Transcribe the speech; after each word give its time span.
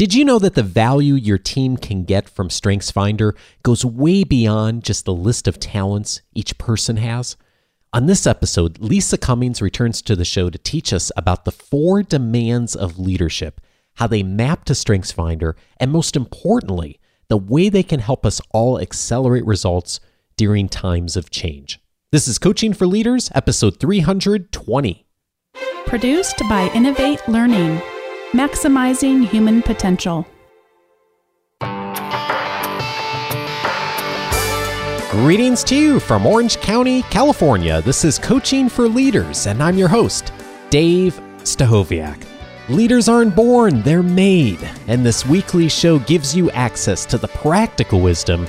Did 0.00 0.14
you 0.14 0.24
know 0.24 0.38
that 0.38 0.54
the 0.54 0.62
value 0.62 1.12
your 1.12 1.36
team 1.36 1.76
can 1.76 2.04
get 2.04 2.26
from 2.26 2.48
StrengthsFinder 2.48 3.36
goes 3.62 3.84
way 3.84 4.24
beyond 4.24 4.82
just 4.82 5.04
the 5.04 5.12
list 5.12 5.46
of 5.46 5.60
talents 5.60 6.22
each 6.32 6.56
person 6.56 6.96
has? 6.96 7.36
On 7.92 8.06
this 8.06 8.26
episode, 8.26 8.78
Lisa 8.78 9.18
Cummings 9.18 9.60
returns 9.60 10.00
to 10.00 10.16
the 10.16 10.24
show 10.24 10.48
to 10.48 10.56
teach 10.56 10.94
us 10.94 11.12
about 11.18 11.44
the 11.44 11.52
four 11.52 12.02
demands 12.02 12.74
of 12.74 12.98
leadership, 12.98 13.60
how 13.96 14.06
they 14.06 14.22
map 14.22 14.64
to 14.64 14.72
StrengthsFinder, 14.72 15.52
and 15.76 15.92
most 15.92 16.16
importantly, 16.16 16.98
the 17.28 17.36
way 17.36 17.68
they 17.68 17.82
can 17.82 18.00
help 18.00 18.24
us 18.24 18.40
all 18.54 18.80
accelerate 18.80 19.44
results 19.44 20.00
during 20.38 20.70
times 20.70 21.14
of 21.14 21.28
change. 21.28 21.78
This 22.10 22.26
is 22.26 22.38
Coaching 22.38 22.72
for 22.72 22.86
Leaders, 22.86 23.30
episode 23.34 23.78
320. 23.78 25.04
Produced 25.84 26.38
by 26.48 26.70
Innovate 26.72 27.20
Learning 27.28 27.82
Maximizing 28.32 29.26
Human 29.26 29.60
Potential. 29.60 30.24
Greetings 35.10 35.64
to 35.64 35.74
you 35.74 35.98
from 35.98 36.24
Orange 36.24 36.60
County, 36.60 37.02
California. 37.02 37.82
This 37.82 38.04
is 38.04 38.20
Coaching 38.20 38.68
for 38.68 38.86
Leaders, 38.88 39.48
and 39.48 39.60
I'm 39.60 39.76
your 39.76 39.88
host, 39.88 40.32
Dave 40.70 41.20
Stachowiak. 41.38 42.24
Leaders 42.68 43.08
aren't 43.08 43.34
born, 43.34 43.82
they're 43.82 44.00
made, 44.00 44.60
and 44.86 45.04
this 45.04 45.26
weekly 45.26 45.68
show 45.68 45.98
gives 45.98 46.32
you 46.32 46.52
access 46.52 47.04
to 47.06 47.18
the 47.18 47.26
practical 47.26 48.00
wisdom 48.00 48.46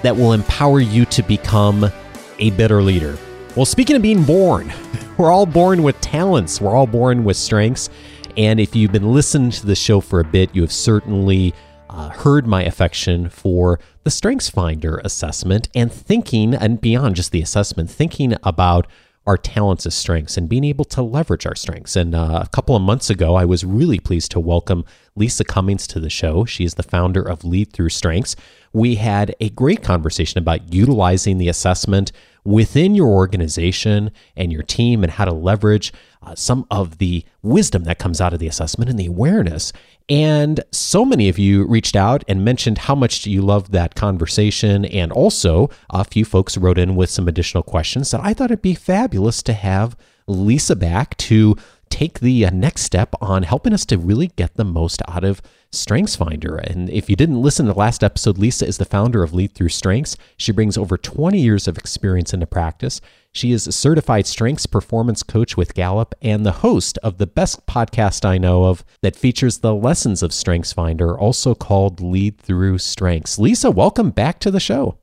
that 0.00 0.16
will 0.16 0.32
empower 0.32 0.80
you 0.80 1.04
to 1.04 1.22
become 1.22 1.92
a 2.38 2.48
better 2.52 2.82
leader. 2.82 3.18
Well, 3.56 3.66
speaking 3.66 3.94
of 3.94 4.00
being 4.00 4.24
born, 4.24 4.72
we're 5.18 5.30
all 5.30 5.44
born 5.44 5.82
with 5.82 6.00
talents, 6.00 6.62
we're 6.62 6.74
all 6.74 6.86
born 6.86 7.24
with 7.24 7.36
strengths, 7.36 7.90
and 8.36 8.60
if 8.60 8.76
you've 8.76 8.92
been 8.92 9.12
listening 9.12 9.50
to 9.52 9.66
the 9.66 9.74
show 9.74 10.00
for 10.00 10.20
a 10.20 10.24
bit, 10.24 10.54
you 10.54 10.62
have 10.62 10.72
certainly 10.72 11.54
uh, 11.90 12.10
heard 12.10 12.46
my 12.46 12.62
affection 12.62 13.28
for 13.28 13.80
the 14.04 14.10
StrengthsFinder 14.10 15.00
assessment 15.04 15.68
and 15.74 15.92
thinking, 15.92 16.54
and 16.54 16.80
beyond 16.80 17.16
just 17.16 17.32
the 17.32 17.42
assessment, 17.42 17.90
thinking 17.90 18.34
about 18.42 18.86
our 19.26 19.36
talents 19.36 19.84
as 19.84 19.94
strengths 19.94 20.38
and 20.38 20.48
being 20.48 20.64
able 20.64 20.86
to 20.86 21.02
leverage 21.02 21.44
our 21.44 21.54
strengths. 21.54 21.96
And 21.96 22.14
uh, 22.14 22.40
a 22.42 22.48
couple 22.48 22.74
of 22.74 22.80
months 22.80 23.10
ago, 23.10 23.34
I 23.34 23.44
was 23.44 23.62
really 23.62 23.98
pleased 23.98 24.30
to 24.30 24.40
welcome 24.40 24.86
Lisa 25.16 25.44
Cummings 25.44 25.86
to 25.88 26.00
the 26.00 26.08
show. 26.08 26.46
She 26.46 26.64
is 26.64 26.74
the 26.74 26.82
founder 26.82 27.22
of 27.22 27.44
Lead 27.44 27.72
Through 27.72 27.90
Strengths. 27.90 28.36
We 28.72 28.94
had 28.94 29.34
a 29.38 29.50
great 29.50 29.82
conversation 29.82 30.38
about 30.38 30.72
utilizing 30.72 31.36
the 31.36 31.48
assessment 31.48 32.10
within 32.44 32.94
your 32.94 33.08
organization 33.08 34.10
and 34.36 34.52
your 34.52 34.62
team 34.62 35.02
and 35.02 35.12
how 35.12 35.24
to 35.24 35.32
leverage 35.32 35.92
uh, 36.22 36.34
some 36.34 36.66
of 36.70 36.98
the 36.98 37.24
wisdom 37.42 37.84
that 37.84 37.98
comes 37.98 38.20
out 38.20 38.32
of 38.32 38.38
the 38.38 38.48
assessment 38.48 38.90
and 38.90 38.98
the 38.98 39.06
awareness. 39.06 39.72
And 40.08 40.60
so 40.72 41.04
many 41.04 41.28
of 41.28 41.38
you 41.38 41.66
reached 41.66 41.94
out 41.94 42.24
and 42.26 42.44
mentioned 42.44 42.78
how 42.78 42.94
much 42.94 43.26
you 43.26 43.42
loved 43.42 43.72
that 43.72 43.94
conversation. 43.94 44.84
And 44.86 45.12
also, 45.12 45.70
a 45.90 46.04
few 46.04 46.24
folks 46.24 46.56
wrote 46.56 46.78
in 46.78 46.96
with 46.96 47.10
some 47.10 47.28
additional 47.28 47.62
questions 47.62 48.10
that 48.10 48.20
I 48.22 48.34
thought 48.34 48.50
it'd 48.50 48.62
be 48.62 48.74
fabulous 48.74 49.42
to 49.44 49.52
have 49.52 49.96
Lisa 50.26 50.76
back 50.76 51.16
to 51.16 51.56
take 51.90 52.20
the 52.20 52.46
uh, 52.46 52.50
next 52.50 52.82
step 52.82 53.14
on 53.20 53.42
helping 53.42 53.72
us 53.72 53.84
to 53.86 53.98
really 53.98 54.28
get 54.36 54.54
the 54.54 54.64
most 54.64 55.02
out 55.08 55.24
of 55.24 55.42
StrengthsFinder. 55.72 56.58
And 56.58 56.88
if 56.90 57.10
you 57.10 57.16
didn't 57.16 57.42
listen 57.42 57.66
to 57.66 57.72
the 57.72 57.78
last 57.78 58.02
episode, 58.02 58.38
Lisa 58.38 58.66
is 58.66 58.78
the 58.78 58.84
founder 58.84 59.22
of 59.22 59.34
Lead 59.34 59.52
Through 59.52 59.68
Strengths. 59.68 60.16
She 60.36 60.52
brings 60.52 60.78
over 60.78 60.96
20 60.96 61.38
years 61.38 61.68
of 61.68 61.76
experience 61.76 62.32
into 62.32 62.46
practice. 62.46 63.00
She 63.32 63.52
is 63.52 63.66
a 63.66 63.72
certified 63.72 64.26
strengths 64.26 64.66
performance 64.66 65.22
coach 65.22 65.56
with 65.56 65.74
Gallup 65.74 66.14
and 66.22 66.44
the 66.44 66.52
host 66.52 66.98
of 67.02 67.18
the 67.18 67.26
best 67.26 67.66
podcast 67.66 68.24
I 68.24 68.38
know 68.38 68.64
of 68.64 68.84
that 69.02 69.16
features 69.16 69.58
the 69.58 69.74
lessons 69.74 70.22
of 70.22 70.30
StrengthsFinder, 70.30 71.18
also 71.18 71.54
called 71.54 72.00
Lead 72.00 72.40
Through 72.40 72.78
Strengths. 72.78 73.38
Lisa, 73.38 73.70
welcome 73.70 74.10
back 74.10 74.40
to 74.40 74.50
the 74.50 74.60
show. 74.60 74.98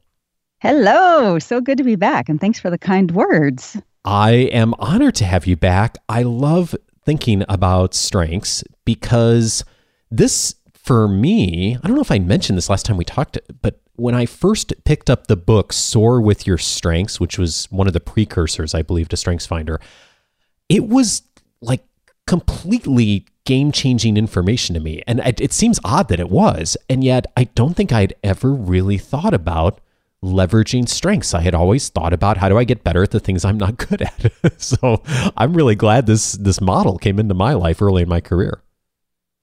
Hello. 0.60 1.38
So 1.38 1.62
good 1.62 1.78
to 1.78 1.84
be 1.84 1.96
back. 1.96 2.28
And 2.28 2.42
thanks 2.42 2.60
for 2.60 2.72
the 2.72 2.78
kind 2.78 3.12
words. 3.12 3.78
I 4.06 4.32
am 4.32 4.76
honored 4.78 5.16
to 5.16 5.26
have 5.26 5.48
you 5.48 5.58
back. 5.58 5.98
I 6.08 6.22
love 6.22 6.76
thinking 7.04 7.44
about 7.50 7.96
strengths 7.96 8.64
because 8.86 9.66
this, 10.12 10.56
for 10.74 11.08
me, 11.08 11.76
I 11.76 11.88
don't 11.88 11.96
know 11.96 12.02
if 12.02 12.12
I 12.12 12.20
mentioned 12.20 12.58
this 12.58 12.70
last 12.70 12.86
time 12.86 12.98
we 12.98 13.04
talked, 13.04 13.40
but 13.64 13.82
when 13.96 14.14
I 14.14 14.28
first 14.28 14.74
picked 14.84 15.10
up 15.10 15.26
the 15.26 15.36
book 15.36 15.74
Soar 15.74 16.22
with 16.22 16.46
Your 16.46 16.60
Strengths, 16.60 17.20
which 17.20 17.40
was 17.40 17.66
one 17.72 17.88
of 17.88 17.94
the 17.94 18.00
precursors, 18.00 18.76
I 18.76 18.84
believe, 18.84 19.10
to 19.10 19.16
StrengthsFinder, 19.16 19.82
it 20.70 20.88
was 20.88 21.24
like 21.62 21.84
completely 22.28 23.26
game 23.46 23.72
changing 23.72 24.18
information 24.18 24.74
to 24.76 24.80
me. 24.80 25.02
And 25.08 25.20
it, 25.22 25.40
it, 25.42 25.54
seems 25.54 25.80
odd 25.84 26.10
that 26.10 26.20
it 26.20 26.30
was. 26.30 26.78
And 26.90 27.04
yet, 27.04 27.26
I 27.38 27.46
don't 27.46 27.76
think 27.76 27.92
I'd 27.92 28.16
ever 28.24 28.52
really 28.52 28.98
thought 28.98 29.34
about 29.34 29.80
leveraging 30.24 30.90
strengths. 30.90 31.34
I 31.34 31.42
had 31.42 31.54
always 31.56 31.90
thought 31.90 32.14
about 32.14 32.38
how 32.38 32.50
do 32.50 32.58
I 32.58 32.64
get 32.64 32.84
better 32.84 33.04
at 33.04 33.12
the 33.12 33.20
things 33.20 33.46
I'm 33.46 33.58
not 33.58 33.78
good 33.90 34.02
at. 34.02 34.32
so 34.62 35.02
I'm 35.38 35.54
really 35.54 35.76
glad 35.76 36.08
this 36.08 36.34
this 36.34 36.62
model 36.62 36.98
came 36.98 37.20
into 37.20 37.34
my 37.34 37.54
life 37.54 37.82
early 37.82 38.04
in 38.04 38.10
my 38.10 38.22
career. 38.22 38.62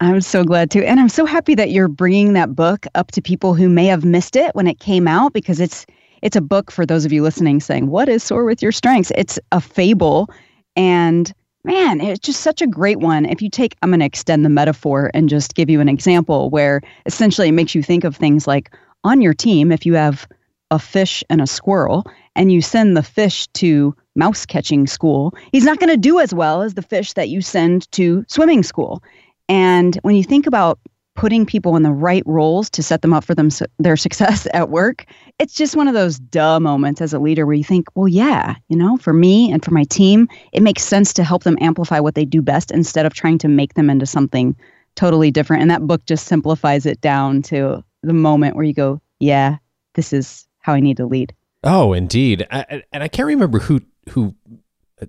I'm 0.01 0.21
so 0.21 0.43
glad 0.43 0.71
to. 0.73 0.85
And 0.85 0.99
I'm 0.99 1.09
so 1.09 1.25
happy 1.25 1.55
that 1.55 1.71
you're 1.71 1.87
bringing 1.87 2.33
that 2.33 2.57
book 2.57 2.87
up 2.97 3.13
to 3.13 3.23
people 3.23 3.55
who 3.55 3.69
may 3.69 3.87
have 3.87 4.05
missed 4.05 4.35
it 4.35 4.53
when 4.55 4.67
it 4.67 4.81
came 4.81 5.07
out 5.07 5.33
because 5.33 5.61
it's 5.61 5.87
it's 6.23 6.37
a 6.37 6.41
book 6.41 6.71
for 6.71 6.85
those 6.87 7.05
of 7.05 7.13
you 7.13 7.23
listening 7.23 7.61
saying, 7.61 7.89
"What 7.89 8.09
is 8.09 8.23
soar 8.23 8.45
with 8.45 8.63
your 8.63 8.73
strengths?" 8.73 9.13
It's 9.17 9.39
a 9.53 9.61
fable 9.61 10.29
and 10.75 11.33
man, 11.65 12.01
it's 12.01 12.19
just 12.19 12.41
such 12.41 12.61
a 12.61 12.67
great 12.67 12.99
one. 12.99 13.27
If 13.27 13.41
you 13.41 13.49
take 13.49 13.77
I'm 13.83 13.91
going 13.91 14.01
to 14.01 14.07
extend 14.07 14.45
the 14.45 14.49
metaphor 14.49 15.11
and 15.15 15.29
just 15.29 15.55
give 15.55 15.71
you 15.71 15.81
an 15.81 15.89
example 15.89 16.51
where 16.51 16.81
essentially 17.07 17.49
it 17.49 17.53
makes 17.53 17.75
you 17.75 17.83
think 17.83 18.03
of 18.03 18.17
things 18.17 18.47
like 18.49 18.75
on 19.05 19.21
your 19.21 19.35
team 19.35 19.71
if 19.71 19.87
you 19.87 19.95
have 19.95 20.27
a 20.73 20.79
fish 20.79 21.23
and 21.29 21.43
a 21.43 21.47
squirrel 21.47 22.05
and 22.35 22.51
you 22.51 22.63
send 22.63 22.97
the 22.97 23.03
fish 23.03 23.47
to 23.49 23.95
mouse 24.17 24.47
catching 24.47 24.87
school, 24.87 25.35
he's 25.53 25.65
not 25.65 25.79
going 25.79 25.91
to 25.91 25.99
do 25.99 26.19
as 26.19 26.33
well 26.35 26.63
as 26.63 26.75
the 26.75 26.83
fish 26.83 27.13
that 27.13 27.29
you 27.29 27.43
send 27.43 27.91
to 27.93 28.25
swimming 28.27 28.63
school. 28.63 29.03
And 29.51 29.97
when 30.03 30.17
you 30.17 30.25
think 30.25 30.47
about 30.47 30.79
putting 31.15 31.45
people 31.45 31.77
in 31.77 31.83
the 31.83 31.93
right 31.93 32.23
roles 32.25 32.71
to 32.71 32.83
set 32.83 33.03
them 33.03 33.13
up 33.13 33.23
for 33.23 33.35
them 33.35 33.51
their 33.79 33.97
success 34.07 34.49
at 34.55 34.71
work, 34.71 35.05
it's 35.39 35.53
just 35.53 35.77
one 35.77 35.89
of 35.89 35.95
those 35.95 36.19
duh 36.19 36.59
moments 36.59 37.03
as 37.03 37.13
a 37.13 37.19
leader 37.19 37.45
where 37.45 37.55
you 37.55 37.65
think, 37.65 37.87
well, 37.95 38.09
yeah, 38.09 38.55
you 38.69 38.77
know, 38.77 38.97
for 38.97 39.13
me 39.13 39.53
and 39.53 39.63
for 39.63 39.73
my 39.73 39.85
team, 39.85 40.27
it 40.53 40.63
makes 40.63 40.83
sense 40.83 41.13
to 41.13 41.23
help 41.23 41.45
them 41.45 41.59
amplify 41.61 42.01
what 42.01 42.15
they 42.15 42.25
do 42.25 42.41
best 42.41 42.71
instead 42.71 43.05
of 43.05 43.13
trying 43.13 43.37
to 43.37 43.49
make 43.49 43.75
them 43.75 43.91
into 43.91 44.07
something 44.07 44.57
totally 44.97 45.31
different. 45.31 45.61
And 45.61 45.71
that 45.71 45.87
book 45.87 46.03
just 46.07 46.27
simplifies 46.27 46.87
it 46.87 47.03
down 47.03 47.43
to 47.43 47.85
the 48.03 48.15
moment 48.15 48.57
where 48.57 48.65
you 48.65 48.73
go, 48.73 49.03
yeah, 49.21 49.59
this 49.95 50.15
is 50.15 50.47
how 50.63 50.73
I 50.73 50.81
need 50.81 50.97
to 50.97 51.07
lead. 51.07 51.35
Oh, 51.63 51.93
indeed. 51.93 52.47
I, 52.51 52.83
and 52.93 53.03
I 53.03 53.09
can't 53.09 53.27
remember 53.27 53.61
who 53.61 53.83
who 54.11 54.35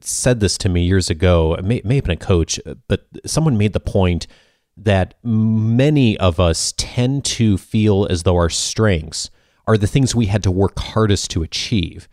said 0.02 0.40
this 0.40 0.58
to 0.60 0.70
me 0.70 0.84
years 0.84 1.10
ago. 1.10 1.56
It 1.56 1.64
may, 1.64 1.82
may 1.84 1.96
have 1.96 2.04
been 2.04 2.14
a 2.14 2.18
coach, 2.18 2.60
but 2.88 3.08
someone 3.26 3.58
made 3.58 3.74
the 3.74 3.80
point 3.80 4.28
that 4.76 5.16
many 5.24 6.18
of 6.18 6.40
us 6.40 6.74
tend 6.78 7.26
to 7.26 7.58
feel 7.58 8.08
as 8.10 8.24
though 8.24 8.36
our 8.36 8.50
strengths 8.50 9.30
are 9.68 9.78
the 9.78 9.88
things 9.88 10.16
we 10.16 10.26
had 10.26 10.44
to 10.44 10.52
work 10.52 10.78
hardest 10.80 11.32
to 11.32 11.44
achieve. 11.44 12.08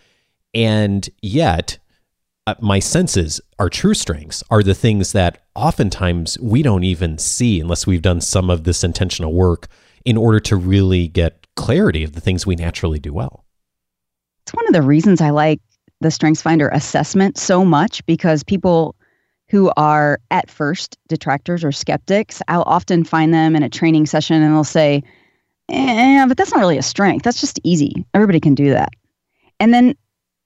And 0.55 1.09
yet, 1.23 1.79
uh, 2.47 2.55
my 2.61 2.79
senses, 2.79 3.41
our 3.59 3.69
true 3.69 3.95
strengths, 3.95 4.43
are 4.51 4.63
the 4.63 4.75
things 4.75 5.13
that 5.13 5.43
oftentimes 5.55 6.39
we 6.41 6.63
don't 6.63 6.85
even 6.85 7.19
see 7.19 7.61
unless 7.61 7.87
we've 7.87 8.03
done 8.03 8.21
some 8.21 8.51
of 8.51 8.65
this 8.65 8.85
intentional 8.85 9.33
work 9.33 9.69
in 10.05 10.17
order 10.17 10.41
to 10.41 10.57
really 10.57 11.09
get 11.09 11.40
clarity 11.57 12.05
of 12.05 12.13
the 12.13 12.21
things 12.21 12.47
we 12.47 12.57
naturally 12.57 12.99
do 12.99 13.13
well. 13.13 13.45
It's 14.43 14.55
one 14.55 14.67
of 14.67 14.73
the 14.73 14.83
reasons 14.83 15.21
I 15.21 15.31
like 15.31 15.61
the 16.01 16.09
StrengthsFinder 16.09 16.71
assessment 16.73 17.37
so 17.39 17.65
much 17.65 18.05
because 18.07 18.43
people 18.43 18.97
who 19.49 19.71
are 19.77 20.21
at 20.31 20.49
first 20.51 20.97
detractors 21.09 21.65
or 21.65 21.73
skeptics, 21.73 22.41
I'll 22.49 22.63
often 22.63 23.05
find 23.05 23.35
them 23.35 23.57
in 23.57 23.63
a 23.63 23.69
training 23.69 24.07
session 24.07 24.43
and 24.43 24.55
they'll 24.55 24.65
say, 24.65 25.03
"Yeah, 25.69 26.27
but 26.27 26.37
that's 26.37 26.53
not 26.53 26.61
really 26.61 26.79
a 26.79 26.83
strength. 26.83 27.25
That's 27.25 27.41
just 27.41 27.61
easy. 27.65 28.07
Everybody 28.15 28.41
can 28.41 28.55
do 28.55 28.71
that." 28.71 28.91
And 29.59 29.75
then 29.75 29.95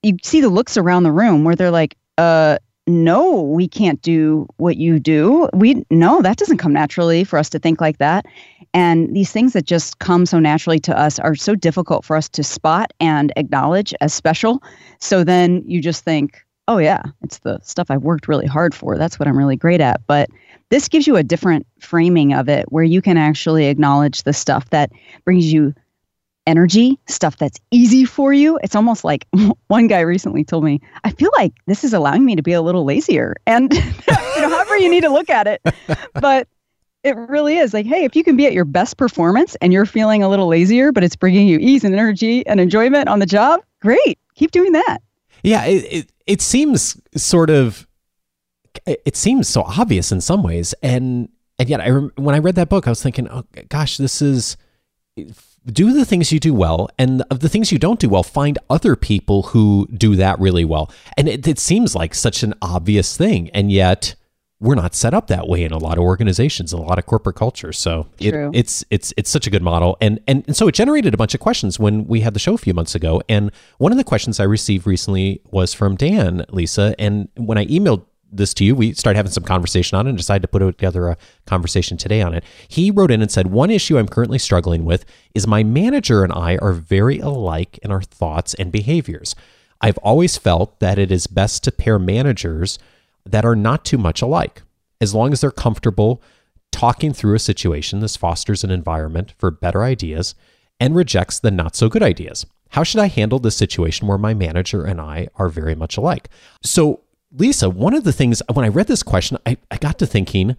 you 0.03 0.17
see 0.23 0.41
the 0.41 0.49
looks 0.49 0.75
around 0.75 1.03
the 1.03 1.11
room 1.11 1.43
where 1.43 1.55
they're 1.55 1.71
like, 1.71 1.95
"Uh, 2.17 2.57
no, 2.87 3.41
we 3.41 3.67
can't 3.67 4.01
do 4.01 4.47
what 4.57 4.77
you 4.77 4.99
do. 4.99 5.49
We 5.53 5.83
no, 5.89 6.21
that 6.21 6.37
doesn't 6.37 6.57
come 6.57 6.73
naturally 6.73 7.23
for 7.23 7.39
us 7.39 7.49
to 7.49 7.59
think 7.59 7.81
like 7.81 7.97
that. 7.97 8.25
And 8.73 9.15
these 9.15 9.31
things 9.31 9.53
that 9.53 9.65
just 9.65 9.99
come 9.99 10.25
so 10.25 10.39
naturally 10.39 10.79
to 10.81 10.97
us 10.97 11.17
are 11.17 11.35
so 11.35 11.55
difficult 11.55 12.05
for 12.05 12.15
us 12.15 12.29
to 12.29 12.43
spot 12.43 12.91
and 12.99 13.31
acknowledge 13.37 13.93
as 14.01 14.13
special. 14.13 14.61
So 14.99 15.23
then 15.23 15.63
you 15.65 15.81
just 15.81 16.03
think, 16.03 16.45
oh 16.67 16.77
yeah, 16.77 17.03
it's 17.21 17.39
the 17.39 17.59
stuff 17.63 17.89
I've 17.89 18.03
worked 18.03 18.27
really 18.27 18.47
hard 18.47 18.75
for. 18.75 18.97
That's 18.97 19.17
what 19.17 19.27
I'm 19.27 19.37
really 19.37 19.55
great 19.55 19.81
at. 19.81 20.05
But 20.05 20.29
this 20.69 20.87
gives 20.87 21.07
you 21.07 21.15
a 21.15 21.23
different 21.23 21.65
framing 21.79 22.33
of 22.33 22.49
it 22.49 22.71
where 22.71 22.83
you 22.83 23.01
can 23.01 23.17
actually 23.17 23.65
acknowledge 23.65 24.23
the 24.23 24.33
stuff 24.33 24.69
that 24.71 24.91
brings 25.23 25.51
you 25.51 25.73
energy, 26.47 26.99
stuff 27.07 27.37
that's 27.37 27.59
easy 27.71 28.05
for 28.05 28.33
you. 28.33 28.59
It's 28.63 28.75
almost 28.75 29.03
like 29.03 29.27
one 29.67 29.87
guy 29.87 30.01
recently 30.01 30.43
told 30.43 30.63
me, 30.63 30.79
I 31.03 31.11
feel 31.11 31.31
like 31.37 31.53
this 31.67 31.83
is 31.83 31.93
allowing 31.93 32.25
me 32.25 32.35
to 32.35 32.43
be 32.43 32.53
a 32.53 32.61
little 32.61 32.85
lazier. 32.85 33.35
And 33.47 33.73
you 33.73 34.41
know, 34.41 34.49
however 34.49 34.77
you 34.77 34.89
need 34.89 35.01
to 35.01 35.09
look 35.09 35.29
at 35.29 35.47
it. 35.47 35.61
But 36.13 36.47
It 37.03 37.15
really 37.15 37.57
is. 37.57 37.73
Like, 37.73 37.85
hey, 37.85 38.03
if 38.03 38.15
you 38.15 38.23
can 38.23 38.35
be 38.35 38.47
at 38.47 38.53
your 38.53 38.65
best 38.65 38.97
performance 38.97 39.55
and 39.61 39.71
you're 39.71 39.85
feeling 39.85 40.23
a 40.23 40.29
little 40.29 40.47
lazier, 40.47 40.91
but 40.91 41.03
it's 41.03 41.15
bringing 41.15 41.47
you 41.47 41.59
ease 41.59 41.83
and 41.83 41.93
energy 41.93 42.45
and 42.47 42.59
enjoyment 42.59 43.07
on 43.09 43.19
the 43.19 43.27
job, 43.27 43.61
great. 43.81 44.17
Keep 44.33 44.51
doing 44.51 44.71
that. 44.71 44.99
Yeah, 45.43 45.65
it, 45.65 45.85
it, 45.91 46.11
it 46.25 46.41
seems 46.41 46.99
sort 47.15 47.49
of 47.51 47.87
it 48.87 49.15
seems 49.15 49.47
so 49.47 49.61
obvious 49.61 50.11
in 50.11 50.19
some 50.19 50.43
ways 50.43 50.73
and 50.83 51.29
and 51.57 51.69
yet 51.69 51.79
I 51.79 51.89
when 51.91 52.35
I 52.35 52.39
read 52.39 52.55
that 52.55 52.67
book 52.67 52.87
I 52.87 52.89
was 52.89 53.01
thinking, 53.01 53.29
"Oh 53.29 53.45
gosh, 53.69 53.95
this 53.97 54.21
is 54.21 54.57
do 55.65 55.93
the 55.93 56.05
things 56.05 56.31
you 56.31 56.39
do 56.39 56.53
well 56.53 56.89
and 56.97 57.23
of 57.29 57.39
the 57.39 57.49
things 57.49 57.71
you 57.71 57.79
don't 57.79 57.99
do 57.99 58.09
well 58.09 58.23
find 58.23 58.57
other 58.69 58.95
people 58.95 59.43
who 59.43 59.87
do 59.93 60.15
that 60.15 60.39
really 60.39 60.65
well. 60.65 60.91
And 61.17 61.27
it, 61.27 61.47
it, 61.47 61.59
seems 61.59 61.95
like 61.95 62.13
such 62.13 62.43
an 62.43 62.53
obvious 62.61 63.17
thing 63.17 63.49
and 63.49 63.71
yet 63.71 64.15
we're 64.59 64.75
not 64.75 64.95
set 64.95 65.13
up 65.13 65.27
that 65.27 65.47
way 65.47 65.63
in 65.63 65.71
a 65.71 65.77
lot 65.77 65.97
of 65.97 66.03
organizations 66.03 66.71
a 66.71 66.77
lot 66.77 66.97
of 66.97 67.05
corporate 67.05 67.35
cultures. 67.35 67.77
So 67.77 68.07
it, 68.19 68.33
it's 68.53 68.85
it's 68.89 69.13
it's 69.17 69.29
such 69.29 69.47
a 69.47 69.49
good 69.49 69.63
model. 69.63 69.97
And, 69.99 70.19
and 70.27 70.43
and 70.47 70.55
so 70.55 70.67
it 70.67 70.75
generated 70.75 71.13
a 71.13 71.17
bunch 71.17 71.33
of 71.33 71.39
questions 71.39 71.79
when 71.79 72.05
we 72.07 72.21
had 72.21 72.33
the 72.33 72.39
show 72.39 72.53
a 72.53 72.57
few 72.57 72.73
months 72.73 72.95
ago. 72.95 73.21
And 73.27 73.51
one 73.79 73.91
of 73.91 73.97
the 73.97 74.03
questions 74.03 74.39
i 74.39 74.43
received 74.43 74.85
recently 74.87 75.41
was 75.51 75.73
from 75.73 75.95
dan 75.95 76.45
lisa. 76.49 76.95
And 76.99 77.29
when 77.35 77.57
i 77.57 77.65
emailed 77.65 78.05
this 78.37 78.53
to 78.55 78.65
you. 78.65 78.75
We 78.75 78.93
started 78.93 79.17
having 79.17 79.31
some 79.31 79.43
conversation 79.43 79.97
on 79.97 80.07
it 80.07 80.09
and 80.09 80.17
decided 80.17 80.41
to 80.43 80.47
put 80.47 80.59
together 80.59 81.09
a 81.09 81.17
conversation 81.45 81.97
today 81.97 82.21
on 82.21 82.33
it. 82.33 82.43
He 82.67 82.91
wrote 82.91 83.11
in 83.11 83.21
and 83.21 83.31
said, 83.31 83.47
One 83.47 83.69
issue 83.69 83.97
I'm 83.97 84.07
currently 84.07 84.39
struggling 84.39 84.85
with 84.85 85.05
is 85.33 85.47
my 85.47 85.63
manager 85.63 86.23
and 86.23 86.33
I 86.33 86.57
are 86.57 86.73
very 86.73 87.19
alike 87.19 87.79
in 87.83 87.91
our 87.91 88.01
thoughts 88.01 88.53
and 88.53 88.71
behaviors. 88.71 89.35
I've 89.81 89.97
always 89.99 90.37
felt 90.37 90.79
that 90.79 90.97
it 90.97 91.11
is 91.11 91.27
best 91.27 91.63
to 91.65 91.71
pair 91.71 91.99
managers 91.99 92.79
that 93.25 93.45
are 93.45 93.55
not 93.55 93.85
too 93.85 93.97
much 93.97 94.21
alike. 94.21 94.61
As 95.01 95.13
long 95.13 95.33
as 95.33 95.41
they're 95.41 95.51
comfortable 95.51 96.21
talking 96.71 97.13
through 97.13 97.35
a 97.35 97.39
situation, 97.39 97.99
this 97.99 98.17
fosters 98.17 98.63
an 98.63 98.71
environment 98.71 99.33
for 99.37 99.51
better 99.51 99.83
ideas 99.83 100.35
and 100.79 100.95
rejects 100.95 101.39
the 101.39 101.51
not 101.51 101.75
so 101.75 101.89
good 101.89 102.03
ideas. 102.03 102.45
How 102.69 102.83
should 102.83 102.99
I 102.99 103.07
handle 103.07 103.39
this 103.39 103.55
situation 103.55 104.07
where 104.07 104.17
my 104.17 104.33
manager 104.33 104.83
and 104.83 104.99
I 104.99 105.29
are 105.35 105.47
very 105.47 105.75
much 105.75 105.95
alike? 105.95 106.29
So, 106.63 107.01
Lisa, 107.37 107.69
one 107.69 107.93
of 107.93 108.03
the 108.03 108.13
things 108.13 108.41
when 108.51 108.65
I 108.65 108.69
read 108.69 108.87
this 108.87 109.03
question, 109.03 109.37
I, 109.45 109.57
I 109.69 109.77
got 109.77 109.99
to 109.99 110.05
thinking, 110.05 110.55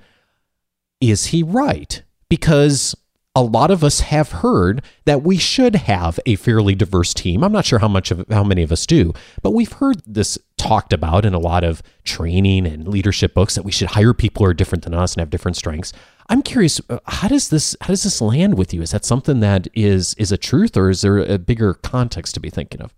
is 1.01 1.27
he 1.27 1.43
right? 1.43 2.03
Because 2.29 2.95
a 3.35 3.43
lot 3.43 3.71
of 3.71 3.85
us 3.85 4.01
have 4.01 4.33
heard 4.33 4.83
that 5.05 5.23
we 5.23 5.37
should 5.37 5.77
have 5.77 6.19
a 6.25 6.37
fairly 6.37 6.75
diverse 6.75 7.13
team. 7.13 7.45
I'm 7.45 7.53
not 7.53 7.67
sure 7.67 7.79
how 7.79 7.89
much 7.89 8.11
of 8.11 8.25
how 8.31 8.43
many 8.43 8.63
of 8.63 8.73
us 8.73 8.87
do, 8.87 9.13
but 9.43 9.51
we've 9.51 9.75
heard 9.75 10.01
this 10.07 10.39
talked 10.57 10.93
about 10.93 11.27
in 11.27 11.35
a 11.35 11.39
lot 11.39 11.63
of 11.63 11.83
training 12.03 12.67
and 12.67 12.89
leadership 12.89 13.35
books 13.35 13.55
that 13.55 13.63
we 13.63 13.73
should 13.73 13.89
hire 13.89 14.15
people 14.15 14.43
who 14.43 14.51
are 14.51 14.55
different 14.55 14.85
than 14.85 14.95
us 14.95 15.13
and 15.13 15.21
have 15.21 15.29
different 15.29 15.57
strengths. 15.57 15.93
I'm 16.29 16.43
curious, 16.43 16.81
uh, 16.89 16.99
how 17.07 17.29
does 17.29 17.51
this 17.51 17.77
how 17.83 17.89
does 17.89 18.05
this 18.05 18.23
land 18.23 18.57
with 18.57 18.73
you? 18.73 18.81
Is 18.81 18.93
that 18.93 19.05
something 19.05 19.41
that 19.41 19.69
is 19.75 20.15
is 20.15 20.33
a 20.33 20.39
truth, 20.39 20.75
or 20.75 20.89
is 20.89 21.03
there 21.03 21.19
a 21.19 21.39
bigger 21.39 21.75
context 21.75 22.35
to 22.35 22.41
be 22.41 22.49
thinking 22.49 22.81
of? 22.81 22.95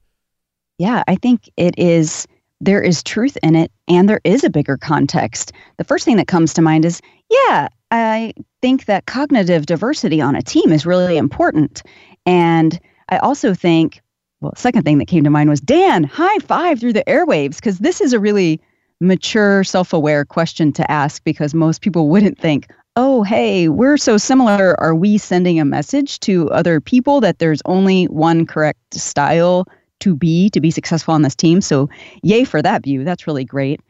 Yeah, 0.79 1.03
I 1.09 1.17
think 1.17 1.51
it 1.57 1.77
is 1.77 2.29
there 2.61 2.83
is 2.83 3.03
truth 3.03 3.39
in 3.43 3.55
it 3.55 3.71
and 3.87 4.09
there 4.09 4.21
is 4.25 4.45
a 4.45 4.51
bigger 4.51 4.77
context. 4.77 5.53
The 5.77 5.85
first 5.85 6.05
thing 6.05 6.17
that 6.17 6.27
comes 6.27 6.53
to 6.55 6.63
mind 6.63 6.85
is 6.85 7.01
yeah, 7.31 7.69
I 7.91 8.33
think 8.61 8.87
that 8.87 9.07
cognitive 9.07 9.67
diversity 9.67 10.21
on 10.21 10.35
a 10.35 10.43
team 10.43 10.73
is 10.73 10.87
really 10.87 11.17
important. 11.17 11.83
And 12.27 12.79
I 13.11 13.19
also 13.19 13.55
think, 13.55 14.01
well, 14.41 14.55
second 14.57 14.85
thing 14.85 14.99
that 14.99 15.09
came 15.09 15.25
to 15.25 15.31
mind 15.31 15.51
was 15.51 15.61
Dan, 15.61 16.05
high 16.05 16.39
five 16.39 16.81
through 16.81 16.93
the 16.93 17.05
airwaves, 17.05 17.57
because 17.57 17.79
this 17.79 18.01
is 18.01 18.13
a 18.13 18.21
really 18.21 18.61
mature, 19.01 19.65
self 19.65 19.93
aware 19.93 20.25
question 20.25 20.73
to 20.73 20.91
ask 20.91 21.23
because 21.25 21.55
most 21.55 21.81
people 21.81 22.09
wouldn't 22.09 22.39
think, 22.39 22.69
oh, 22.97 23.23
hey, 23.23 23.69
we're 23.69 23.97
so 23.97 24.17
similar. 24.17 24.79
Are 24.81 24.95
we 24.95 25.19
sending 25.19 25.61
a 25.61 25.65
message 25.65 26.19
to 26.21 26.51
other 26.51 26.81
people 26.81 27.21
that 27.21 27.39
there's 27.39 27.63
only 27.65 28.07
one 28.07 28.47
correct 28.47 28.95
style 28.95 29.67
to 30.01 30.15
be 30.15 30.51
to 30.51 30.61
be 30.61 30.71
successful 30.71 31.15
on 31.15 31.23
this 31.23 31.35
team. 31.35 31.61
So, 31.61 31.89
yay 32.23 32.45
for 32.45 32.63
that 32.63 32.83
view. 32.83 33.05
That's 33.05 33.27
really 33.27 33.45
great. 33.45 33.81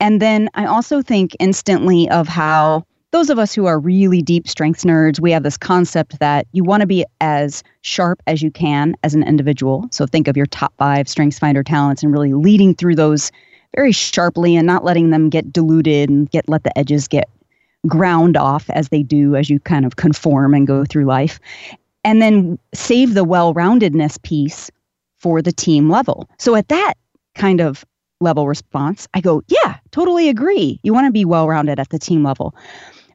And 0.00 0.20
then 0.20 0.48
I 0.54 0.64
also 0.64 1.02
think 1.02 1.36
instantly 1.38 2.08
of 2.08 2.26
how 2.26 2.84
those 3.12 3.28
of 3.28 3.38
us 3.38 3.52
who 3.52 3.66
are 3.66 3.78
really 3.78 4.22
deep 4.22 4.46
strengths 4.48 4.84
nerds, 4.84 5.20
we 5.20 5.32
have 5.32 5.42
this 5.42 5.56
concept 5.56 6.18
that 6.20 6.46
you 6.52 6.62
want 6.62 6.80
to 6.80 6.86
be 6.86 7.04
as 7.20 7.62
sharp 7.82 8.22
as 8.26 8.40
you 8.40 8.50
can 8.50 8.94
as 9.02 9.14
an 9.14 9.24
individual. 9.24 9.88
So 9.90 10.06
think 10.06 10.28
of 10.28 10.36
your 10.36 10.46
top 10.46 10.72
five 10.78 11.08
strengths 11.08 11.38
finder 11.38 11.62
talents 11.62 12.02
and 12.02 12.12
really 12.12 12.32
leading 12.32 12.74
through 12.74 12.94
those 12.94 13.32
very 13.74 13.92
sharply 13.92 14.56
and 14.56 14.66
not 14.66 14.84
letting 14.84 15.10
them 15.10 15.28
get 15.28 15.52
diluted 15.52 16.08
and 16.08 16.30
get 16.30 16.48
let 16.48 16.64
the 16.64 16.76
edges 16.78 17.08
get 17.08 17.28
ground 17.86 18.36
off 18.36 18.68
as 18.70 18.90
they 18.90 19.02
do 19.02 19.36
as 19.36 19.50
you 19.50 19.58
kind 19.60 19.84
of 19.84 19.96
conform 19.96 20.54
and 20.54 20.66
go 20.66 20.84
through 20.84 21.04
life. 21.04 21.40
And 22.04 22.22
then 22.22 22.58
save 22.72 23.14
the 23.14 23.24
well-roundedness 23.24 24.22
piece 24.22 24.70
for 25.20 25.42
the 25.42 25.52
team 25.52 25.88
level. 25.88 26.28
So 26.38 26.56
at 26.56 26.68
that 26.68 26.94
kind 27.34 27.60
of 27.60 27.84
level 28.20 28.46
response, 28.46 29.06
I 29.14 29.20
go, 29.20 29.42
yeah, 29.48 29.76
totally 29.92 30.28
agree. 30.28 30.80
You 30.82 30.92
want 30.92 31.06
to 31.06 31.12
be 31.12 31.24
well 31.24 31.48
rounded 31.48 31.78
at 31.78 31.90
the 31.90 31.98
team 31.98 32.24
level. 32.24 32.54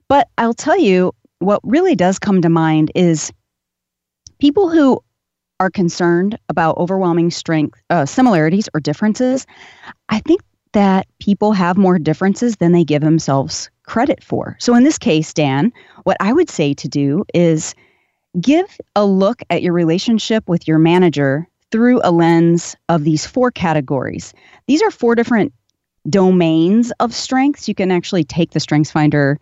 But 0.08 0.30
I'll 0.38 0.54
tell 0.54 0.78
you 0.78 1.14
what 1.40 1.60
really 1.64 1.96
does 1.96 2.20
come 2.20 2.42
to 2.42 2.50
mind 2.50 2.92
is 2.96 3.32
people 4.40 4.70
who 4.70 5.02
are 5.60 5.70
concerned 5.70 6.38
about 6.50 6.78
overwhelming 6.78 7.32
strength 7.32 7.82
uh, 7.90 8.06
similarities 8.06 8.70
or 8.74 8.80
differences. 8.80 9.46
I 10.10 10.20
think 10.20 10.42
that 10.74 11.08
people 11.20 11.54
have 11.54 11.78
more 11.78 11.98
differences 11.98 12.58
than 12.58 12.74
they 12.74 12.84
give 12.84 13.02
themselves 13.02 13.70
credit 13.86 14.24
for. 14.24 14.58
So 14.60 14.76
in 14.76 14.84
this 14.84 14.98
case, 14.98 15.34
Dan, 15.34 15.72
what 16.04 16.18
I 16.20 16.34
would 16.34 16.50
say 16.50 16.74
to 16.74 16.88
do 16.90 17.24
is 17.34 17.74
give 18.42 18.78
a 18.96 19.06
look 19.06 19.42
at 19.50 19.64
your 19.64 19.72
relationship 19.72 20.50
with 20.50 20.68
your 20.68 20.78
manager 20.78 21.48
through 21.76 22.00
a 22.06 22.12
lens 22.12 22.74
of 22.88 23.04
these 23.04 23.26
four 23.26 23.52
categories. 23.52 24.34
These 24.66 24.82
are 24.82 24.90
four 24.90 25.14
different 25.14 25.52
domains 26.10 26.94
of 27.02 27.14
strengths. 27.14 27.68
You 27.68 27.76
can 27.76 27.92
actually 27.92 28.24
take 28.24 28.52
the 28.52 28.62
Strengths 28.62 28.92
Finder 28.92 29.38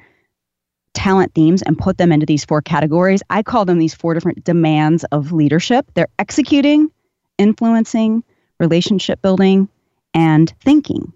talent 0.95 1.35
themes 1.35 1.61
and 1.61 1.77
put 1.77 1.99
them 1.99 2.11
into 2.11 2.25
these 2.25 2.43
four 2.43 2.63
categories. 2.63 3.21
I 3.29 3.43
call 3.43 3.65
them 3.65 3.77
these 3.77 3.93
four 3.93 4.15
different 4.15 4.43
demands 4.43 5.03
of 5.11 5.31
leadership. 5.31 5.85
They're 5.93 6.07
executing, 6.17 6.89
influencing, 7.37 8.23
relationship 8.59 9.21
building, 9.21 9.69
and 10.15 10.51
thinking. 10.59 11.13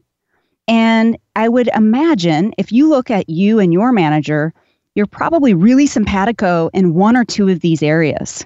And 0.67 1.17
I 1.35 1.49
would 1.49 1.71
imagine 1.75 2.53
if 2.59 2.71
you 2.71 2.89
look 2.89 3.09
at 3.09 3.27
you 3.27 3.57
and 3.57 3.73
your 3.73 3.91
manager, 3.91 4.53
you're 4.93 5.07
probably 5.07 5.55
really 5.55 5.87
simpatico 5.87 6.69
in 6.75 6.93
one 6.93 7.17
or 7.17 7.25
two 7.25 7.47
of 7.49 7.61
these 7.61 7.81
areas. 7.81 8.45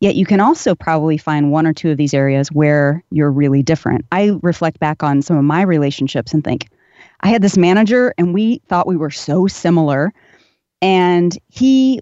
Yet 0.00 0.14
you 0.14 0.26
can 0.26 0.40
also 0.40 0.74
probably 0.74 1.18
find 1.18 1.50
one 1.50 1.66
or 1.66 1.72
two 1.72 1.90
of 1.90 1.96
these 1.96 2.14
areas 2.14 2.52
where 2.52 3.02
you're 3.10 3.32
really 3.32 3.62
different. 3.62 4.04
I 4.12 4.38
reflect 4.42 4.78
back 4.78 5.02
on 5.02 5.22
some 5.22 5.36
of 5.36 5.44
my 5.44 5.62
relationships 5.62 6.32
and 6.32 6.44
think, 6.44 6.68
I 7.20 7.28
had 7.28 7.42
this 7.42 7.56
manager 7.56 8.14
and 8.16 8.32
we 8.32 8.60
thought 8.68 8.86
we 8.86 8.96
were 8.96 9.10
so 9.10 9.48
similar. 9.48 10.12
And 10.80 11.36
he 11.48 12.00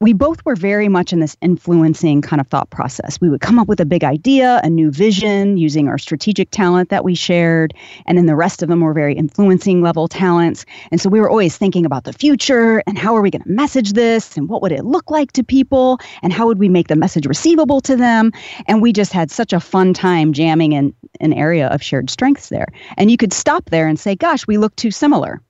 we 0.00 0.12
both 0.12 0.44
were 0.44 0.54
very 0.54 0.88
much 0.88 1.12
in 1.12 1.18
this 1.18 1.36
influencing 1.42 2.22
kind 2.22 2.40
of 2.40 2.46
thought 2.46 2.70
process. 2.70 3.20
We 3.20 3.28
would 3.28 3.40
come 3.40 3.58
up 3.58 3.66
with 3.66 3.80
a 3.80 3.84
big 3.84 4.04
idea, 4.04 4.60
a 4.62 4.70
new 4.70 4.92
vision 4.92 5.56
using 5.56 5.88
our 5.88 5.98
strategic 5.98 6.52
talent 6.52 6.90
that 6.90 7.02
we 7.02 7.16
shared. 7.16 7.74
And 8.06 8.16
then 8.16 8.26
the 8.26 8.36
rest 8.36 8.62
of 8.62 8.68
them 8.68 8.80
were 8.80 8.92
very 8.92 9.16
influencing 9.16 9.82
level 9.82 10.06
talents. 10.06 10.64
And 10.92 11.00
so 11.00 11.08
we 11.08 11.20
were 11.20 11.28
always 11.28 11.56
thinking 11.56 11.84
about 11.84 12.04
the 12.04 12.12
future 12.12 12.80
and 12.86 12.96
how 12.96 13.16
are 13.16 13.22
we 13.22 13.30
going 13.30 13.42
to 13.42 13.50
message 13.50 13.94
this 13.94 14.36
and 14.36 14.48
what 14.48 14.62
would 14.62 14.70
it 14.70 14.84
look 14.84 15.10
like 15.10 15.32
to 15.32 15.42
people 15.42 15.98
and 16.22 16.32
how 16.32 16.46
would 16.46 16.58
we 16.58 16.68
make 16.68 16.86
the 16.86 16.96
message 16.96 17.26
receivable 17.26 17.80
to 17.80 17.96
them. 17.96 18.30
And 18.66 18.80
we 18.80 18.92
just 18.92 19.12
had 19.12 19.32
such 19.32 19.52
a 19.52 19.58
fun 19.58 19.94
time 19.94 20.32
jamming 20.32 20.72
in 20.72 20.94
an 21.20 21.32
area 21.32 21.66
of 21.68 21.82
shared 21.82 22.08
strengths 22.08 22.50
there. 22.50 22.68
And 22.96 23.10
you 23.10 23.16
could 23.16 23.32
stop 23.32 23.70
there 23.70 23.88
and 23.88 23.98
say, 23.98 24.14
gosh, 24.14 24.46
we 24.46 24.58
look 24.58 24.76
too 24.76 24.92
similar. 24.92 25.42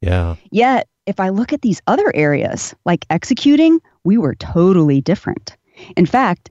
Yeah. 0.00 0.36
Yet 0.50 0.88
if 1.06 1.20
I 1.20 1.28
look 1.28 1.52
at 1.52 1.62
these 1.62 1.80
other 1.86 2.12
areas, 2.14 2.74
like 2.84 3.06
executing, 3.10 3.80
we 4.04 4.18
were 4.18 4.34
totally 4.36 5.00
different. 5.00 5.56
In 5.96 6.06
fact, 6.06 6.50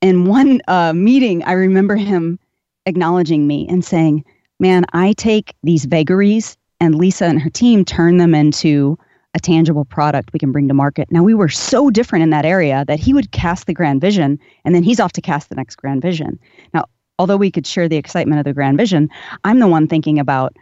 in 0.00 0.24
one 0.24 0.60
uh, 0.68 0.92
meeting, 0.92 1.44
I 1.44 1.52
remember 1.52 1.96
him 1.96 2.38
acknowledging 2.86 3.46
me 3.46 3.66
and 3.68 3.84
saying, 3.84 4.24
Man, 4.58 4.84
I 4.92 5.14
take 5.14 5.54
these 5.62 5.86
vagaries, 5.86 6.56
and 6.80 6.94
Lisa 6.94 7.24
and 7.24 7.40
her 7.40 7.48
team 7.48 7.84
turn 7.84 8.18
them 8.18 8.34
into 8.34 8.98
a 9.34 9.40
tangible 9.40 9.84
product 9.84 10.32
we 10.32 10.38
can 10.38 10.52
bring 10.52 10.68
to 10.68 10.74
market. 10.74 11.10
Now, 11.10 11.22
we 11.22 11.34
were 11.34 11.48
so 11.48 11.88
different 11.88 12.24
in 12.24 12.30
that 12.30 12.44
area 12.44 12.84
that 12.88 12.98
he 12.98 13.14
would 13.14 13.30
cast 13.30 13.66
the 13.66 13.74
grand 13.74 14.00
vision, 14.00 14.38
and 14.64 14.74
then 14.74 14.82
he's 14.82 15.00
off 15.00 15.12
to 15.12 15.20
cast 15.20 15.48
the 15.48 15.54
next 15.54 15.76
grand 15.76 16.02
vision. 16.02 16.38
Now, 16.74 16.84
although 17.18 17.36
we 17.36 17.50
could 17.50 17.66
share 17.66 17.88
the 17.88 17.96
excitement 17.96 18.40
of 18.40 18.44
the 18.44 18.52
grand 18.52 18.76
vision, 18.76 19.08
I'm 19.44 19.60
the 19.60 19.68
one 19.68 19.86
thinking 19.86 20.18
about 20.18 20.56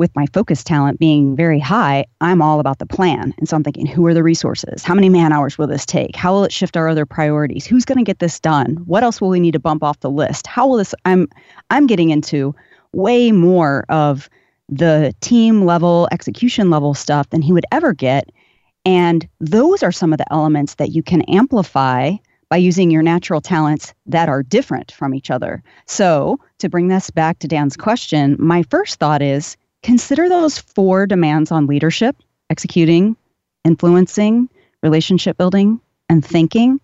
with 0.00 0.16
my 0.16 0.24
focus 0.32 0.64
talent 0.64 0.98
being 0.98 1.36
very 1.36 1.60
high, 1.60 2.06
I'm 2.22 2.40
all 2.40 2.58
about 2.58 2.78
the 2.78 2.86
plan. 2.86 3.34
And 3.36 3.46
so 3.46 3.54
I'm 3.54 3.62
thinking, 3.62 3.84
who 3.84 4.06
are 4.06 4.14
the 4.14 4.22
resources? 4.22 4.82
How 4.82 4.94
many 4.94 5.10
man 5.10 5.30
hours 5.30 5.58
will 5.58 5.66
this 5.66 5.84
take? 5.84 6.16
How 6.16 6.32
will 6.32 6.44
it 6.44 6.52
shift 6.52 6.74
our 6.74 6.88
other 6.88 7.04
priorities? 7.04 7.66
Who's 7.66 7.84
going 7.84 7.98
to 7.98 8.04
get 8.04 8.18
this 8.18 8.40
done? 8.40 8.76
What 8.86 9.02
else 9.02 9.20
will 9.20 9.28
we 9.28 9.40
need 9.40 9.52
to 9.52 9.60
bump 9.60 9.84
off 9.84 10.00
the 10.00 10.10
list? 10.10 10.46
How 10.46 10.66
will 10.66 10.78
this 10.78 10.94
I'm 11.04 11.28
I'm 11.68 11.86
getting 11.86 12.08
into 12.08 12.54
way 12.94 13.30
more 13.30 13.84
of 13.90 14.30
the 14.70 15.14
team 15.20 15.66
level, 15.66 16.08
execution 16.12 16.70
level 16.70 16.94
stuff 16.94 17.28
than 17.28 17.42
he 17.42 17.52
would 17.52 17.66
ever 17.70 17.92
get. 17.92 18.30
And 18.86 19.28
those 19.38 19.82
are 19.82 19.92
some 19.92 20.14
of 20.14 20.18
the 20.18 20.32
elements 20.32 20.76
that 20.76 20.92
you 20.92 21.02
can 21.02 21.20
amplify 21.22 22.14
by 22.48 22.56
using 22.56 22.90
your 22.90 23.02
natural 23.02 23.42
talents 23.42 23.92
that 24.06 24.30
are 24.30 24.42
different 24.42 24.92
from 24.92 25.14
each 25.14 25.30
other. 25.30 25.62
So, 25.86 26.40
to 26.58 26.68
bring 26.70 26.88
this 26.88 27.10
back 27.10 27.38
to 27.40 27.48
Dan's 27.48 27.76
question, 27.76 28.36
my 28.38 28.62
first 28.64 28.98
thought 28.98 29.22
is 29.22 29.56
consider 29.82 30.28
those 30.28 30.58
four 30.58 31.06
demands 31.06 31.50
on 31.50 31.66
leadership 31.66 32.16
executing, 32.50 33.16
influencing, 33.64 34.48
relationship 34.82 35.38
building, 35.38 35.80
and 36.08 36.24
thinking 36.24 36.80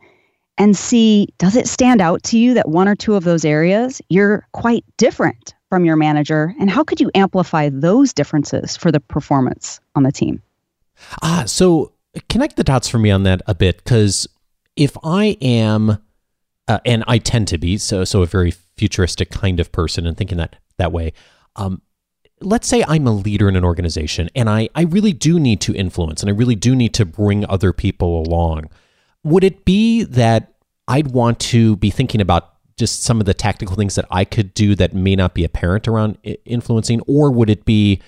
and 0.58 0.76
see 0.76 1.28
does 1.38 1.56
it 1.56 1.66
stand 1.66 2.00
out 2.00 2.22
to 2.22 2.38
you 2.38 2.54
that 2.54 2.68
one 2.68 2.88
or 2.88 2.94
two 2.94 3.14
of 3.14 3.24
those 3.24 3.44
areas 3.44 4.00
you're 4.08 4.46
quite 4.52 4.84
different 4.96 5.54
from 5.68 5.84
your 5.84 5.96
manager? 5.96 6.54
And 6.60 6.70
how 6.70 6.84
could 6.84 7.00
you 7.00 7.10
amplify 7.14 7.68
those 7.68 8.12
differences 8.12 8.76
for 8.76 8.92
the 8.92 9.00
performance 9.00 9.80
on 9.94 10.04
the 10.04 10.12
team? 10.12 10.40
Ah 11.22 11.44
so 11.46 11.92
connect 12.28 12.56
the 12.56 12.64
dots 12.64 12.88
for 12.88 12.98
me 12.98 13.10
on 13.10 13.24
that 13.24 13.42
a 13.46 13.54
bit 13.54 13.76
because 13.84 14.26
if 14.74 14.96
i 15.04 15.36
am 15.42 15.98
uh, 16.68 16.78
and 16.86 17.04
i 17.06 17.18
tend 17.18 17.46
to 17.48 17.58
be 17.58 17.76
so 17.76 18.04
so 18.04 18.22
a 18.22 18.26
very 18.26 18.52
futuristic 18.78 19.30
kind 19.30 19.60
of 19.60 19.70
person 19.70 20.06
and 20.06 20.16
thinking 20.16 20.38
that 20.38 20.56
that 20.78 20.92
way 20.92 21.12
um, 21.56 21.82
let's 22.40 22.68
say 22.68 22.84
I'm 22.86 23.06
a 23.06 23.12
leader 23.12 23.48
in 23.48 23.56
an 23.56 23.64
organization 23.64 24.28
and 24.34 24.48
I, 24.48 24.68
I 24.74 24.82
really 24.82 25.12
do 25.12 25.40
need 25.40 25.60
to 25.62 25.74
influence 25.74 26.22
and 26.22 26.30
I 26.30 26.34
really 26.34 26.54
do 26.54 26.76
need 26.76 26.94
to 26.94 27.04
bring 27.04 27.46
other 27.46 27.72
people 27.72 28.22
along 28.22 28.68
would 29.26 29.42
it 29.42 29.64
be 29.64 30.04
that 30.04 30.52
I'd 30.86 31.08
want 31.08 31.40
to 31.40 31.76
be 31.76 31.90
thinking 31.90 32.20
about 32.20 32.54
just 32.76 33.02
some 33.02 33.18
of 33.18 33.26
the 33.26 33.34
tactical 33.34 33.74
things 33.74 33.96
that 33.96 34.06
I 34.10 34.24
could 34.24 34.54
do 34.54 34.74
that 34.76 34.94
may 34.94 35.16
not 35.16 35.34
be 35.34 35.44
apparent 35.44 35.88
around 35.88 36.18
influencing, 36.44 37.00
or 37.08 37.30
would 37.32 37.50
it 37.50 37.64
be 37.64 38.00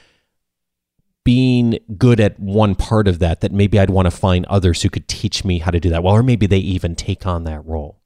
being 1.25 1.78
good 1.97 2.20
at 2.20 2.38
one 2.38 2.75
part 2.75 3.08
of 3.08 3.18
that 3.18 3.40
that 3.40 3.52
maybe 3.52 3.80
I'd 3.80 3.90
want 3.90 4.06
to 4.06 4.11
find 4.11 4.47
others 4.47 4.82
who 4.82 4.90
could 4.90 5.08
teach 5.08 5.44
me 5.44 5.58
how 5.58 5.70
to 5.70 5.80
do 5.80 5.90
that 5.90 6.02
well, 6.02 6.14
or 6.14 6.23
maybe 6.23 6.47
they 6.47 6.58
even 6.58 6.94
take 6.94 7.26
on 7.26 7.44
that 7.44 7.64
role? 7.66 7.99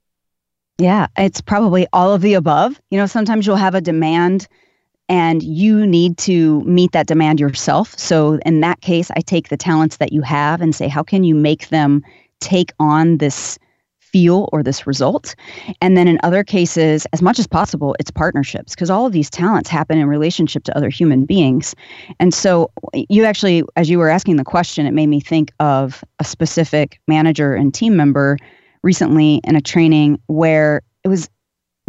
Yeah, 0.79 1.07
it's 1.17 1.41
probably 1.41 1.85
all 1.93 2.13
of 2.13 2.21
the 2.21 2.33
above. 2.33 2.81
You 2.89 2.97
know, 2.97 3.05
sometimes 3.05 3.45
you'll 3.45 3.57
have 3.57 3.75
a 3.75 3.81
demand 3.81 4.47
and 5.09 5.43
you 5.43 5.85
need 5.85 6.17
to 6.19 6.61
meet 6.61 6.91
that 6.93 7.07
demand 7.07 7.39
yourself. 7.39 7.97
So 7.97 8.39
in 8.45 8.61
that 8.61 8.81
case, 8.81 9.11
I 9.11 9.21
take 9.21 9.49
the 9.49 9.57
talents 9.57 9.97
that 9.97 10.13
you 10.13 10.21
have 10.21 10.61
and 10.61 10.73
say, 10.73 10.87
how 10.87 11.03
can 11.03 11.23
you 11.23 11.35
make 11.35 11.69
them 11.69 12.03
take 12.39 12.71
on 12.79 13.17
this 13.17 13.57
feel 14.13 14.47
or 14.53 14.61
this 14.61 14.85
result. 14.85 15.35
And 15.81 15.97
then 15.97 16.07
in 16.07 16.19
other 16.21 16.43
cases, 16.43 17.07
as 17.13 17.21
much 17.21 17.39
as 17.39 17.47
possible, 17.47 17.95
it's 17.99 18.11
partnerships 18.11 18.75
because 18.75 18.91
all 18.91 19.07
of 19.07 19.11
these 19.11 19.29
talents 19.29 19.69
happen 19.69 19.97
in 19.97 20.07
relationship 20.07 20.63
to 20.65 20.77
other 20.77 20.89
human 20.89 21.25
beings. 21.25 21.73
And 22.19 22.31
so 22.31 22.69
you 22.93 23.25
actually, 23.25 23.63
as 23.75 23.89
you 23.89 23.97
were 23.97 24.09
asking 24.09 24.35
the 24.35 24.43
question, 24.43 24.85
it 24.85 24.91
made 24.91 25.07
me 25.07 25.19
think 25.19 25.51
of 25.59 26.03
a 26.19 26.23
specific 26.23 26.99
manager 27.07 27.55
and 27.55 27.73
team 27.73 27.95
member 27.95 28.37
recently 28.83 29.41
in 29.43 29.55
a 29.55 29.61
training 29.61 30.21
where 30.27 30.83
it 31.03 31.07
was 31.07 31.27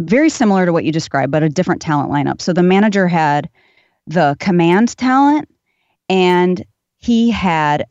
very 0.01 0.29
similar 0.29 0.65
to 0.65 0.73
what 0.73 0.83
you 0.83 0.91
described, 0.91 1.31
but 1.31 1.43
a 1.43 1.49
different 1.49 1.81
talent 1.81 2.11
lineup. 2.11 2.41
So 2.41 2.53
the 2.53 2.63
manager 2.63 3.07
had 3.07 3.49
the 4.07 4.35
command 4.39 4.95
talent 4.97 5.49
and 6.09 6.63
he 6.97 7.31
had 7.31 7.85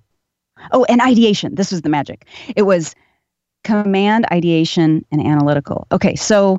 Oh, 0.72 0.84
and 0.88 1.00
ideation. 1.00 1.54
This 1.54 1.70
was 1.70 1.82
the 1.82 1.88
magic. 1.88 2.26
It 2.56 2.62
was 2.62 2.94
command, 3.64 4.26
ideation, 4.30 5.04
and 5.10 5.24
analytical. 5.24 5.86
Okay, 5.92 6.14
so 6.14 6.58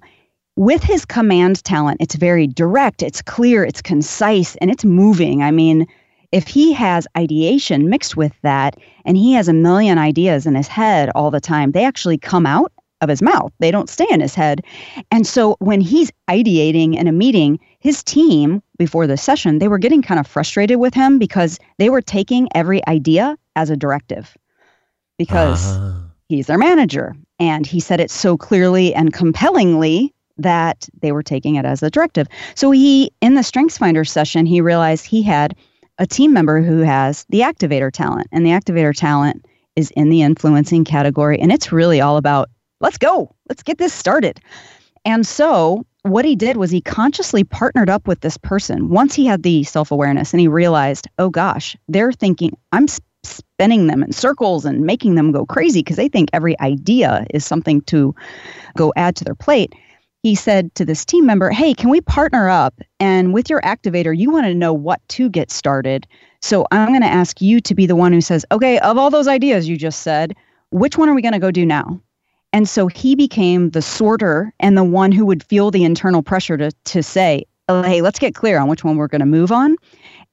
with 0.56 0.84
his 0.84 1.06
command 1.06 1.64
talent, 1.64 1.98
it's 2.00 2.16
very 2.16 2.48
direct, 2.48 3.04
it's 3.04 3.22
clear, 3.22 3.64
it's 3.64 3.82
concise, 3.82 4.56
and 4.58 4.72
it's 4.72 4.86
moving. 4.86 5.44
I 5.44 5.52
mean, 5.52 5.88
if 6.32 6.48
he 6.48 6.74
has 6.74 7.08
ideation 7.18 7.90
mixed 7.90 8.18
with 8.18 8.34
that 8.42 8.78
and 9.06 9.18
he 9.18 9.34
has 9.34 9.48
a 9.48 9.54
million 9.54 9.98
ideas 9.98 10.46
in 10.46 10.56
his 10.56 10.68
head 10.68 11.10
all 11.14 11.32
the 11.32 11.42
time, 11.42 11.72
they 11.72 11.86
actually 11.86 12.18
come 12.18 12.46
out 12.46 12.72
of 13.02 13.10
his 13.10 13.22
mouth. 13.22 13.52
They 13.60 13.72
don't 13.72 13.90
stay 13.90 14.08
in 14.10 14.22
his 14.22 14.36
head. 14.36 14.62
And 15.12 15.28
so 15.28 15.56
when 15.60 15.82
he's 15.82 16.12
ideating 16.30 16.98
in 16.98 17.08
a 17.08 17.12
meeting, 17.12 17.60
his 17.80 18.04
team 18.04 18.62
before 18.78 19.08
the 19.08 19.18
session, 19.18 19.60
they 19.60 19.68
were 19.68 19.78
getting 19.78 20.02
kind 20.02 20.20
of 20.20 20.28
frustrated 20.28 20.80
with 20.80 20.94
him 20.94 21.20
because 21.20 21.60
they 21.78 21.90
were 21.90 22.02
taking 22.02 22.48
every 22.56 22.86
idea 22.88 23.38
as 23.56 23.70
a 23.70 23.78
directive 23.78 24.36
because 25.18 25.76
uh-huh. 25.76 26.00
he's 26.28 26.48
their 26.48 26.58
manager. 26.58 27.16
And 27.40 27.66
he 27.66 27.80
said 27.80 28.00
it 28.00 28.12
so 28.12 28.38
clearly 28.38 28.94
and 28.94 29.14
compellingly 29.14 30.14
that 30.38 30.88
they 31.02 31.12
were 31.12 31.24
taking 31.24 31.56
it 31.56 31.66
as 31.66 31.82
a 31.82 31.90
directive. 31.90 32.28
So 32.56 32.72
he, 32.72 33.12
in 33.22 33.36
the 33.36 33.44
Strengths 33.44 33.78
Finder 33.78 34.04
session, 34.04 34.46
he 34.46 34.62
realized 34.62 35.06
he 35.06 35.22
had 35.22 35.56
a 35.98 36.06
team 36.06 36.34
member 36.34 36.62
who 36.62 36.80
has 36.80 37.26
the 37.30 37.42
activator 37.42 37.92
talent. 37.92 38.28
And 38.32 38.46
the 38.46 38.50
activator 38.50 38.94
talent 38.94 39.46
is 39.76 39.92
in 39.92 40.10
the 40.10 40.22
influencing 40.22 40.84
category. 40.84 41.40
And 41.40 41.52
it's 41.52 41.72
really 41.72 42.02
all 42.02 42.18
about 42.18 42.50
let's 42.82 42.98
go, 42.98 43.34
let's 43.50 43.64
get 43.64 43.78
this 43.78 43.94
started. 43.94 44.40
And 45.06 45.26
so 45.26 45.86
what 46.04 46.26
he 46.26 46.36
did 46.36 46.58
was 46.58 46.72
he 46.72 46.82
consciously 46.82 47.44
partnered 47.44 47.90
up 47.90 48.08
with 48.08 48.22
this 48.22 48.38
person 48.38 48.90
once 48.90 49.16
he 49.16 49.26
had 49.26 49.44
the 49.44 49.64
self 49.64 49.92
awareness 49.92 50.34
and 50.34 50.40
he 50.40 50.48
realized, 50.48 51.08
oh 51.20 51.30
gosh, 51.30 51.76
they're 51.88 52.12
thinking, 52.12 52.58
I'm 52.72 52.88
spinning 53.24 53.88
them 53.88 54.04
in 54.04 54.12
circles 54.12 54.66
and 54.66 54.82
making 54.82 55.16
them 55.16 55.32
go 55.32 55.46
crazy 55.46 55.80
because 55.80 55.96
they 55.96 56.08
think 56.08 56.30
every 56.32 56.60
idea 56.60 57.26
is 57.32 57.46
something 57.46 57.82
to 57.82 58.14
go 58.78 58.94
add 58.96 59.16
to 59.18 59.24
their 59.24 59.36
plate. 59.36 59.74
He 60.24 60.36
said 60.36 60.74
to 60.76 60.86
this 60.86 61.06
team 61.06 61.26
member, 61.26 61.52
Hey, 61.52 61.74
can 61.74 61.90
we 61.90 62.02
partner 62.02 62.50
up? 62.50 62.80
And 63.00 63.34
with 63.34 63.50
your 63.50 63.62
activator, 63.62 64.16
you 64.16 64.32
want 64.32 64.46
to 64.48 64.56
know 64.56 64.74
what 64.74 65.02
to 65.10 65.30
get 65.30 65.52
started. 65.52 66.08
So 66.42 66.66
I'm 66.72 66.90
going 66.90 67.02
to 67.02 67.08
ask 67.08 67.42
you 67.42 67.62
to 67.62 67.76
be 67.76 67.86
the 67.86 67.96
one 67.96 68.14
who 68.14 68.22
says, 68.22 68.46
Okay, 68.52 68.80
of 68.80 68.98
all 68.98 69.10
those 69.10 69.28
ideas 69.28 69.70
you 69.70 69.78
just 69.78 70.02
said, 70.02 70.36
which 70.72 70.98
one 70.98 71.10
are 71.10 71.16
we 71.16 71.22
going 71.22 71.34
to 71.34 71.40
go 71.40 71.52
do 71.52 71.66
now? 71.66 72.02
And 72.56 72.70
so 72.70 72.88
he 72.88 73.16
became 73.16 73.72
the 73.72 73.82
sorter 73.82 74.54
and 74.62 74.78
the 74.78 74.84
one 74.86 75.12
who 75.12 75.26
would 75.26 75.44
feel 75.44 75.72
the 75.72 75.84
internal 75.84 76.24
pressure 76.24 76.56
to, 76.56 76.72
to 76.72 77.04
say, 77.04 77.44
hey, 77.68 78.02
let's 78.02 78.18
get 78.18 78.34
clear 78.34 78.58
on 78.58 78.70
which 78.70 78.82
one 78.82 78.96
we're 78.96 79.10
going 79.10 79.20
to 79.20 79.26
move 79.26 79.52
on. 79.52 79.76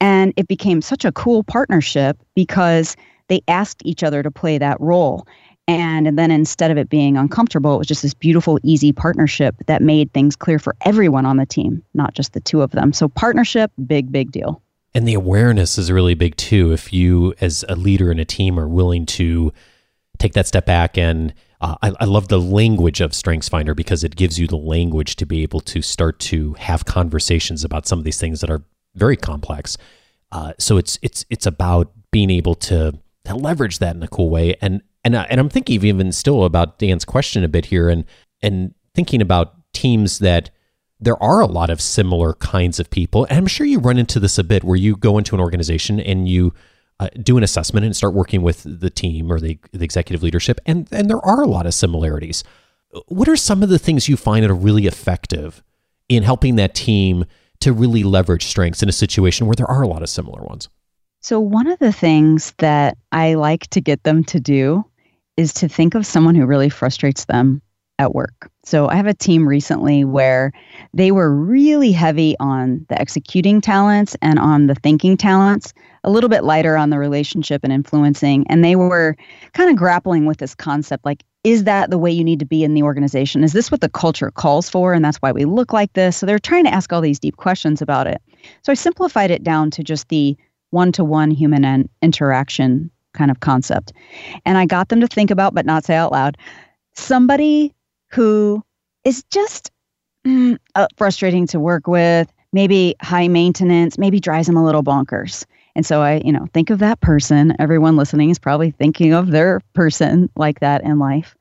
And 0.00 0.32
it 0.36 0.46
became 0.46 0.82
such 0.82 1.04
a 1.04 1.10
cool 1.10 1.42
partnership 1.42 2.16
because 2.36 2.96
they 3.26 3.40
asked 3.48 3.82
each 3.84 4.04
other 4.04 4.22
to 4.22 4.30
play 4.30 4.56
that 4.56 4.80
role. 4.80 5.26
And, 5.66 6.06
and 6.06 6.16
then 6.16 6.30
instead 6.30 6.70
of 6.70 6.78
it 6.78 6.88
being 6.88 7.16
uncomfortable, 7.16 7.74
it 7.74 7.78
was 7.78 7.88
just 7.88 8.02
this 8.02 8.14
beautiful, 8.14 8.60
easy 8.62 8.92
partnership 8.92 9.56
that 9.66 9.82
made 9.82 10.12
things 10.12 10.36
clear 10.36 10.60
for 10.60 10.76
everyone 10.82 11.26
on 11.26 11.38
the 11.38 11.46
team, 11.46 11.82
not 11.92 12.14
just 12.14 12.34
the 12.34 12.40
two 12.40 12.62
of 12.62 12.70
them. 12.70 12.92
So, 12.92 13.08
partnership, 13.08 13.72
big, 13.84 14.12
big 14.12 14.30
deal. 14.30 14.62
And 14.94 15.08
the 15.08 15.14
awareness 15.14 15.76
is 15.76 15.90
really 15.90 16.14
big 16.14 16.36
too. 16.36 16.72
If 16.72 16.92
you, 16.92 17.34
as 17.40 17.64
a 17.68 17.74
leader 17.74 18.12
in 18.12 18.20
a 18.20 18.24
team, 18.24 18.60
are 18.60 18.68
willing 18.68 19.06
to 19.06 19.52
take 20.18 20.34
that 20.34 20.46
step 20.46 20.66
back 20.66 20.96
and 20.96 21.34
uh, 21.62 21.76
I, 21.80 21.92
I, 22.00 22.04
love 22.06 22.26
the 22.26 22.40
language 22.40 23.00
of 23.00 23.14
Strengths 23.14 23.48
Finder 23.48 23.72
because 23.72 24.02
it 24.02 24.16
gives 24.16 24.38
you 24.38 24.48
the 24.48 24.56
language 24.56 25.14
to 25.16 25.24
be 25.24 25.42
able 25.44 25.60
to 25.60 25.80
start 25.80 26.18
to 26.20 26.54
have 26.54 26.84
conversations 26.84 27.62
about 27.64 27.86
some 27.86 28.00
of 28.00 28.04
these 28.04 28.18
things 28.18 28.40
that 28.40 28.50
are 28.50 28.64
very 28.96 29.16
complex. 29.16 29.78
Uh, 30.32 30.54
so 30.58 30.76
it's 30.76 30.98
it's 31.02 31.24
it's 31.30 31.46
about 31.46 31.92
being 32.10 32.30
able 32.30 32.56
to, 32.56 32.98
to 33.24 33.34
leverage 33.34 33.78
that 33.78 33.94
in 33.94 34.02
a 34.02 34.08
cool 34.08 34.28
way. 34.28 34.56
And 34.60 34.82
and 35.04 35.14
uh, 35.14 35.26
and 35.30 35.38
I'm 35.38 35.48
thinking 35.48 35.84
even 35.84 36.10
still 36.10 36.44
about 36.44 36.80
Dan's 36.80 37.04
question 37.04 37.44
a 37.44 37.48
bit 37.48 37.66
here, 37.66 37.88
and 37.88 38.04
and 38.42 38.74
thinking 38.92 39.22
about 39.22 39.54
teams 39.72 40.18
that 40.18 40.50
there 40.98 41.20
are 41.22 41.40
a 41.40 41.46
lot 41.46 41.70
of 41.70 41.80
similar 41.80 42.34
kinds 42.34 42.80
of 42.80 42.90
people. 42.90 43.24
And 43.26 43.38
I'm 43.38 43.46
sure 43.46 43.66
you 43.66 43.78
run 43.78 43.98
into 43.98 44.18
this 44.18 44.36
a 44.36 44.44
bit 44.44 44.64
where 44.64 44.76
you 44.76 44.96
go 44.96 45.16
into 45.16 45.36
an 45.36 45.40
organization 45.40 46.00
and 46.00 46.28
you 46.28 46.54
uh, 47.02 47.08
do 47.20 47.36
an 47.36 47.42
assessment 47.42 47.84
and 47.84 47.96
start 47.96 48.14
working 48.14 48.42
with 48.42 48.62
the 48.64 48.88
team 48.88 49.32
or 49.32 49.40
the, 49.40 49.58
the 49.72 49.84
executive 49.84 50.22
leadership, 50.22 50.60
and 50.66 50.86
and 50.92 51.10
there 51.10 51.24
are 51.24 51.42
a 51.42 51.46
lot 51.46 51.66
of 51.66 51.74
similarities. 51.74 52.44
What 53.08 53.28
are 53.28 53.36
some 53.36 53.62
of 53.62 53.70
the 53.70 53.78
things 53.78 54.08
you 54.08 54.16
find 54.16 54.44
that 54.44 54.50
are 54.50 54.54
really 54.54 54.86
effective 54.86 55.64
in 56.08 56.22
helping 56.22 56.56
that 56.56 56.74
team 56.76 57.24
to 57.60 57.72
really 57.72 58.04
leverage 58.04 58.44
strengths 58.44 58.82
in 58.84 58.88
a 58.88 58.92
situation 58.92 59.46
where 59.46 59.56
there 59.56 59.70
are 59.70 59.82
a 59.82 59.88
lot 59.88 60.02
of 60.02 60.10
similar 60.10 60.42
ones? 60.42 60.68
So, 61.20 61.40
one 61.40 61.66
of 61.66 61.80
the 61.80 61.92
things 61.92 62.54
that 62.58 62.96
I 63.10 63.34
like 63.34 63.66
to 63.70 63.80
get 63.80 64.04
them 64.04 64.22
to 64.24 64.38
do 64.38 64.84
is 65.36 65.52
to 65.54 65.68
think 65.68 65.96
of 65.96 66.06
someone 66.06 66.36
who 66.36 66.46
really 66.46 66.68
frustrates 66.68 67.24
them 67.24 67.62
at 67.98 68.14
work. 68.14 68.50
So 68.64 68.88
I 68.88 68.94
have 68.96 69.06
a 69.06 69.14
team 69.14 69.46
recently 69.46 70.04
where 70.04 70.52
they 70.94 71.12
were 71.12 71.34
really 71.34 71.92
heavy 71.92 72.36
on 72.40 72.84
the 72.88 73.00
executing 73.00 73.60
talents 73.60 74.16
and 74.22 74.38
on 74.38 74.66
the 74.66 74.74
thinking 74.74 75.16
talents, 75.16 75.72
a 76.04 76.10
little 76.10 76.28
bit 76.28 76.44
lighter 76.44 76.76
on 76.76 76.90
the 76.90 76.98
relationship 76.98 77.62
and 77.64 77.72
influencing. 77.72 78.46
And 78.48 78.64
they 78.64 78.76
were 78.76 79.16
kind 79.52 79.70
of 79.70 79.76
grappling 79.76 80.26
with 80.26 80.38
this 80.38 80.54
concept 80.54 81.04
like, 81.04 81.22
is 81.44 81.64
that 81.64 81.90
the 81.90 81.98
way 81.98 82.10
you 82.10 82.22
need 82.22 82.38
to 82.38 82.44
be 82.44 82.62
in 82.62 82.74
the 82.74 82.82
organization? 82.82 83.42
Is 83.42 83.52
this 83.52 83.70
what 83.70 83.80
the 83.80 83.88
culture 83.88 84.30
calls 84.30 84.70
for? 84.70 84.94
And 84.94 85.04
that's 85.04 85.18
why 85.18 85.32
we 85.32 85.44
look 85.44 85.72
like 85.72 85.92
this. 85.94 86.16
So 86.16 86.24
they're 86.24 86.38
trying 86.38 86.64
to 86.64 86.74
ask 86.74 86.92
all 86.92 87.00
these 87.00 87.18
deep 87.18 87.36
questions 87.36 87.82
about 87.82 88.06
it. 88.06 88.22
So 88.62 88.70
I 88.70 88.74
simplified 88.74 89.30
it 89.30 89.42
down 89.42 89.70
to 89.72 89.82
just 89.82 90.08
the 90.08 90.36
one 90.70 90.92
to 90.92 91.04
one 91.04 91.30
human 91.30 91.88
interaction 92.00 92.90
kind 93.12 93.30
of 93.30 93.40
concept. 93.40 93.92
And 94.46 94.56
I 94.56 94.66
got 94.66 94.88
them 94.88 95.00
to 95.00 95.06
think 95.06 95.30
about, 95.30 95.52
but 95.54 95.66
not 95.66 95.84
say 95.84 95.96
out 95.96 96.12
loud, 96.12 96.38
somebody 96.94 97.74
who 98.12 98.62
is 99.04 99.24
just 99.30 99.70
mm, 100.26 100.58
uh, 100.74 100.86
frustrating 100.96 101.46
to 101.48 101.60
work 101.60 101.86
with, 101.86 102.32
maybe 102.52 102.94
high 103.00 103.28
maintenance, 103.28 103.98
maybe 103.98 104.20
drives 104.20 104.46
them 104.46 104.56
a 104.56 104.64
little 104.64 104.82
bonkers. 104.82 105.44
And 105.74 105.86
so 105.86 106.02
I, 106.02 106.20
you 106.24 106.32
know, 106.32 106.46
think 106.52 106.70
of 106.70 106.80
that 106.80 107.00
person. 107.00 107.54
Everyone 107.58 107.96
listening 107.96 108.30
is 108.30 108.38
probably 108.38 108.70
thinking 108.70 109.14
of 109.14 109.30
their 109.30 109.60
person 109.72 110.28
like 110.36 110.60
that 110.60 110.82
in 110.84 110.98
life. 110.98 111.34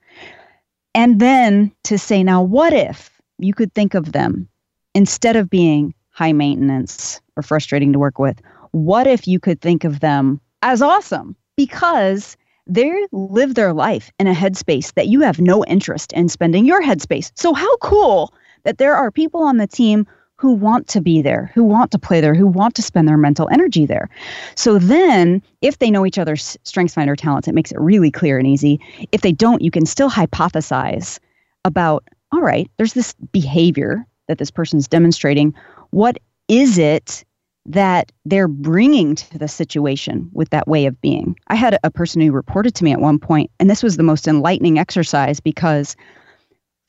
And 0.96 1.20
then 1.20 1.72
to 1.84 1.98
say, 1.98 2.24
now, 2.24 2.42
what 2.42 2.74
if 2.74 3.22
you 3.38 3.54
could 3.54 3.74
think 3.74 3.94
of 3.94 4.12
them 4.12 4.48
instead 4.94 5.36
of 5.36 5.50
being 5.50 5.94
high 6.10 6.34
maintenance 6.34 7.22
or 7.36 7.44
frustrating 7.44 7.94
to 7.94 8.00
work 8.00 8.20
with? 8.20 8.42
What 8.72 9.08
if 9.08 9.28
you 9.28 9.40
could 9.40 9.62
think 9.62 9.84
of 9.84 10.00
them 10.00 10.40
as 10.62 10.82
awesome 10.82 11.36
because 11.58 12.38
they 12.68 13.08
live 13.12 13.56
their 13.56 13.74
life 13.74 14.12
in 14.20 14.28
a 14.28 14.34
headspace 14.34 14.94
that 14.94 15.08
you 15.08 15.22
have 15.22 15.40
no 15.40 15.64
interest 15.66 16.14
in 16.14 16.30
spending 16.30 16.66
your 16.66 16.82
headspace? 16.82 17.32
So, 17.36 17.54
how 17.54 17.76
cool 17.78 18.34
that 18.64 18.78
there 18.78 18.96
are 18.96 19.12
people 19.12 19.44
on 19.44 19.58
the 19.58 19.68
team 19.68 20.06
who 20.42 20.54
want 20.54 20.88
to 20.88 21.02
be 21.02 21.22
there, 21.22 21.52
who 21.54 21.64
want 21.64 21.92
to 21.92 22.00
play 22.00 22.20
there, 22.20 22.34
who 22.34 22.48
want 22.48 22.74
to 22.74 22.82
spend 22.82 23.08
their 23.08 23.16
mental 23.18 23.48
energy 23.52 23.86
there. 23.86 24.10
So 24.56 24.80
then, 24.80 25.40
if 25.62 25.78
they 25.78 25.92
know 25.92 26.04
each 26.04 26.18
other's 26.18 26.58
strengths, 26.64 26.96
finder 26.96 27.16
talents, 27.16 27.48
it 27.48 27.54
makes 27.54 27.72
it 27.72 27.80
really 27.80 28.10
clear 28.10 28.40
and 28.40 28.48
easy. 28.48 28.80
If 29.12 29.22
they 29.22 29.34
don't, 29.34 29.62
you 29.62 29.70
can 29.70 29.86
still 29.86 30.10
hypothesize 30.10 31.20
about, 31.64 32.08
all 32.32 32.42
right, 32.42 32.72
there's 32.78 32.94
this 32.94 33.14
behavior 33.32 34.04
that 34.28 34.40
this 34.40 34.50
person's 34.50 34.88
demonstrating. 34.88 35.54
What 35.92 36.18
is 36.48 36.80
it 36.80 37.24
that 37.66 38.12
they're 38.26 38.48
bringing 38.48 39.16
to 39.16 39.38
the 39.38 39.48
situation 39.48 40.30
with 40.34 40.50
that 40.50 40.68
way 40.68 40.86
of 40.86 41.00
being? 41.02 41.36
I 41.48 41.56
had 41.56 41.78
a 41.84 41.92
person 41.92 42.22
who 42.22 42.32
reported 42.32 42.76
to 42.76 42.84
me 42.84 42.92
at 42.92 43.00
one 43.00 43.20
point, 43.20 43.52
and 43.60 43.70
this 43.70 43.84
was 43.84 43.98
the 43.98 44.04
most 44.04 44.28
enlightening 44.28 44.80
exercise 44.80 45.40
because 45.40 45.96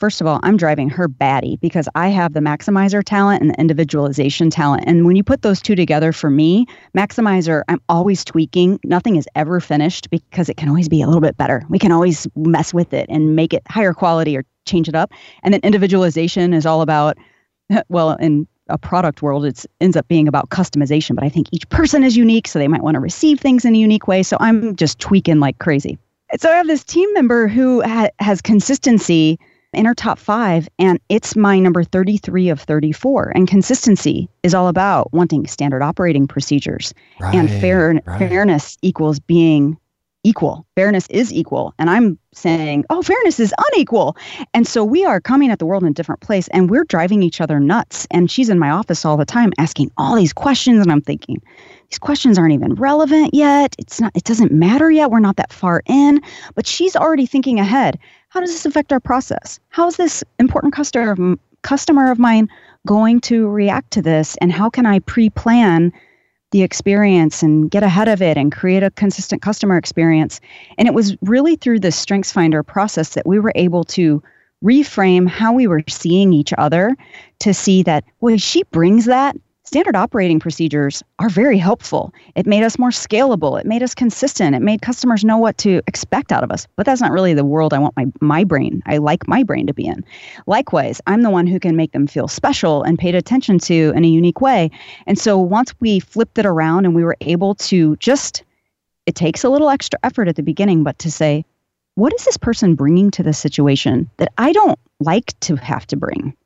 first 0.02 0.20
of 0.20 0.26
all, 0.26 0.40
I'm 0.42 0.56
driving 0.56 0.90
her 0.90 1.06
batty 1.06 1.58
because 1.62 1.88
I 1.94 2.08
have 2.08 2.32
the 2.32 2.40
maximizer 2.40 3.04
talent 3.04 3.40
and 3.40 3.50
the 3.50 3.60
individualization 3.60 4.50
talent. 4.50 4.82
And 4.84 5.06
when 5.06 5.14
you 5.14 5.22
put 5.22 5.42
those 5.42 5.62
two 5.62 5.76
together 5.76 6.10
for 6.10 6.28
me, 6.28 6.66
maximizer, 6.92 7.62
I'm 7.68 7.80
always 7.88 8.24
tweaking. 8.24 8.80
Nothing 8.82 9.14
is 9.14 9.28
ever 9.36 9.60
finished 9.60 10.10
because 10.10 10.48
it 10.48 10.56
can 10.56 10.68
always 10.68 10.88
be 10.88 11.02
a 11.02 11.06
little 11.06 11.20
bit 11.20 11.36
better. 11.36 11.62
We 11.68 11.78
can 11.78 11.92
always 11.92 12.26
mess 12.34 12.74
with 12.74 12.92
it 12.92 13.06
and 13.08 13.36
make 13.36 13.54
it 13.54 13.62
higher 13.68 13.94
quality 13.94 14.36
or 14.36 14.44
change 14.66 14.88
it 14.88 14.96
up. 14.96 15.12
And 15.44 15.54
then 15.54 15.60
individualization 15.62 16.52
is 16.52 16.66
all 16.66 16.82
about, 16.82 17.16
well, 17.88 18.16
in 18.16 18.48
a 18.68 18.78
product 18.78 19.22
world, 19.22 19.44
it 19.44 19.64
ends 19.80 19.96
up 19.96 20.08
being 20.08 20.28
about 20.28 20.50
customization. 20.50 21.14
But 21.14 21.24
I 21.24 21.28
think 21.28 21.48
each 21.52 21.68
person 21.68 22.02
is 22.02 22.16
unique, 22.16 22.48
so 22.48 22.58
they 22.58 22.68
might 22.68 22.82
want 22.82 22.94
to 22.94 23.00
receive 23.00 23.40
things 23.40 23.64
in 23.64 23.74
a 23.74 23.78
unique 23.78 24.06
way. 24.06 24.22
So 24.22 24.36
I'm 24.40 24.76
just 24.76 24.98
tweaking 24.98 25.40
like 25.40 25.58
crazy. 25.58 25.98
So 26.38 26.50
I 26.50 26.56
have 26.56 26.66
this 26.66 26.84
team 26.84 27.12
member 27.12 27.48
who 27.48 27.82
ha- 27.82 28.08
has 28.18 28.40
consistency 28.40 29.38
in 29.74 29.86
our 29.86 29.94
top 29.94 30.18
five, 30.18 30.68
and 30.78 31.00
it's 31.08 31.34
my 31.34 31.58
number 31.58 31.82
33 31.82 32.48
of 32.50 32.60
34. 32.60 33.32
And 33.34 33.48
consistency 33.48 34.28
is 34.42 34.54
all 34.54 34.68
about 34.68 35.12
wanting 35.12 35.46
standard 35.46 35.82
operating 35.82 36.26
procedures. 36.26 36.92
Right, 37.20 37.34
and 37.34 37.50
fair, 37.50 38.00
right. 38.06 38.18
fairness 38.18 38.76
equals 38.82 39.18
being 39.18 39.76
equal. 40.24 40.66
Fairness 40.76 41.06
is 41.08 41.32
equal. 41.32 41.74
And 41.78 41.90
I'm 41.90 42.18
saying, 42.32 42.84
oh, 42.90 43.02
fairness 43.02 43.40
is 43.40 43.54
unequal. 43.72 44.16
And 44.54 44.66
so 44.66 44.84
we 44.84 45.04
are 45.04 45.20
coming 45.20 45.50
at 45.50 45.58
the 45.58 45.66
world 45.66 45.82
in 45.82 45.88
a 45.88 45.92
different 45.92 46.20
place 46.20 46.48
and 46.48 46.70
we're 46.70 46.84
driving 46.84 47.22
each 47.22 47.40
other 47.40 47.58
nuts. 47.58 48.06
And 48.10 48.30
she's 48.30 48.48
in 48.48 48.58
my 48.58 48.70
office 48.70 49.04
all 49.04 49.16
the 49.16 49.24
time 49.24 49.52
asking 49.58 49.90
all 49.96 50.14
these 50.14 50.32
questions. 50.32 50.80
And 50.80 50.92
I'm 50.92 51.02
thinking, 51.02 51.42
these 51.90 51.98
questions 51.98 52.38
aren't 52.38 52.54
even 52.54 52.74
relevant 52.74 53.34
yet. 53.34 53.74
It's 53.78 54.00
not, 54.00 54.12
it 54.14 54.24
doesn't 54.24 54.52
matter 54.52 54.90
yet. 54.90 55.10
We're 55.10 55.20
not 55.20 55.36
that 55.36 55.52
far 55.52 55.82
in. 55.86 56.20
But 56.54 56.66
she's 56.66 56.96
already 56.96 57.26
thinking 57.26 57.58
ahead 57.58 57.98
how 58.32 58.40
does 58.40 58.50
this 58.50 58.64
affect 58.64 58.94
our 58.94 59.00
process? 59.00 59.60
How 59.68 59.86
is 59.88 59.98
this 59.98 60.24
important 60.38 60.72
customer 60.72 61.12
of, 61.12 61.38
customer 61.60 62.10
of 62.10 62.18
mine 62.18 62.48
going 62.86 63.20
to 63.22 63.46
react 63.48 63.90
to 63.90 64.00
this? 64.00 64.38
And 64.40 64.50
how 64.50 64.70
can 64.70 64.86
I 64.86 65.00
pre 65.00 65.28
plan 65.28 65.92
the 66.52 66.62
experience 66.62 67.42
and 67.42 67.70
get 67.70 67.82
ahead 67.82 68.08
of 68.08 68.22
it 68.22 68.36
and 68.36 68.52
create 68.52 68.82
a 68.82 68.90
consistent 68.92 69.42
customer 69.42 69.76
experience? 69.76 70.40
And 70.78 70.86
it 70.86 70.94
was 70.94 71.16
really 71.22 71.56
through 71.56 71.80
the 71.80 71.92
Strengths 71.92 72.32
Finder 72.32 72.62
process 72.62 73.10
that 73.10 73.26
we 73.26 73.38
were 73.38 73.52
able 73.56 73.84
to 73.84 74.22
reframe 74.64 75.28
how 75.28 75.52
we 75.52 75.66
were 75.66 75.82
seeing 75.88 76.32
each 76.32 76.52
other 76.56 76.96
to 77.40 77.52
see 77.52 77.82
that, 77.82 78.04
well, 78.20 78.36
she 78.36 78.62
brings 78.64 79.06
that 79.06 79.36
standard 79.72 79.96
operating 79.96 80.38
procedures 80.38 81.02
are 81.18 81.30
very 81.30 81.56
helpful. 81.56 82.12
It 82.34 82.46
made 82.46 82.62
us 82.62 82.78
more 82.78 82.90
scalable. 82.90 83.58
It 83.58 83.64
made 83.64 83.82
us 83.82 83.94
consistent. 83.94 84.54
It 84.54 84.60
made 84.60 84.82
customers 84.82 85.24
know 85.24 85.38
what 85.38 85.56
to 85.58 85.80
expect 85.86 86.30
out 86.30 86.44
of 86.44 86.52
us. 86.52 86.68
But 86.76 86.84
that's 86.84 87.00
not 87.00 87.10
really 87.10 87.32
the 87.32 87.42
world 87.42 87.72
I 87.72 87.78
want 87.78 87.96
my, 87.96 88.04
my 88.20 88.44
brain. 88.44 88.82
I 88.84 88.98
like 88.98 89.26
my 89.26 89.42
brain 89.42 89.66
to 89.68 89.72
be 89.72 89.86
in. 89.86 90.04
Likewise, 90.46 91.00
I'm 91.06 91.22
the 91.22 91.30
one 91.30 91.46
who 91.46 91.58
can 91.58 91.74
make 91.74 91.92
them 91.92 92.06
feel 92.06 92.28
special 92.28 92.82
and 92.82 92.98
paid 92.98 93.14
attention 93.14 93.58
to 93.60 93.94
in 93.96 94.04
a 94.04 94.08
unique 94.08 94.42
way. 94.42 94.70
And 95.06 95.18
so 95.18 95.38
once 95.38 95.72
we 95.80 96.00
flipped 96.00 96.36
it 96.36 96.44
around 96.44 96.84
and 96.84 96.94
we 96.94 97.02
were 97.02 97.16
able 97.22 97.54
to 97.54 97.96
just, 97.96 98.44
it 99.06 99.14
takes 99.14 99.42
a 99.42 99.48
little 99.48 99.70
extra 99.70 99.98
effort 100.02 100.28
at 100.28 100.36
the 100.36 100.42
beginning, 100.42 100.84
but 100.84 100.98
to 100.98 101.10
say, 101.10 101.46
what 101.94 102.12
is 102.12 102.26
this 102.26 102.36
person 102.36 102.74
bringing 102.74 103.10
to 103.12 103.22
the 103.22 103.32
situation 103.32 104.10
that 104.18 104.34
I 104.36 104.52
don't 104.52 104.78
like 105.00 105.32
to 105.40 105.56
have 105.56 105.86
to 105.86 105.96
bring? 105.96 106.36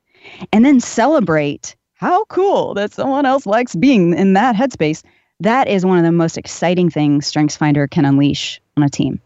And 0.53 0.65
then 0.65 0.79
celebrate 0.79 1.75
how 1.97 2.25
cool 2.27 2.75
that 2.75 2.93
someone 2.93 3.27
else 3.27 3.47
likes 3.47 3.75
being 3.75 4.15
in 4.15 4.35
that 4.35 4.55
headspace. 4.55 5.03
That 5.41 5.69
is 5.69 5.85
one 5.85 5.99
of 5.99 6.05
the 6.05 6.13
most 6.13 6.39
exciting 6.39 6.91
things 6.91 7.31
StrengthsFinder 7.31 7.91
can 7.91 8.05
unleash 8.05 8.61
on 8.77 8.83
a 8.83 8.89
team. 8.89 9.21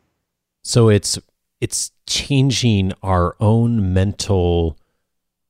So 0.62 0.88
it's 0.88 1.18
it's 1.60 1.92
changing 2.06 2.92
our 3.02 3.36
own 3.38 3.92
mental 3.92 4.76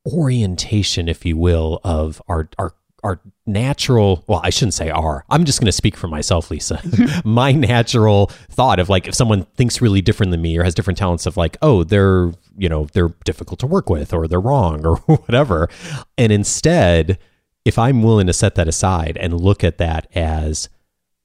orientation, 0.07 1.09
if 1.09 1.25
you 1.25 1.37
will, 1.37 1.81
of 1.85 2.21
our 2.29 2.49
our 2.59 2.75
our 3.03 3.21
natural 3.47 4.25
well 4.27 4.41
i 4.45 4.51
shouldn't 4.51 4.75
say 4.75 4.91
our 4.91 5.25
i'm 5.31 5.45
just 5.45 5.61
going 5.61 5.67
to 5.67 5.73
speak 5.73 5.97
for 5.97 6.09
myself 6.09 6.51
lisa. 6.51 6.81
My 7.25 7.53
natural 7.53 8.27
thought 8.51 8.79
of 8.79 8.89
like 8.89 9.09
if 9.09 9.15
someone 9.15 9.45
thinks 9.57 9.81
really 9.81 10.01
different 10.01 10.31
than 10.31 10.43
me 10.43 10.57
or 10.57 10.65
has 10.65 10.75
different 10.75 10.99
talents 10.99 11.27
of 11.27 11.37
like 11.37 11.57
oh 11.63 11.85
they're 11.85 12.33
you 12.57 12.69
know 12.69 12.87
they're 12.93 13.13
difficult 13.25 13.61
to 13.61 13.67
work 13.67 13.89
with 13.89 14.13
or 14.13 14.29
they're 14.29 14.41
wrong 14.41 14.85
or 14.87 14.97
whatever. 15.07 15.69
And 16.19 16.33
instead 16.33 17.19
if 17.65 17.79
i'm 17.79 18.03
willing 18.03 18.27
to 18.27 18.33
set 18.33 18.55
that 18.55 18.69
aside 18.69 19.17
and 19.19 19.41
look 19.41 19.63
at 19.65 19.79
that 19.79 20.07
as 20.15 20.69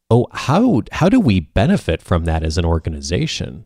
oh 0.09 0.27
how 0.31 0.81
how 0.91 1.09
do 1.09 1.19
we 1.19 1.39
benefit 1.39 2.01
from 2.01 2.25
that 2.25 2.43
as 2.43 2.57
an 2.57 2.65
organization? 2.65 3.65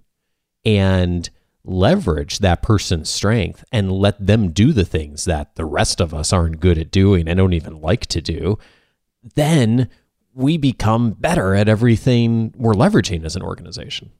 And 0.65 1.29
leverage 1.69 2.39
that 2.39 2.61
person's 2.61 3.09
strength 3.09 3.63
and 3.71 3.91
let 3.91 4.25
them 4.25 4.51
do 4.51 4.73
the 4.73 4.85
things 4.85 5.25
that 5.25 5.55
the 5.55 5.65
rest 5.65 6.01
of 6.01 6.13
us 6.13 6.33
aren't 6.33 6.59
good 6.59 6.77
at 6.77 6.91
doing 6.91 7.27
and 7.27 7.37
don't 7.37 7.53
even 7.53 7.81
like 7.81 8.05
to 8.07 8.21
do, 8.21 8.57
then 9.35 9.89
we 10.33 10.57
become 10.57 11.11
better 11.11 11.53
at 11.53 11.67
everything 11.67 12.53
we're 12.57 12.73
leveraging 12.73 13.25
as 13.25 13.35
an 13.35 13.41
organization. 13.41 14.11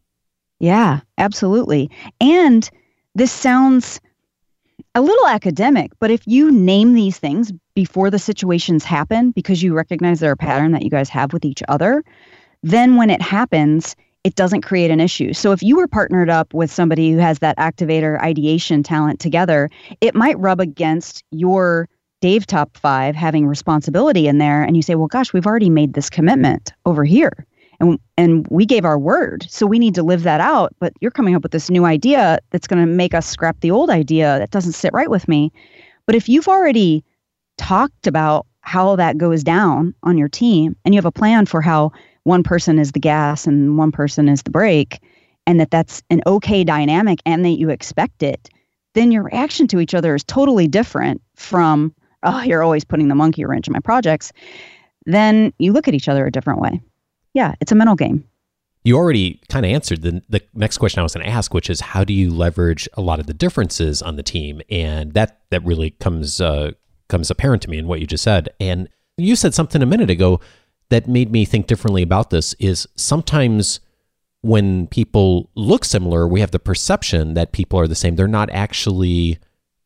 Yeah, 0.60 1.02
absolutely. 1.18 1.90
And 2.20 2.70
this 3.16 3.32
sounds 3.32 4.02
a 4.96 5.02
little 5.02 5.28
academic, 5.28 5.92
but 6.00 6.12
if 6.12 6.22
you 6.26 6.52
name 6.52 6.94
these 6.94 7.18
things 7.18 7.54
before 7.76 8.10
the 8.10 8.20
situations 8.20 8.84
happen 8.84 9.32
because 9.32 9.64
you 9.64 9.74
recognize 9.74 10.20
they're 10.20 10.34
a 10.34 10.38
pattern 10.38 10.72
that 10.72 10.84
you 10.84 10.90
guys 10.90 11.10
have 11.10 11.32
with 11.32 11.46
each 11.46 11.64
other, 11.68 12.04
then 12.64 12.98
when 12.98 13.10
it 13.10 13.22
happens, 13.22 13.96
it 14.24 14.36
doesn't 14.36 14.62
create 14.62 14.92
an 14.92 15.00
issue. 15.00 15.34
So 15.34 15.52
if 15.52 15.64
you 15.64 15.78
were 15.78 15.88
partnered 15.88 16.30
up 16.30 16.54
with 16.54 16.72
somebody 16.72 17.12
who 17.12 17.20
has 17.20 17.40
that 17.40 17.58
activator 17.58 18.22
ideation 18.22 18.84
talent 18.84 19.20
together, 19.20 19.70
it 20.02 20.14
might 20.14 20.38
rub 20.40 20.60
against 20.60 21.24
your 21.32 21.88
Dave 22.22 22.46
top 22.46 22.76
five 22.76 23.16
having 23.16 23.48
responsibility 23.48 24.28
in 24.28 24.38
there. 24.38 24.62
And 24.62 24.76
you 24.76 24.82
say, 24.82 24.96
well, 24.96 25.08
gosh, 25.08 25.32
we've 25.32 25.48
already 25.48 25.70
made 25.70 25.94
this 25.94 26.10
commitment 26.10 26.74
over 26.86 27.06
here. 27.06 27.46
And, 27.80 27.98
and 28.18 28.46
we 28.50 28.66
gave 28.66 28.84
our 28.84 29.00
word. 29.00 29.46
So 29.50 29.66
we 29.66 29.80
need 29.80 29.96
to 29.96 30.04
live 30.04 30.24
that 30.24 30.42
out. 30.42 30.76
But 30.80 30.92
you're 31.00 31.12
coming 31.12 31.34
up 31.34 31.44
with 31.44 31.54
this 31.54 31.70
new 31.70 31.86
idea 31.86 32.40
that's 32.50 32.68
going 32.68 32.86
to 32.86 32.92
make 32.92 33.14
us 33.14 33.26
scrap 33.26 33.62
the 33.62 33.72
old 33.72 33.90
idea 33.90 34.38
that 34.38 34.52
doesn't 34.52 34.74
sit 34.74 34.92
right 34.92 35.10
with 35.10 35.30
me. 35.30 35.54
But 36.06 36.16
if 36.16 36.28
you've 36.28 36.50
already 36.50 37.06
talked 37.58 38.06
about 38.06 38.46
how 38.62 38.98
that 38.98 39.18
goes 39.18 39.44
down 39.44 39.96
on 40.04 40.18
your 40.18 40.28
team 40.28 40.76
and 40.84 40.94
you 40.94 40.98
have 40.98 41.06
a 41.06 41.12
plan 41.12 41.46
for 41.46 41.62
how 41.62 41.94
one 42.24 42.44
person 42.44 42.80
is 42.80 42.92
the 42.92 43.00
gas 43.00 43.48
and 43.48 43.78
one 43.78 43.92
person 43.92 44.30
is 44.30 44.44
the 44.44 44.52
brake 44.52 45.02
and 45.48 45.60
that 45.60 45.72
that's 45.72 46.02
an 46.10 46.22
okay 46.28 46.64
dynamic 46.64 47.20
and 47.26 47.46
that 47.46 47.60
you 47.60 47.70
expect 47.70 48.24
it 48.24 48.50
then 48.96 49.12
your 49.12 49.24
reaction 49.24 49.68
to 49.68 49.80
each 49.80 49.94
other 49.94 50.16
is 50.16 50.24
totally 50.24 50.68
different 50.68 51.22
from 51.36 51.94
oh 52.24 52.42
you're 52.42 52.64
always 52.64 52.84
putting 52.84 53.08
the 53.08 53.16
monkey 53.16 53.46
wrench 53.46 53.68
in 53.68 53.74
my 53.74 53.80
projects 53.80 54.32
then 55.06 55.54
you 55.60 55.72
look 55.72 55.88
at 55.88 55.94
each 55.94 56.10
other 56.10 56.26
a 56.26 56.32
different 56.32 56.60
way 56.60 56.82
yeah 57.34 57.54
it's 57.62 57.72
a 57.72 57.76
mental 57.76 57.96
game 57.96 58.24
you 58.84 58.96
already 58.96 59.42
kind 59.50 59.66
of 59.66 59.72
answered 59.72 60.02
the, 60.02 60.24
the 60.30 60.42
next 60.54 60.78
question 60.78 61.00
I 61.00 61.04
was 61.04 61.14
going 61.14 61.26
to 61.26 61.32
ask, 61.32 61.54
which 61.54 61.70
is 61.70 61.82
how 61.82 62.04
do 62.04 62.14
you 62.14 62.32
leverage 62.32 62.88
a 62.94 63.02
lot 63.02 63.20
of 63.20 63.28
the 63.28 63.34
differences 63.34 64.02
on 64.02 64.16
the 64.16 64.24
team? 64.24 64.62
And 64.70 65.14
that 65.14 65.42
that 65.50 65.64
really 65.66 65.92
comes 65.92 66.40
uh, 66.40 66.72
comes 67.10 67.30
apparent 67.30 67.62
to 67.64 67.70
me 67.70 67.78
in 67.78 67.88
what 67.88 68.00
you 68.00 68.08
just 68.08 68.24
said. 68.24 68.50
And 68.60 68.88
you 69.18 69.36
said 69.36 69.54
something 69.54 69.82
a 69.82 69.86
minute 69.86 70.10
ago 70.10 70.40
that 70.90 71.08
made 71.08 71.32
me 71.32 71.46
think 71.46 71.68
differently 71.68 72.02
about 72.02 72.30
this 72.30 72.54
is 72.60 72.88
sometimes 72.96 73.80
when 74.42 74.88
people 74.88 75.50
look 75.56 75.86
similar, 75.86 76.28
we 76.28 76.40
have 76.40 76.52
the 76.52 76.60
perception 76.60 77.34
that 77.34 77.52
people 77.52 77.80
are 77.80 77.88
the 77.88 77.96
same. 77.96 78.16
They're 78.16 78.28
not 78.28 78.50
actually 78.52 79.40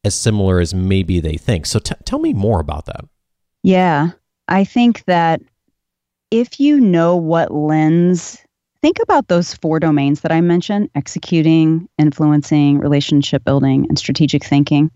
as 0.03 0.15
similar 0.15 0.59
as 0.59 0.73
maybe 0.73 1.19
they 1.19 1.37
think. 1.37 1.65
So 1.65 1.79
t- 1.79 1.95
tell 2.05 2.19
me 2.19 2.33
more 2.33 2.59
about 2.59 2.85
that. 2.85 3.05
Yeah, 3.63 4.11
I 4.47 4.63
think 4.63 5.05
that 5.05 5.41
if 6.29 6.59
you 6.59 6.79
know 6.79 7.15
what 7.15 7.53
lens 7.53 8.42
think 8.83 8.99
about 9.01 9.29
those 9.29 9.53
four 9.53 9.79
domains 9.79 10.19
that 10.21 10.31
I 10.33 10.41
mentioned 10.41 10.89
executing, 10.93 11.87
influencing, 11.97 12.79
relationship 12.79 13.45
building, 13.45 13.85
and 13.87 13.97
strategic 13.97 14.43
thinking. 14.43 14.91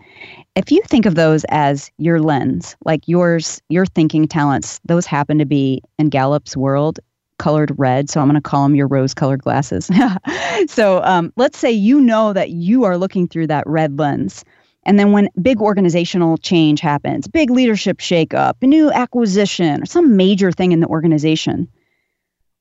If 0.58 0.74
you 0.74 0.82
think 0.82 1.06
of 1.06 1.16
those 1.16 1.46
as 1.48 1.90
your 1.98 2.20
lens, 2.20 2.76
like 2.84 3.08
yours, 3.08 3.62
your 3.70 3.86
thinking 3.86 4.28
talents, 4.28 4.82
those 4.84 5.06
happen 5.06 5.38
to 5.38 5.46
be 5.46 5.82
in 5.98 6.10
Gallup's 6.10 6.58
world 6.58 7.00
colored 7.40 7.72
red. 7.78 8.10
So 8.10 8.20
I'm 8.20 8.28
going 8.28 8.36
to 8.36 8.42
call 8.42 8.64
them 8.64 8.76
your 8.76 8.88
rose 8.88 9.14
colored 9.14 9.42
glasses. 9.42 9.90
so 10.68 11.02
um, 11.04 11.32
let's 11.38 11.58
say 11.58 11.72
you 11.72 12.02
know 12.02 12.34
that 12.34 12.50
you 12.50 12.84
are 12.84 12.98
looking 12.98 13.26
through 13.26 13.48
that 13.48 13.64
red 13.68 13.98
lens. 13.98 14.44
And 14.84 15.00
then 15.00 15.14
when 15.14 15.30
big 15.42 15.62
organizational 15.62 16.38
change 16.40 16.82
happens, 16.82 17.26
big 17.30 17.50
leadership 17.50 18.00
shakeup, 18.00 18.56
a 18.62 18.68
new 18.68 18.92
acquisition, 18.92 19.84
or 19.84 19.86
some 19.86 20.18
major 20.18 20.52
thing 20.52 20.74
in 20.74 20.82
the 20.82 20.88
organization, 20.88 21.70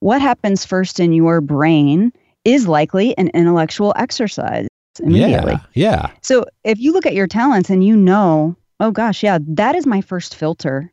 what 0.00 0.20
happens 0.20 0.64
first 0.64 1.00
in 1.00 1.12
your 1.12 1.40
brain 1.40 2.12
is 2.44 2.68
likely 2.68 3.16
an 3.18 3.28
intellectual 3.28 3.92
exercise 3.96 4.68
immediately. 5.02 5.54
Yeah. 5.74 5.90
Yeah. 5.90 6.10
So 6.22 6.44
if 6.64 6.78
you 6.78 6.92
look 6.92 7.06
at 7.06 7.14
your 7.14 7.26
talents 7.26 7.70
and 7.70 7.84
you 7.84 7.96
know, 7.96 8.56
oh 8.80 8.90
gosh, 8.90 9.22
yeah, 9.22 9.38
that 9.48 9.74
is 9.74 9.86
my 9.86 10.00
first 10.00 10.34
filter, 10.34 10.92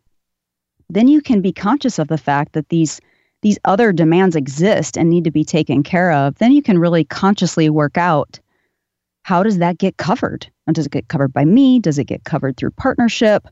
then 0.89 1.08
you 1.08 1.22
can 1.22 1.42
be 1.42 1.54
conscious 1.54 2.00
of 2.00 2.08
the 2.08 2.18
fact 2.18 2.54
that 2.54 2.70
these 2.70 3.00
these 3.42 3.60
other 3.66 3.92
demands 3.92 4.38
exist 4.38 4.98
and 4.98 5.10
need 5.10 5.26
to 5.26 5.32
be 5.32 5.44
taken 5.44 5.84
care 5.84 6.13
of. 6.13 6.36
Then 6.36 6.54
you 6.54 6.62
can 6.62 6.80
really 6.80 7.04
consciously 7.04 7.70
work 7.70 7.98
out 7.98 8.39
how 9.24 9.42
does 9.42 9.58
that 9.58 9.78
get 9.78 9.98
covered? 9.98 10.50
Does 10.72 10.86
it 10.86 10.92
get 10.92 11.08
covered 11.08 11.34
by 11.34 11.46
me? 11.46 11.80
Does 11.80 11.98
it 11.98 12.06
get 12.06 12.26
covered 12.26 12.58
through 12.58 12.72
partnership? 12.72 13.48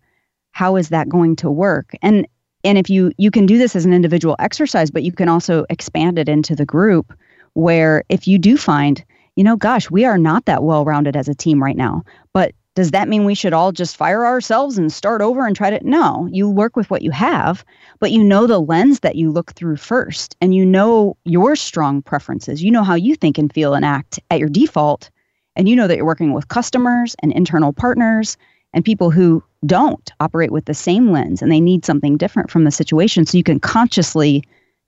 How 0.52 0.76
is 0.76 0.90
that 0.90 1.10
going 1.10 1.38
to 1.38 1.50
work? 1.50 1.96
And 2.02 2.28
and 2.63 2.78
if 2.78 2.89
you 2.89 3.12
you 3.17 3.32
can 3.32 3.45
do 3.45 3.58
this 3.58 3.76
as 3.76 3.86
an 3.86 3.93
individual 3.93 4.36
exercise 4.39 4.91
but 4.91 5.04
you 5.04 5.12
can 5.12 5.30
also 5.30 5.65
expand 5.69 6.17
it 6.17 6.30
into 6.30 6.56
the 6.56 6.65
group 6.65 7.13
where 7.54 8.04
if 8.10 8.28
you 8.28 8.38
do 8.38 8.58
find 8.58 9.04
you 9.36 9.43
know 9.43 9.56
gosh 9.56 9.89
we 9.89 10.06
are 10.06 10.17
not 10.17 10.45
that 10.45 10.63
well 10.63 10.86
rounded 10.86 11.15
as 11.15 11.28
a 11.28 11.36
team 11.36 11.62
right 11.62 11.78
now 11.78 12.04
but 12.34 12.54
does 12.74 12.91
that 12.91 13.10
mean 13.10 13.26
we 13.26 13.36
should 13.36 13.52
all 13.52 13.74
just 13.74 13.97
fire 13.97 14.26
ourselves 14.26 14.78
and 14.78 14.93
start 14.93 15.21
over 15.21 15.45
and 15.45 15.56
try 15.56 15.69
to 15.69 15.80
no 15.88 16.28
you 16.32 16.50
work 16.50 16.76
with 16.76 16.89
what 16.89 17.02
you 17.02 17.12
have 17.12 17.65
but 18.00 18.12
you 18.12 18.24
know 18.24 18.47
the 18.47 18.60
lens 18.60 19.02
that 19.02 19.15
you 19.15 19.32
look 19.32 19.54
through 19.54 19.76
first 19.78 20.36
and 20.41 20.56
you 20.56 20.65
know 20.65 21.15
your 21.26 21.56
strong 21.56 22.02
preferences. 22.02 22.63
You 22.63 22.71
know 22.71 22.84
how 22.84 22.95
you 22.95 23.15
think 23.15 23.38
and 23.38 23.54
feel 23.54 23.74
and 23.74 23.86
act 23.86 24.19
at 24.32 24.39
your 24.39 24.50
default 24.50 25.10
and 25.56 25.69
you 25.69 25.76
know 25.76 25.88
that 25.88 25.97
you're 25.97 26.06
working 26.06 26.34
with 26.34 26.47
customers 26.47 27.15
and 27.21 27.32
internal 27.34 27.74
partners 27.74 28.38
and 28.74 28.86
people 28.86 29.12
who 29.12 29.44
don't 29.66 30.12
operate 30.20 30.52
with 30.52 30.66
the 30.66 30.74
same 30.74 31.12
lens 31.12 31.42
and 31.42 31.52
they 31.52 31.60
need 31.60 31.86
something 31.86 32.18
different 32.18 32.50
from 32.50 32.64
the 32.64 32.72
situation. 32.72 33.26
So 33.26 33.38
you 33.38 33.44
can 33.44 33.60
consciously 33.60 34.44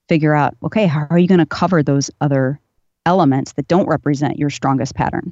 figure 0.09 0.33
out, 0.33 0.55
okay, 0.63 0.87
how 0.87 1.07
are 1.09 1.19
you 1.19 1.27
going 1.27 1.39
to 1.39 1.45
cover 1.45 1.83
those 1.83 2.09
other 2.21 2.59
elements 3.05 3.53
that 3.53 3.67
don't 3.67 3.87
represent 3.87 4.39
your 4.39 4.49
strongest 4.49 4.95
pattern? 4.95 5.31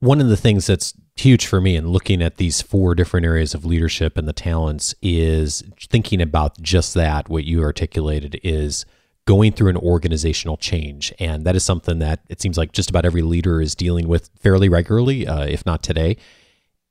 One 0.00 0.20
of 0.20 0.28
the 0.28 0.36
things 0.36 0.66
that's 0.66 0.94
huge 1.16 1.46
for 1.46 1.60
me 1.60 1.76
in 1.76 1.88
looking 1.88 2.22
at 2.22 2.38
these 2.38 2.62
four 2.62 2.94
different 2.94 3.26
areas 3.26 3.54
of 3.54 3.66
leadership 3.66 4.16
and 4.16 4.26
the 4.26 4.32
talents 4.32 4.94
is 5.02 5.62
thinking 5.90 6.22
about 6.22 6.60
just 6.62 6.94
that, 6.94 7.28
what 7.28 7.44
you 7.44 7.62
articulated 7.62 8.40
is 8.42 8.86
going 9.26 9.52
through 9.52 9.68
an 9.68 9.76
organizational 9.76 10.56
change. 10.56 11.12
And 11.18 11.44
that 11.44 11.54
is 11.54 11.62
something 11.62 11.98
that 11.98 12.20
it 12.28 12.40
seems 12.40 12.56
like 12.56 12.72
just 12.72 12.88
about 12.88 13.04
every 13.04 13.22
leader 13.22 13.60
is 13.60 13.74
dealing 13.74 14.08
with 14.08 14.30
fairly 14.40 14.70
regularly, 14.70 15.26
uh, 15.26 15.44
if 15.44 15.66
not 15.66 15.82
today 15.82 16.16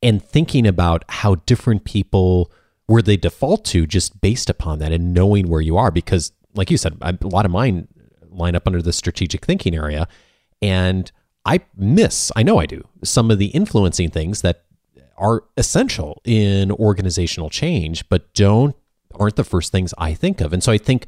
and 0.02 0.24
thinking 0.24 0.66
about 0.66 1.04
how 1.10 1.36
different 1.36 1.84
people 1.84 2.52
where 2.86 3.02
they 3.02 3.18
default 3.18 3.66
to 3.66 3.86
just 3.86 4.20
based 4.22 4.50
upon 4.50 4.80
that 4.80 4.92
and 4.92 5.14
knowing 5.14 5.48
where 5.48 5.62
you 5.62 5.78
are 5.78 5.92
because 5.92 6.32
like 6.56 6.72
you 6.72 6.78
said 6.78 6.98
a 7.02 7.18
lot 7.24 7.46
of 7.46 7.52
mine 7.52 7.88
line 8.30 8.56
up 8.56 8.66
under 8.66 8.82
the 8.82 8.94
strategic 8.94 9.46
thinking 9.46 9.76
area 9.76 10.08
and 10.62 11.12
i 11.46 11.60
miss 11.76 12.32
i 12.36 12.44
know 12.44 12.60
i 12.60 12.66
do 12.66 12.84
some 13.04 13.30
of 13.30 13.38
the 13.38 13.48
influencing 13.48 14.10
things 14.10 14.42
that 14.42 14.64
are 15.18 15.44
essential 15.58 16.22
in 16.24 16.72
organizational 16.72 17.50
change 17.50 18.08
but 18.10 18.34
don't 18.34 18.76
aren't 19.20 19.36
the 19.36 19.44
first 19.44 19.72
things 19.72 19.94
i 19.98 20.14
think 20.14 20.42
of. 20.42 20.54
And 20.54 20.64
so 20.64 20.72
i 20.72 20.78
think 20.78 21.06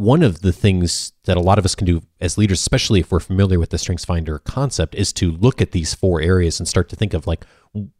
one 0.00 0.22
of 0.22 0.40
the 0.40 0.52
things 0.52 1.12
that 1.24 1.36
a 1.36 1.40
lot 1.40 1.58
of 1.58 1.64
us 1.66 1.74
can 1.74 1.86
do 1.86 2.00
as 2.22 2.38
leaders 2.38 2.58
especially 2.58 3.00
if 3.00 3.12
we're 3.12 3.20
familiar 3.20 3.58
with 3.58 3.68
the 3.68 3.76
strengths 3.76 4.04
finder 4.04 4.38
concept 4.38 4.94
is 4.94 5.12
to 5.12 5.30
look 5.30 5.60
at 5.60 5.72
these 5.72 5.92
four 5.92 6.22
areas 6.22 6.58
and 6.58 6.66
start 6.66 6.88
to 6.88 6.96
think 6.96 7.12
of 7.12 7.26
like 7.26 7.44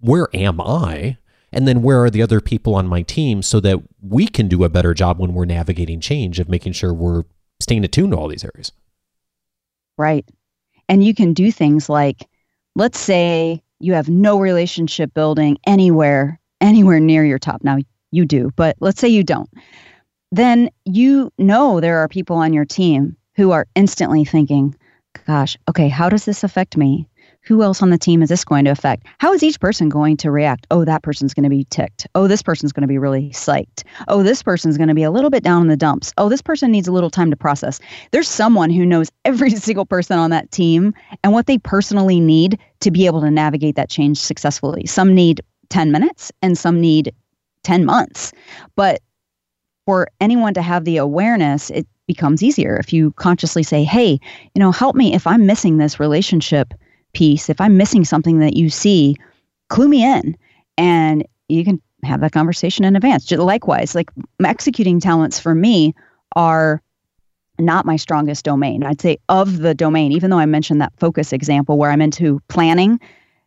where 0.01 0.29
am 0.35 0.61
I? 0.61 1.19
And 1.53 1.67
then 1.67 1.83
where 1.83 2.03
are 2.03 2.11
the 2.11 2.23
other 2.23 2.41
people 2.41 2.75
on 2.75 2.87
my 2.87 3.03
team 3.03 3.43
so 3.43 3.61
that 3.61 3.81
we 4.01 4.27
can 4.27 4.49
do 4.49 4.65
a 4.65 4.69
better 4.69 4.95
job 4.95 5.19
when 5.19 5.35
we're 5.35 5.45
navigating 5.45 6.01
change 6.01 6.39
of 6.39 6.49
making 6.49 6.73
sure 6.73 6.95
we're 6.95 7.25
staying 7.61 7.85
attuned 7.85 8.13
to 8.13 8.19
all 8.19 8.29
these 8.29 8.45
areas? 8.45 8.73
Right. 9.99 10.27
And 10.89 11.05
you 11.05 11.15
can 11.15 11.35
do 11.35 11.53
things 11.53 11.89
like, 11.89 12.29
let's 12.77 12.99
say 12.99 13.63
you 13.81 13.93
have 13.95 14.09
no 14.09 14.39
relationship 14.39 15.13
building 15.13 15.59
anywhere, 15.67 16.41
anywhere 16.61 17.01
near 17.01 17.25
your 17.25 17.39
top. 17.39 17.63
Now 17.63 17.79
you 18.11 18.25
do, 18.25 18.51
but 18.57 18.77
let's 18.81 19.01
say 19.01 19.09
you 19.09 19.25
don't. 19.25 19.51
Then 20.33 20.71
you 20.85 21.33
know 21.39 21.81
there 21.81 21.99
are 21.99 22.09
people 22.09 22.37
on 22.37 22.53
your 22.53 22.65
team 22.65 23.17
who 23.37 23.51
are 23.51 23.67
instantly 23.75 24.25
thinking, 24.25 24.75
gosh, 25.27 25.57
okay, 25.69 25.89
how 25.89 26.09
does 26.09 26.25
this 26.25 26.45
affect 26.45 26.77
me? 26.77 27.09
who 27.43 27.63
else 27.63 27.83
on 27.83 27.91
the 27.91 27.99
team 27.99 28.23
is 28.23 28.29
this 28.29 28.45
going 28.45 28.65
to 28.65 28.71
affect? 28.71 29.07
How 29.19 29.33
is 29.33 29.43
each 29.43 29.61
person 29.61 29.89
going 29.89 30.17
to 30.19 30.31
react? 30.31 30.67
Oh, 30.71 30.85
that 30.85 31.03
person's 31.03 31.35
going 31.35 31.45
to 31.45 31.51
be 31.51 31.65
ticked. 31.71 32.07
Oh, 32.15 32.27
this 32.27 32.43
person's 32.43 32.73
going 32.73 32.83
to 32.83 32.89
be 32.89 32.99
really 32.99 33.31
psyched. 33.31 33.83
Oh, 34.09 34.23
this 34.23 34.43
person's 34.43 34.77
going 34.77 34.89
to 34.89 34.95
be 34.95 35.03
a 35.03 35.11
little 35.11 35.31
bit 35.31 35.43
down 35.43 35.63
in 35.63 35.69
the 35.69 35.77
dumps. 35.77 36.13
Oh, 36.19 36.29
this 36.29 36.43
person 36.43 36.71
needs 36.71 36.89
a 36.89 36.93
little 36.93 37.11
time 37.11 37.31
to 37.31 37.37
process. 37.37 37.81
There's 38.11 38.29
someone 38.29 38.71
who 38.71 38.85
knows 38.85 39.11
every 39.25 39.51
single 39.57 39.87
person 39.87 40.19
on 40.19 40.31
that 40.31 40.51
team 40.51 40.95
and 41.25 41.33
what 41.33 41.47
they 41.47 41.59
personally 41.59 42.21
need 42.21 42.59
to 42.81 42.91
be 42.91 43.07
able 43.07 43.21
to 43.23 43.31
navigate 43.31 43.77
that 43.77 43.91
change 43.91 44.19
successfully. 44.19 44.87
Some 44.87 45.15
need 45.15 45.41
10 45.71 45.91
minutes 45.91 46.31
and 46.43 46.59
some 46.59 46.81
need 46.81 47.15
10 47.63 47.85
months. 47.85 48.33
But 48.77 49.01
for 49.91 50.07
anyone 50.21 50.55
to 50.55 50.63
have 50.63 50.85
the 50.85 50.99
awareness, 50.99 51.69
it 51.71 51.85
becomes 52.07 52.45
easier 52.45 52.77
if 52.77 52.93
you 52.93 53.11
consciously 53.15 53.65
say, 53.65 53.83
hey, 53.83 54.21
you 54.55 54.61
know, 54.61 54.71
help 54.71 54.95
me 54.95 55.13
if 55.15 55.27
I'm 55.27 55.47
missing 55.47 55.79
this 55.79 55.99
relationship 55.99 56.73
piece, 57.13 57.51
if 57.51 57.61
I'm 57.61 57.77
missing 57.77 58.05
something 58.05 58.39
that 58.39 58.57
you 58.57 58.71
see, 58.71 59.17
clue 59.69 59.89
me 59.89 60.05
in 60.05 60.37
and 60.79 61.27
you 61.49 61.65
can 61.65 61.83
have 62.05 62.21
that 62.21 62.31
conversation 62.31 62.85
in 62.85 62.95
advance. 62.95 63.29
Likewise, 63.33 63.97
like 63.97 64.13
executing 64.45 65.01
talents 65.01 65.41
for 65.41 65.57
me 65.57 65.93
are 66.37 66.81
not 67.59 67.85
my 67.85 67.97
strongest 67.97 68.45
domain. 68.45 68.85
I'd 68.85 69.01
say 69.01 69.19
of 69.29 69.59
the 69.59 69.75
domain, 69.75 70.13
even 70.13 70.31
though 70.31 70.39
I 70.39 70.47
mentioned 70.47 70.81
that 70.81 70.93
focus 70.99 71.33
example 71.33 71.79
where 71.79 71.91
I'm 71.91 72.01
into 72.01 72.41
planning, 72.47 73.01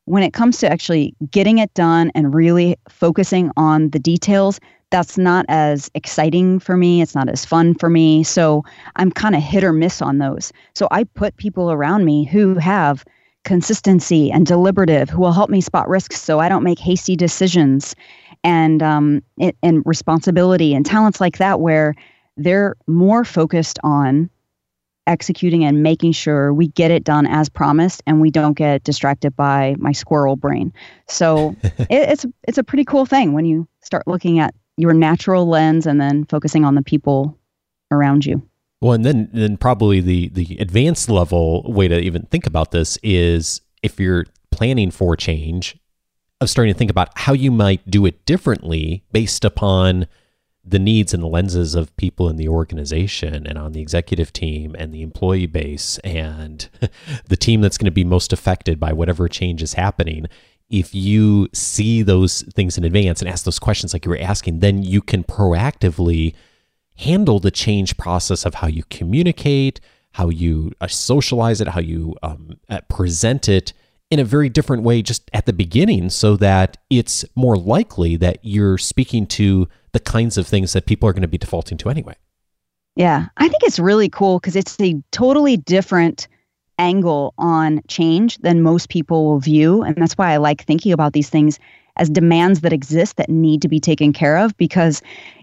when 0.08 0.24
it 0.24 0.34
comes 0.34 0.58
to 0.58 0.70
actually 0.70 1.16
getting 1.32 1.60
it 1.60 1.74
done 1.74 2.12
and 2.16 2.34
really 2.34 2.76
focusing 2.90 3.50
on 3.56 3.92
the 3.92 4.00
details, 4.00 4.60
that's 4.94 5.18
not 5.18 5.44
as 5.50 5.90
exciting 5.96 6.60
for 6.60 6.78
me. 6.78 7.02
It's 7.02 7.16
not 7.16 7.28
as 7.28 7.44
fun 7.44 7.74
for 7.74 7.90
me. 7.90 8.24
So 8.24 8.64
I'm 8.96 9.12
kind 9.12 9.34
of 9.36 9.42
hit 9.42 9.64
or 9.64 9.74
miss 9.74 10.04
on 10.04 10.20
those. 10.20 10.54
So 10.76 10.88
I 10.92 11.04
put 11.04 11.36
people 11.38 11.72
around 11.72 12.06
me 12.06 12.26
who 12.26 12.54
have 12.60 13.04
consistency 13.44 14.32
and 14.32 14.46
deliberative 14.46 15.10
who 15.10 15.20
will 15.20 15.32
help 15.32 15.50
me 15.50 15.62
spot 15.62 15.90
risks 15.90 16.22
so 16.22 16.40
I 16.40 16.48
don't 16.48 16.64
make 16.64 16.78
hasty 16.78 17.16
decisions 17.16 17.96
and 18.44 18.84
um, 18.84 19.24
it, 19.40 19.58
and 19.64 19.82
responsibility 19.84 20.76
and 20.76 20.86
talents 20.86 21.20
like 21.20 21.40
that 21.40 21.60
where 21.60 21.96
they're 22.38 22.76
more 22.86 23.26
focused 23.26 23.80
on 23.84 24.30
executing 25.08 25.66
and 25.66 25.82
making 25.82 26.12
sure 26.12 26.54
we 26.54 26.68
get 26.68 26.92
it 26.92 27.04
done 27.04 27.26
as 27.26 27.50
promised 27.50 28.04
and 28.06 28.22
we 28.22 28.30
don't 28.30 28.54
get 28.54 28.84
distracted 28.84 29.36
by 29.36 29.76
my 29.80 29.92
squirrel 29.92 30.36
brain. 30.36 30.72
So 31.08 31.56
it, 31.64 31.88
it's 31.90 32.26
it's 32.48 32.60
a 32.60 32.64
pretty 32.64 32.86
cool 32.86 33.08
thing 33.08 33.34
when 33.34 33.46
you 33.46 33.68
start 33.82 34.08
looking 34.08 34.38
at 34.38 34.54
your 34.78 34.94
natural 34.94 35.48
lens 35.48 35.86
and 35.86 36.00
then 36.00 36.26
focusing 36.26 36.66
on 36.66 36.76
the 36.76 36.82
people 36.82 37.38
around 37.92 38.26
you. 38.26 38.42
Well, 38.82 38.94
and 38.94 39.06
then 39.06 39.30
then 39.34 39.58
probably 39.58 40.02
the 40.02 40.30
the 40.30 40.58
advanced 40.60 41.10
level 41.10 41.64
way 41.72 41.88
to 41.88 42.00
even 42.00 42.24
think 42.24 42.46
about 42.46 42.72
this 42.72 42.98
is 43.02 43.62
if 43.82 44.00
you're 44.00 44.26
planning 44.52 44.92
for 44.92 45.16
change, 45.16 45.78
of 46.42 46.50
starting 46.50 46.74
to 46.74 46.78
think 46.78 46.92
about 46.92 47.18
how 47.18 47.34
you 47.34 47.52
might 47.52 47.90
do 47.90 48.06
it 48.06 48.26
differently 48.26 49.04
based 49.12 49.46
upon 49.46 50.08
the 50.66 50.80
needs 50.80 51.14
and 51.14 51.22
the 51.22 51.28
lenses 51.28 51.76
of 51.76 51.96
people 51.98 52.30
in 52.30 52.38
the 52.38 52.48
organization 52.48 53.46
and 53.46 53.58
on 53.58 53.74
the 53.74 53.82
executive 53.82 54.32
team 54.32 54.76
and 54.78 54.94
the 54.94 55.02
employee 55.02 55.46
base 55.46 55.98
and 56.00 56.70
the 57.28 57.36
team 57.36 57.62
that's 57.62 57.78
going 57.78 57.86
to 57.86 57.92
be 57.92 58.04
most 58.04 58.32
affected 58.32 58.80
by 58.80 58.94
whatever 58.94 59.28
change 59.28 59.62
is 59.62 59.74
happening 59.74 60.26
if 60.74 60.94
you 60.94 61.48
see 61.54 62.02
those 62.02 62.42
things 62.54 62.78
in 62.78 62.84
advance 62.84 63.22
and 63.22 63.30
ask 63.30 63.46
those 63.46 63.60
questions 63.60 63.94
like 63.94 64.04
you 64.04 64.10
were 64.10 64.18
asking 64.20 64.60
then 64.60 64.84
you 64.84 65.02
can 65.02 65.24
proactively 65.24 66.34
handle 66.96 67.40
the 67.40 67.52
change 67.52 67.98
process 67.98 68.46
of 68.46 68.56
how 68.56 68.68
you 68.68 68.84
communicate, 68.90 69.80
how 70.14 70.30
you 70.30 70.72
uh, 70.82 70.88
socialize 70.88 71.60
it, 71.62 71.68
how 71.70 71.80
you 71.80 72.16
um, 72.24 72.58
uh, 72.70 72.80
present 72.90 73.50
it 73.50 73.74
in 74.12 74.20
a 74.20 74.24
very 74.24 74.50
different 74.50 74.84
way 74.84 75.02
just 75.02 75.30
at 75.34 75.46
the 75.46 75.54
beginning 75.54 76.10
so 76.10 76.36
that 76.38 76.78
it's 76.90 77.26
more 77.36 77.58
likely 77.58 78.16
that 78.16 78.38
you're 78.44 78.78
speaking 78.78 79.26
to 79.26 79.68
the 79.92 80.00
kinds 80.00 80.38
of 80.38 80.46
things 80.46 80.74
that 80.74 80.86
people 80.86 81.10
are 81.10 81.14
going 81.14 81.24
to 81.24 81.28
be 81.28 81.38
defaulting 81.38 81.78
to 81.80 81.90
anyway. 81.90 82.16
Yeah, 82.96 83.28
I 83.38 83.48
think 83.48 83.64
it's 83.64 83.80
really 83.80 84.10
cool 84.10 84.40
because 84.40 84.56
it's 84.56 84.80
a 84.80 85.02
totally 85.12 85.58
different 85.58 86.28
angle 86.78 87.34
on 87.38 87.82
change 87.88 88.38
than 88.40 88.62
most 88.62 88.90
people 88.90 89.26
will 89.26 89.40
view. 89.40 89.84
And 89.84 89.96
that's 89.96 90.14
why 90.14 90.32
I 90.32 90.38
like 90.38 90.64
thinking 90.64 90.92
about 90.92 91.14
these 91.14 91.30
things 91.30 91.60
as 91.98 92.10
demands 92.10 92.62
that 92.62 92.74
exist 92.74 93.18
that 93.18 93.30
need 93.30 93.62
to 93.62 93.68
be 93.68 93.80
taken 93.80 94.14
care 94.14 94.38
of 94.38 94.56
because 94.58 95.02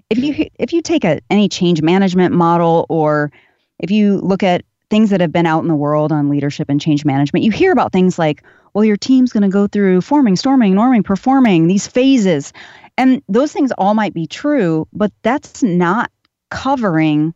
if 0.09 0.19
you 0.19 0.47
if 0.59 0.73
you 0.73 0.83
take 0.83 1.05
a 1.05 1.21
any 1.31 1.49
change 1.49 1.81
management 1.83 2.35
model 2.35 2.87
or 2.89 3.31
if 3.79 3.91
you 3.91 4.19
look 4.19 4.43
at 4.43 4.65
things 4.91 5.11
that 5.11 5.21
have 5.21 5.33
been 5.33 5.47
out 5.47 5.63
in 5.63 5.69
the 5.69 5.75
world 5.75 6.11
on 6.11 6.29
leadership 6.29 6.69
and 6.69 6.81
change 6.81 7.05
management 7.05 7.45
you 7.45 7.53
hear 7.53 7.71
about 7.71 7.93
things 7.93 8.19
like 8.19 8.43
well 8.75 8.85
your 8.85 8.97
team's 8.97 9.33
going 9.33 9.43
to 9.43 9.49
go 9.49 9.67
through 9.69 10.01
forming 10.01 10.35
storming 10.35 10.75
norming 10.75 11.05
performing 11.05 11.69
these 11.69 11.87
phases 11.87 12.53
and 12.99 13.23
those 13.29 13.53
things 13.53 13.71
all 13.79 13.95
might 13.95 14.13
be 14.13 14.27
true 14.27 14.87
but 14.93 15.13
that's 15.23 15.63
not 15.63 16.11
covering 16.51 17.33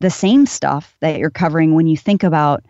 the 0.00 0.10
same 0.10 0.44
stuff 0.46 0.96
that 1.00 1.18
you're 1.18 1.30
covering 1.30 1.74
when 1.74 1.86
you 1.86 1.96
think 1.96 2.22
about 2.22 2.62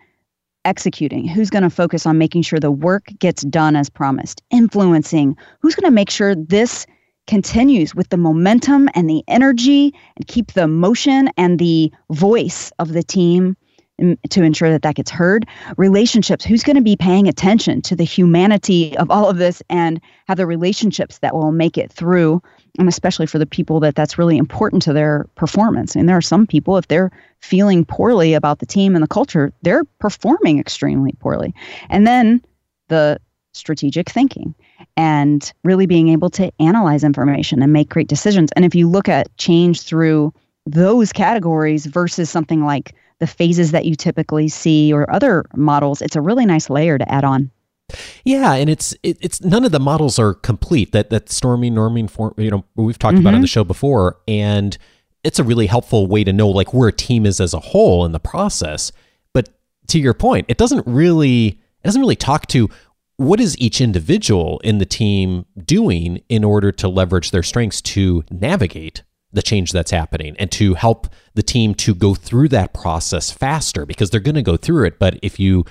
executing? 0.69 1.27
Who's 1.27 1.49
going 1.49 1.63
to 1.63 1.69
focus 1.69 2.05
on 2.05 2.19
making 2.19 2.43
sure 2.43 2.59
the 2.59 2.69
work 2.71 3.05
gets 3.17 3.41
done 3.41 3.75
as 3.75 3.89
promised? 3.89 4.43
Influencing? 4.51 5.35
Who's 5.61 5.73
going 5.73 5.89
to 5.89 5.95
make 5.95 6.11
sure 6.11 6.35
this 6.35 6.85
continues 7.25 7.95
with 7.95 8.09
the 8.09 8.17
momentum 8.17 8.87
and 8.93 9.09
the 9.09 9.23
energy 9.27 9.93
and 10.15 10.27
keep 10.27 10.53
the 10.53 10.67
motion 10.67 11.29
and 11.37 11.57
the 11.57 11.91
voice 12.11 12.71
of 12.77 12.93
the 12.93 13.03
team 13.03 13.57
to 14.29 14.43
ensure 14.43 14.69
that 14.69 14.81
that 14.81 14.95
gets 14.95 15.11
heard. 15.11 15.45
Relationships, 15.77 16.45
who's 16.45 16.63
going 16.63 16.75
to 16.75 16.81
be 16.81 16.95
paying 16.95 17.27
attention 17.27 17.81
to 17.83 17.95
the 17.95 18.03
humanity 18.03 18.97
of 18.97 19.11
all 19.11 19.29
of 19.29 19.37
this 19.37 19.61
and 19.69 19.99
have 20.27 20.37
the 20.37 20.45
relationships 20.45 21.19
that 21.19 21.35
will 21.35 21.51
make 21.51 21.77
it 21.77 21.91
through, 21.91 22.41
and 22.77 22.87
especially 22.87 23.25
for 23.25 23.39
the 23.39 23.45
people 23.45 23.79
that 23.79 23.95
that's 23.95 24.17
really 24.17 24.37
important 24.37 24.81
to 24.83 24.93
their 24.93 25.25
performance. 25.35 25.95
And 25.95 26.07
there 26.07 26.17
are 26.17 26.21
some 26.21 26.47
people, 26.47 26.77
if 26.77 26.87
they're 26.87 27.11
feeling 27.41 27.85
poorly 27.85 28.33
about 28.33 28.59
the 28.59 28.65
team 28.65 28.95
and 28.95 29.03
the 29.03 29.07
culture, 29.07 29.51
they're 29.61 29.83
performing 29.99 30.59
extremely 30.59 31.13
poorly. 31.19 31.53
And 31.89 32.07
then 32.07 32.41
the 32.87 33.19
strategic 33.53 34.09
thinking 34.09 34.53
and 34.95 35.51
really 35.63 35.85
being 35.85 36.09
able 36.09 36.29
to 36.29 36.51
analyze 36.59 37.03
information 37.03 37.61
and 37.61 37.73
make 37.73 37.89
great 37.89 38.07
decisions. 38.07 38.51
And 38.55 38.63
if 38.63 38.75
you 38.75 38.87
look 38.87 39.09
at 39.09 39.35
change 39.37 39.81
through 39.81 40.33
those 40.65 41.11
categories 41.11 41.85
versus 41.87 42.29
something 42.29 42.63
like 42.63 42.93
the 43.19 43.27
phases 43.27 43.71
that 43.71 43.85
you 43.85 43.95
typically 43.95 44.47
see 44.47 44.93
or 44.93 45.11
other 45.13 45.45
models, 45.55 46.01
it's 46.01 46.15
a 46.15 46.21
really 46.21 46.45
nice 46.45 46.69
layer 46.69 46.97
to 46.97 47.11
add 47.11 47.23
on. 47.23 47.51
Yeah, 48.23 48.53
and 48.53 48.69
it's 48.69 48.93
it, 49.03 49.17
it's 49.19 49.41
none 49.41 49.65
of 49.65 49.71
the 49.71 49.79
models 49.79 50.19
are 50.19 50.33
complete. 50.33 50.91
That 50.91 51.09
that 51.09 51.29
storming, 51.29 51.73
norming, 51.73 52.09
form, 52.09 52.33
you 52.37 52.51
know, 52.51 52.63
we've 52.75 52.99
talked 52.99 53.15
mm-hmm. 53.15 53.25
about 53.25 53.35
on 53.35 53.41
the 53.41 53.47
show 53.47 53.63
before, 53.63 54.17
and 54.27 54.77
it's 55.23 55.39
a 55.39 55.43
really 55.43 55.67
helpful 55.67 56.07
way 56.07 56.23
to 56.23 56.31
know 56.31 56.47
like 56.49 56.73
where 56.73 56.89
a 56.89 56.93
team 56.93 57.25
is 57.25 57.39
as 57.39 57.53
a 57.53 57.59
whole 57.59 58.05
in 58.05 58.11
the 58.11 58.19
process. 58.19 58.91
But 59.33 59.49
to 59.87 59.99
your 59.99 60.13
point, 60.13 60.45
it 60.49 60.57
doesn't 60.57 60.85
really 60.85 61.47
it 61.47 61.83
doesn't 61.83 62.01
really 62.01 62.15
talk 62.15 62.47
to 62.47 62.69
what 63.17 63.39
is 63.39 63.57
each 63.57 63.81
individual 63.81 64.59
in 64.63 64.77
the 64.77 64.85
team 64.85 65.45
doing 65.65 66.21
in 66.29 66.43
order 66.43 66.71
to 66.71 66.87
leverage 66.87 67.31
their 67.31 67.43
strengths 67.43 67.81
to 67.81 68.23
navigate 68.31 69.03
the 69.31 69.41
change 69.41 69.71
that's 69.71 69.91
happening 69.91 70.35
and 70.39 70.51
to 70.51 70.73
help 70.73 71.07
the 71.35 71.43
team 71.43 71.75
to 71.75 71.93
go 71.93 72.15
through 72.15 72.47
that 72.49 72.73
process 72.73 73.29
faster 73.31 73.85
because 73.85 74.09
they're 74.09 74.19
going 74.19 74.35
to 74.35 74.41
go 74.41 74.57
through 74.57 74.85
it. 74.85 74.97
But 74.97 75.19
if 75.21 75.39
you 75.39 75.65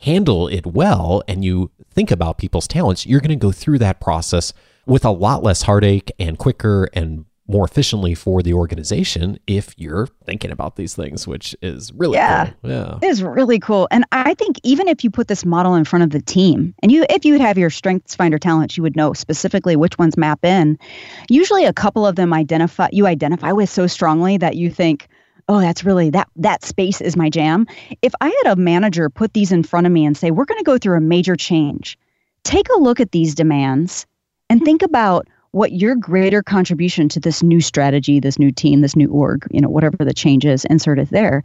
handle 0.00 0.48
it 0.48 0.66
well 0.66 1.22
and 1.28 1.44
you 1.44 1.70
think 1.90 2.10
about 2.10 2.38
people's 2.38 2.68
talents, 2.68 3.06
you're 3.06 3.20
going 3.20 3.30
to 3.30 3.36
go 3.36 3.52
through 3.52 3.78
that 3.78 4.00
process 4.00 4.52
with 4.86 5.04
a 5.04 5.10
lot 5.10 5.42
less 5.42 5.62
heartache 5.62 6.10
and 6.18 6.38
quicker 6.38 6.88
and 6.92 7.26
more 7.48 7.64
efficiently 7.64 8.14
for 8.14 8.42
the 8.42 8.52
organization 8.52 9.38
if 9.46 9.74
you're 9.76 10.08
thinking 10.24 10.50
about 10.50 10.76
these 10.76 10.94
things, 10.94 11.26
which 11.26 11.54
is 11.62 11.92
really 11.92 12.14
yeah, 12.14 12.50
cool. 12.62 12.70
Yeah. 12.70 12.98
It 13.02 13.06
is 13.06 13.22
really 13.22 13.58
cool. 13.58 13.86
And 13.90 14.04
I 14.12 14.34
think 14.34 14.58
even 14.64 14.88
if 14.88 15.04
you 15.04 15.10
put 15.10 15.28
this 15.28 15.44
model 15.44 15.74
in 15.74 15.84
front 15.84 16.02
of 16.02 16.10
the 16.10 16.20
team 16.20 16.74
and 16.82 16.90
you 16.90 17.06
if 17.08 17.24
you 17.24 17.32
would 17.32 17.40
have 17.40 17.56
your 17.56 17.70
strengths 17.70 18.14
finder 18.14 18.38
talents, 18.38 18.76
you 18.76 18.82
would 18.82 18.96
know 18.96 19.12
specifically 19.12 19.76
which 19.76 19.98
ones 19.98 20.16
map 20.16 20.44
in. 20.44 20.78
Usually 21.28 21.64
a 21.64 21.72
couple 21.72 22.06
of 22.06 22.16
them 22.16 22.32
identify 22.32 22.88
you 22.90 23.06
identify 23.06 23.52
with 23.52 23.70
so 23.70 23.86
strongly 23.86 24.36
that 24.38 24.56
you 24.56 24.70
think, 24.70 25.08
oh, 25.48 25.60
that's 25.60 25.84
really 25.84 26.10
that 26.10 26.28
that 26.36 26.64
space 26.64 27.00
is 27.00 27.16
my 27.16 27.30
jam. 27.30 27.66
If 28.02 28.12
I 28.20 28.26
had 28.44 28.52
a 28.52 28.56
manager 28.56 29.08
put 29.08 29.34
these 29.34 29.52
in 29.52 29.62
front 29.62 29.86
of 29.86 29.92
me 29.92 30.04
and 30.04 30.16
say, 30.16 30.32
we're 30.32 30.44
going 30.44 30.58
to 30.58 30.64
go 30.64 30.78
through 30.78 30.96
a 30.96 31.00
major 31.00 31.36
change, 31.36 31.96
take 32.42 32.68
a 32.70 32.80
look 32.80 32.98
at 32.98 33.12
these 33.12 33.34
demands 33.34 34.06
and 34.50 34.62
think 34.62 34.82
about 34.82 35.28
what 35.56 35.72
your 35.72 35.96
greater 35.96 36.42
contribution 36.42 37.08
to 37.08 37.18
this 37.18 37.42
new 37.42 37.62
strategy, 37.62 38.20
this 38.20 38.38
new 38.38 38.52
team, 38.52 38.82
this 38.82 38.94
new 38.94 39.08
org, 39.08 39.46
you 39.50 39.58
know, 39.58 39.70
whatever 39.70 39.96
the 40.04 40.12
change 40.12 40.44
is, 40.44 40.66
insert 40.66 40.98
it 40.98 41.08
there. 41.08 41.42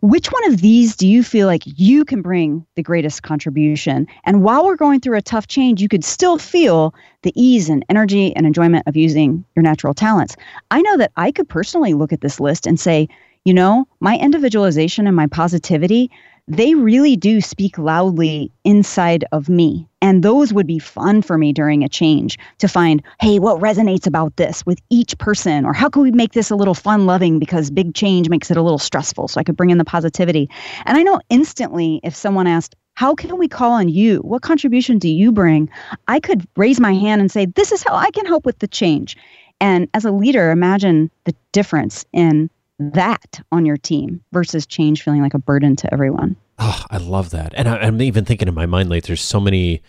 Which 0.00 0.32
one 0.32 0.44
of 0.52 0.60
these 0.60 0.96
do 0.96 1.06
you 1.06 1.22
feel 1.22 1.46
like 1.46 1.62
you 1.64 2.04
can 2.04 2.20
bring 2.20 2.66
the 2.74 2.82
greatest 2.82 3.22
contribution? 3.22 4.08
And 4.24 4.42
while 4.42 4.64
we're 4.64 4.74
going 4.74 4.98
through 4.98 5.18
a 5.18 5.22
tough 5.22 5.46
change, 5.46 5.80
you 5.80 5.88
could 5.88 6.04
still 6.04 6.36
feel 6.36 6.96
the 7.22 7.32
ease 7.36 7.68
and 7.68 7.84
energy 7.88 8.34
and 8.34 8.44
enjoyment 8.44 8.88
of 8.88 8.96
using 8.96 9.44
your 9.54 9.62
natural 9.62 9.94
talents. 9.94 10.34
I 10.72 10.82
know 10.82 10.96
that 10.96 11.12
I 11.16 11.30
could 11.30 11.48
personally 11.48 11.94
look 11.94 12.12
at 12.12 12.22
this 12.22 12.40
list 12.40 12.66
and 12.66 12.78
say, 12.80 13.08
you 13.44 13.54
know, 13.54 13.86
my 14.00 14.18
individualization 14.18 15.06
and 15.06 15.14
my 15.14 15.28
positivity, 15.28 16.10
they 16.46 16.74
really 16.74 17.16
do 17.16 17.40
speak 17.40 17.78
loudly 17.78 18.52
inside 18.64 19.24
of 19.32 19.48
me. 19.48 19.88
And 20.02 20.22
those 20.22 20.52
would 20.52 20.66
be 20.66 20.78
fun 20.78 21.22
for 21.22 21.38
me 21.38 21.52
during 21.52 21.82
a 21.82 21.88
change 21.88 22.38
to 22.58 22.68
find, 22.68 23.02
hey, 23.20 23.38
what 23.38 23.62
resonates 23.62 24.06
about 24.06 24.36
this 24.36 24.66
with 24.66 24.78
each 24.90 25.16
person? 25.16 25.64
Or 25.64 25.72
how 25.72 25.88
can 25.88 26.02
we 26.02 26.10
make 26.10 26.32
this 26.32 26.50
a 26.50 26.56
little 26.56 26.74
fun 26.74 27.06
loving 27.06 27.38
because 27.38 27.70
big 27.70 27.94
change 27.94 28.28
makes 28.28 28.50
it 28.50 28.58
a 28.58 28.62
little 28.62 28.78
stressful? 28.78 29.28
So 29.28 29.40
I 29.40 29.44
could 29.44 29.56
bring 29.56 29.70
in 29.70 29.78
the 29.78 29.84
positivity. 29.84 30.50
And 30.84 30.98
I 30.98 31.02
know 31.02 31.20
instantly 31.30 32.00
if 32.02 32.14
someone 32.14 32.46
asked, 32.46 32.74
how 32.92 33.14
can 33.14 33.38
we 33.38 33.48
call 33.48 33.72
on 33.72 33.88
you? 33.88 34.18
What 34.18 34.42
contribution 34.42 34.98
do 34.98 35.08
you 35.08 35.32
bring? 35.32 35.70
I 36.06 36.20
could 36.20 36.46
raise 36.56 36.78
my 36.78 36.92
hand 36.92 37.22
and 37.22 37.30
say, 37.30 37.46
this 37.46 37.72
is 37.72 37.82
how 37.82 37.94
I 37.94 38.10
can 38.10 38.26
help 38.26 38.44
with 38.44 38.58
the 38.58 38.68
change. 38.68 39.16
And 39.60 39.88
as 39.94 40.04
a 40.04 40.12
leader, 40.12 40.50
imagine 40.50 41.10
the 41.24 41.34
difference 41.52 42.04
in 42.12 42.50
that 42.78 43.40
on 43.52 43.66
your 43.66 43.76
team 43.76 44.22
versus 44.32 44.66
change 44.66 45.02
feeling 45.02 45.22
like 45.22 45.34
a 45.34 45.38
burden 45.38 45.76
to 45.76 45.92
everyone. 45.92 46.36
Oh, 46.58 46.84
I 46.90 46.98
love 46.98 47.30
that. 47.30 47.52
And 47.56 47.68
I, 47.68 47.86
am 47.86 48.00
even 48.00 48.24
thinking 48.24 48.48
in 48.48 48.54
my 48.54 48.66
mind, 48.66 48.90
like, 48.90 49.04
there's 49.04 49.20
so 49.20 49.40
many 49.40 49.82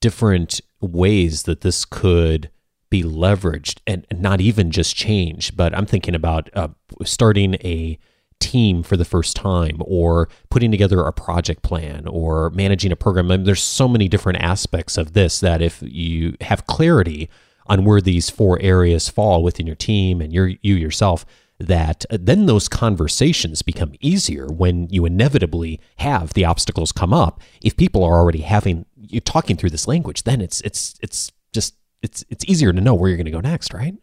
different 0.00 0.60
ways 0.80 1.44
that 1.44 1.60
this 1.60 1.84
could 1.84 2.50
be 2.90 3.02
leveraged 3.02 3.80
and, 3.86 4.06
not 4.12 4.40
even 4.40 4.70
just 4.70 4.96
change, 4.96 5.56
but 5.56 5.74
I'm 5.74 5.86
thinking 5.86 6.14
about 6.14 6.50
uh, 6.54 6.68
starting 7.04 7.54
a 7.56 7.98
team 8.40 8.82
for 8.82 8.96
the 8.96 9.04
first 9.04 9.36
time 9.36 9.76
or 9.80 10.28
putting 10.48 10.70
together 10.70 11.00
a 11.00 11.12
project 11.12 11.62
plan 11.62 12.06
or 12.08 12.50
managing 12.50 12.90
a 12.90 12.96
program. 12.96 13.30
I 13.30 13.36
mean, 13.36 13.44
there's 13.44 13.62
so 13.62 13.86
many 13.86 14.08
different 14.08 14.42
aspects 14.42 14.98
of 14.98 15.12
this 15.12 15.40
that 15.40 15.62
if 15.62 15.82
you 15.82 16.36
have 16.40 16.66
clarity 16.66 17.30
on 17.66 17.84
where 17.84 18.00
these 18.00 18.28
four 18.28 18.58
areas 18.60 19.08
fall 19.08 19.42
within 19.42 19.66
your 19.66 19.76
team 19.76 20.20
and 20.20 20.32
your 20.32 20.48
you 20.62 20.74
yourself, 20.74 21.24
that 21.60 22.04
uh, 22.10 22.18
then 22.18 22.46
those 22.46 22.68
conversations 22.68 23.62
become 23.62 23.92
easier 24.00 24.46
when 24.46 24.88
you 24.88 25.04
inevitably 25.04 25.78
have 25.96 26.32
the 26.32 26.44
obstacles 26.44 26.90
come 26.90 27.12
up. 27.12 27.40
If 27.62 27.76
people 27.76 28.02
are 28.02 28.18
already 28.18 28.40
having 28.40 28.86
you 28.96 29.20
talking 29.20 29.56
through 29.56 29.70
this 29.70 29.86
language, 29.86 30.24
then 30.24 30.40
it's 30.40 30.60
it's 30.62 30.98
it's 31.02 31.30
just 31.52 31.74
it's 32.02 32.24
it's 32.30 32.44
easier 32.46 32.72
to 32.72 32.80
know 32.80 32.94
where 32.94 33.08
you're 33.08 33.18
going 33.18 33.26
to 33.26 33.30
go 33.30 33.40
next, 33.40 33.74
right? 33.74 33.94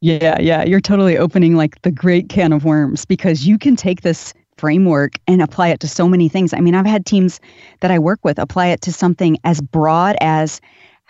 Yeah, 0.00 0.40
yeah, 0.40 0.64
you're 0.64 0.80
totally 0.80 1.16
opening 1.16 1.54
like 1.54 1.80
the 1.82 1.92
great 1.92 2.28
can 2.28 2.52
of 2.52 2.64
worms 2.64 3.04
because 3.04 3.46
you 3.46 3.56
can 3.56 3.76
take 3.76 4.00
this 4.00 4.34
framework 4.56 5.18
and 5.28 5.40
apply 5.40 5.68
it 5.68 5.80
to 5.80 5.88
so 5.88 6.08
many 6.08 6.28
things. 6.28 6.52
I 6.52 6.60
mean, 6.60 6.74
I've 6.74 6.86
had 6.86 7.06
teams 7.06 7.40
that 7.80 7.90
I 7.90 7.98
work 7.98 8.20
with 8.24 8.38
apply 8.38 8.68
it 8.68 8.80
to 8.82 8.92
something 8.92 9.36
as 9.44 9.60
broad 9.60 10.16
as 10.20 10.60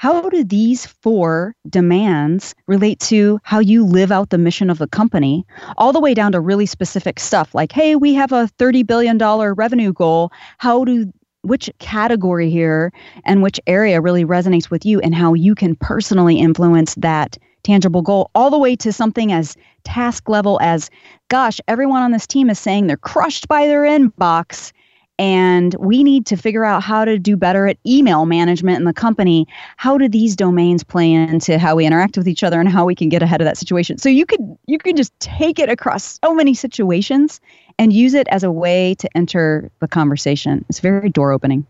how 0.02 0.28
do 0.28 0.42
these 0.42 0.84
four 0.84 1.54
demands 1.70 2.56
relate 2.66 2.98
to 2.98 3.38
how 3.44 3.60
you 3.60 3.86
live 3.86 4.10
out 4.10 4.30
the 4.30 4.36
mission 4.36 4.68
of 4.68 4.78
the 4.78 4.88
company, 4.88 5.46
all 5.78 5.92
the 5.92 6.00
way 6.00 6.12
down 6.12 6.32
to 6.32 6.40
really 6.40 6.66
specific 6.66 7.20
stuff 7.20 7.54
like, 7.54 7.70
hey, 7.70 7.94
we 7.94 8.12
have 8.12 8.32
a 8.32 8.50
$30 8.58 8.84
billion 8.84 9.16
revenue 9.16 9.92
goal. 9.92 10.32
How 10.58 10.84
do 10.84 11.12
which 11.42 11.70
category 11.78 12.50
here 12.50 12.92
and 13.24 13.44
which 13.44 13.60
area 13.68 14.00
really 14.00 14.24
resonates 14.24 14.70
with 14.70 14.84
you 14.84 14.98
and 14.98 15.14
how 15.14 15.34
you 15.34 15.54
can 15.54 15.76
personally 15.76 16.40
influence 16.40 16.96
that 16.96 17.38
tangible 17.62 18.02
goal 18.02 18.28
all 18.34 18.50
the 18.50 18.58
way 18.58 18.74
to 18.74 18.92
something 18.92 19.30
as 19.30 19.56
task 19.84 20.28
level 20.28 20.58
as 20.62 20.90
gosh 21.28 21.60
everyone 21.68 22.02
on 22.02 22.10
this 22.10 22.26
team 22.26 22.50
is 22.50 22.58
saying 22.58 22.88
they're 22.88 22.96
crushed 22.96 23.46
by 23.46 23.68
their 23.68 23.82
inbox 23.82 24.72
and 25.18 25.74
we 25.78 26.02
need 26.02 26.26
to 26.26 26.36
figure 26.36 26.64
out 26.64 26.82
how 26.82 27.04
to 27.04 27.18
do 27.18 27.36
better 27.36 27.66
at 27.66 27.76
email 27.86 28.26
management 28.26 28.78
in 28.78 28.84
the 28.84 28.92
company. 28.92 29.46
How 29.76 29.98
do 29.98 30.08
these 30.08 30.34
domains 30.34 30.82
play 30.82 31.12
into 31.12 31.58
how 31.58 31.76
we 31.76 31.86
interact 31.86 32.16
with 32.16 32.26
each 32.26 32.42
other 32.42 32.58
and 32.58 32.68
how 32.68 32.84
we 32.84 32.94
can 32.94 33.08
get 33.08 33.22
ahead 33.22 33.40
of 33.40 33.44
that 33.44 33.58
situation? 33.58 33.98
So 33.98 34.08
you 34.08 34.26
could 34.26 34.40
you 34.66 34.78
could 34.78 34.96
just 34.96 35.18
take 35.20 35.58
it 35.58 35.68
across 35.68 36.18
so 36.24 36.34
many 36.34 36.54
situations 36.54 37.40
and 37.78 37.92
use 37.92 38.14
it 38.14 38.26
as 38.28 38.42
a 38.42 38.50
way 38.50 38.94
to 38.96 39.08
enter 39.16 39.70
the 39.80 39.88
conversation. 39.88 40.64
It's 40.68 40.80
very 40.80 41.08
door 41.08 41.32
opening. 41.32 41.66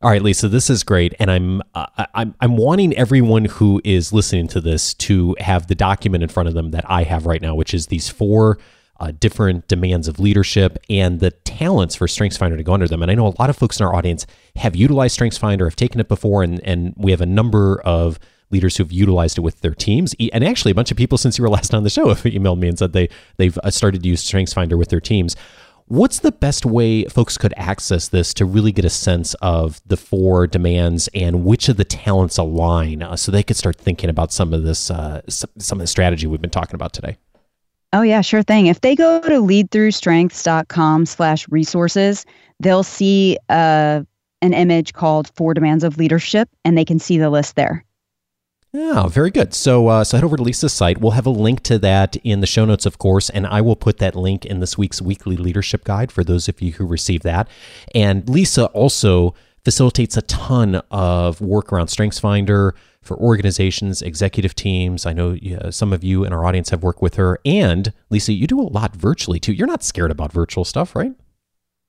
All 0.00 0.10
right, 0.10 0.22
Lisa, 0.22 0.48
this 0.48 0.70
is 0.70 0.84
great, 0.84 1.12
and 1.18 1.28
I'm 1.28 1.60
uh, 1.74 2.06
I'm 2.14 2.32
I'm 2.40 2.56
wanting 2.56 2.96
everyone 2.96 3.46
who 3.46 3.80
is 3.82 4.12
listening 4.12 4.46
to 4.48 4.60
this 4.60 4.94
to 4.94 5.34
have 5.40 5.66
the 5.66 5.74
document 5.74 6.22
in 6.22 6.28
front 6.28 6.48
of 6.48 6.54
them 6.54 6.70
that 6.70 6.88
I 6.88 7.02
have 7.02 7.26
right 7.26 7.42
now, 7.42 7.56
which 7.56 7.74
is 7.74 7.88
these 7.88 8.08
four 8.08 8.58
uh, 9.00 9.12
different 9.18 9.68
demands 9.68 10.08
of 10.08 10.18
leadership 10.18 10.78
and 10.90 11.20
the 11.20 11.30
talents 11.30 11.94
for 11.94 12.06
StrengthsFinder 12.06 12.56
to 12.56 12.62
go 12.62 12.72
under 12.72 12.88
them. 12.88 13.02
And 13.02 13.10
I 13.10 13.14
know 13.14 13.28
a 13.28 13.34
lot 13.38 13.50
of 13.50 13.56
folks 13.56 13.78
in 13.78 13.86
our 13.86 13.94
audience 13.94 14.26
have 14.56 14.74
utilized 14.74 15.18
StrengthsFinder, 15.18 15.64
have 15.64 15.76
taken 15.76 16.00
it 16.00 16.08
before, 16.08 16.42
and, 16.42 16.60
and 16.64 16.94
we 16.96 17.10
have 17.10 17.20
a 17.20 17.26
number 17.26 17.80
of 17.82 18.18
leaders 18.50 18.76
who've 18.76 18.92
utilized 18.92 19.38
it 19.38 19.42
with 19.42 19.60
their 19.60 19.74
teams. 19.74 20.14
And 20.32 20.42
actually, 20.42 20.72
a 20.72 20.74
bunch 20.74 20.90
of 20.90 20.96
people 20.96 21.18
since 21.18 21.38
you 21.38 21.42
were 21.42 21.50
last 21.50 21.74
on 21.74 21.84
the 21.84 21.90
show 21.90 22.08
have 22.08 22.22
emailed 22.22 22.58
me 22.58 22.68
and 22.68 22.78
said 22.78 22.92
they 22.92 23.08
they've 23.36 23.58
uh, 23.58 23.70
started 23.70 24.02
to 24.02 24.08
use 24.08 24.24
StrengthsFinder 24.24 24.78
with 24.78 24.88
their 24.88 25.00
teams. 25.00 25.36
What's 25.86 26.18
the 26.18 26.32
best 26.32 26.66
way 26.66 27.04
folks 27.04 27.38
could 27.38 27.54
access 27.56 28.08
this 28.08 28.34
to 28.34 28.44
really 28.44 28.72
get 28.72 28.84
a 28.84 28.90
sense 28.90 29.32
of 29.40 29.80
the 29.86 29.96
four 29.96 30.46
demands 30.46 31.08
and 31.14 31.46
which 31.46 31.70
of 31.70 31.78
the 31.78 31.84
talents 31.84 32.36
align, 32.36 33.02
uh, 33.02 33.16
so 33.16 33.32
they 33.32 33.42
could 33.42 33.56
start 33.56 33.76
thinking 33.76 34.10
about 34.10 34.30
some 34.30 34.52
of 34.52 34.64
this, 34.64 34.90
uh, 34.90 35.22
some 35.28 35.78
of 35.78 35.78
the 35.78 35.86
strategy 35.86 36.26
we've 36.26 36.42
been 36.42 36.50
talking 36.50 36.74
about 36.74 36.92
today? 36.92 37.16
Oh 37.92 38.02
yeah, 38.02 38.20
sure 38.20 38.42
thing. 38.42 38.66
If 38.66 38.82
they 38.82 38.94
go 38.94 39.20
to 39.20 39.28
leadthroughstrengths.com 39.28 41.06
slash 41.06 41.48
resources, 41.48 42.26
they'll 42.60 42.82
see 42.82 43.38
uh, 43.48 44.02
an 44.42 44.52
image 44.52 44.92
called 44.92 45.30
Four 45.36 45.54
Demands 45.54 45.84
of 45.84 45.96
Leadership, 45.96 46.48
and 46.64 46.76
they 46.76 46.84
can 46.84 46.98
see 46.98 47.18
the 47.18 47.30
list 47.30 47.56
there. 47.56 47.84
Oh, 48.74 49.08
very 49.08 49.30
good. 49.30 49.54
So, 49.54 49.88
uh, 49.88 50.04
so 50.04 50.18
head 50.18 50.24
over 50.24 50.36
to 50.36 50.42
Lisa's 50.42 50.74
site. 50.74 50.98
We'll 50.98 51.12
have 51.12 51.24
a 51.24 51.30
link 51.30 51.62
to 51.64 51.78
that 51.78 52.16
in 52.16 52.40
the 52.40 52.46
show 52.46 52.66
notes, 52.66 52.84
of 52.84 52.98
course, 52.98 53.30
and 53.30 53.46
I 53.46 53.62
will 53.62 53.76
put 53.76 53.96
that 53.98 54.14
link 54.14 54.44
in 54.44 54.60
this 54.60 54.76
week's 54.76 55.00
weekly 55.00 55.36
leadership 55.36 55.84
guide 55.84 56.12
for 56.12 56.22
those 56.22 56.48
of 56.48 56.60
you 56.60 56.72
who 56.72 56.86
receive 56.86 57.22
that. 57.22 57.48
And 57.94 58.28
Lisa 58.28 58.66
also 58.66 59.34
facilitates 59.64 60.18
a 60.18 60.22
ton 60.22 60.82
of 60.90 61.40
work 61.40 61.72
around 61.72 61.86
StrengthsFinder 61.86 62.72
for 63.08 63.16
organizations, 63.16 64.02
executive 64.02 64.54
teams. 64.54 65.06
I 65.06 65.12
know 65.12 65.36
uh, 65.36 65.70
some 65.70 65.92
of 65.92 66.04
you 66.04 66.24
in 66.24 66.32
our 66.32 66.44
audience 66.44 66.70
have 66.70 66.82
worked 66.82 67.02
with 67.02 67.14
her. 67.16 67.40
And 67.44 67.92
Lisa, 68.10 68.32
you 68.32 68.46
do 68.46 68.60
a 68.60 68.62
lot 68.62 68.94
virtually 68.94 69.40
too. 69.40 69.52
You're 69.52 69.66
not 69.66 69.82
scared 69.82 70.12
about 70.12 70.32
virtual 70.32 70.64
stuff, 70.64 70.94
right? 70.94 71.12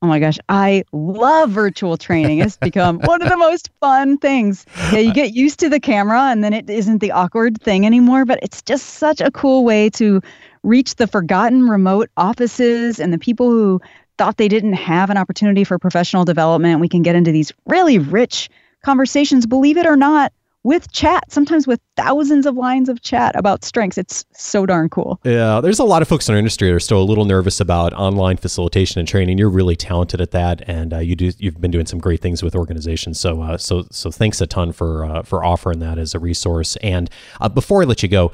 Oh 0.01 0.08
my 0.08 0.19
gosh, 0.19 0.38
I 0.47 0.86
love 0.93 1.49
virtual 1.49 1.97
training. 1.97 2.39
It's 2.39 2.55
become 2.55 2.99
one 3.03 3.21
of 3.21 3.27
the 3.27 3.36
most 3.36 3.69
fun 3.82 4.17
things. 4.17 4.65
Yeah, 4.93 4.99
you 4.99 5.13
get 5.13 5.34
used 5.34 5.60
to 5.60 5.67
the 5.67 5.79
camera 5.79 6.21
and 6.21 6.41
then 6.41 6.53
it 6.53 6.69
isn't 6.69 6.99
the 6.99 7.12
awkward 7.12 7.62
thing 7.62 7.86
anymore, 7.86 8.23
but 8.23 8.39
it's 8.41 8.62
just 8.62 8.86
such 8.91 9.19
a 9.19 9.29
cool 9.29 9.65
way 9.65 9.89
to 9.91 10.21
reach 10.63 10.95
the 10.95 11.08
forgotten 11.08 11.67
remote 11.67 12.10
offices 12.15 12.97
and 12.99 13.12
the 13.12 13.17
people 13.17 13.49
who 13.51 13.82
thought 14.17 14.38
they 14.38 14.47
didn't 14.47 14.73
have 14.73 15.10
an 15.10 15.17
opportunity 15.17 15.65
for 15.65 15.77
professional 15.77 16.23
development. 16.23 16.79
We 16.79 16.89
can 16.89 17.01
get 17.01 17.15
into 17.15 17.34
these 17.34 17.51
really 17.65 17.99
rich 17.99 18.49
conversations, 18.84 19.45
believe 19.45 19.77
it 19.77 19.86
or 19.86 19.97
not, 19.97 20.32
with 20.63 20.91
chat, 20.91 21.32
sometimes 21.32 21.67
with 21.67 21.80
thousands 21.95 22.45
of 22.45 22.56
lines 22.56 22.89
of 22.89 23.02
chat 23.02 23.36
about 23.36 23.63
strengths. 23.63 23.98
It's 23.98 24.26
so 24.34 24.65
darn 24.65 24.89
cool. 24.89 25.19
Yeah, 25.24 25.62
there's 25.62 25.80
a 25.80 25.84
lot 25.84 26.02
of 26.02 26.08
folks 26.08 26.28
in 26.28 26.34
our 26.34 26.39
industry 26.39 26.67
that 26.67 26.76
are 26.76 26.80
still 26.80 27.02
a 27.02 27.04
little 27.04 27.26
nervous 27.26 27.60
about 27.60 27.93
online 27.93 28.38
facilitation 28.38 29.00
and 29.00 29.08
training. 29.08 29.38
You're 29.38 29.50
really 29.50 29.76
talented 29.76 30.19
at 30.22 30.32
that, 30.32 30.67
and 30.67 30.93
uh, 30.93 31.00
you 31.00 31.15
do 31.15 31.32
you've 31.38 31.62
been 31.62 31.72
doing 31.72 31.86
some 31.86 32.00
great 32.00 32.22
things 32.22 32.43
with 32.43 32.56
organizations. 32.56 33.19
So, 33.19 33.41
uh, 33.41 33.58
so, 33.58 33.86
so 33.91 34.12
thanks 34.12 34.41
a 34.41 34.48
ton 34.48 34.72
for 34.72 35.06
uh, 35.06 35.24
for 35.24 35.43
offering 35.43 35.80
that 35.80 35.98
as 35.98 36.13
a 36.13 36.19
resource. 36.19 36.76
And 36.78 37.10
uh, 37.39 37.50
before 37.50 37.82
I 37.82 37.86
let 37.86 38.04
you 38.04 38.10
go, 38.10 38.32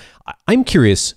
I'm 0.48 0.64
curious. 0.64 1.14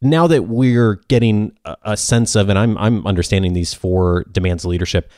Now 0.00 0.28
that 0.28 0.44
we're 0.44 1.00
getting 1.08 1.58
a, 1.64 1.96
sense 1.96 2.36
of, 2.36 2.48
and 2.48 2.56
I'm 2.56 2.78
I'm 2.78 3.04
understanding 3.04 3.52
these 3.52 3.74
four 3.74 4.24
demands 4.30 4.64
of 4.64 4.70
leadership, 4.70 5.10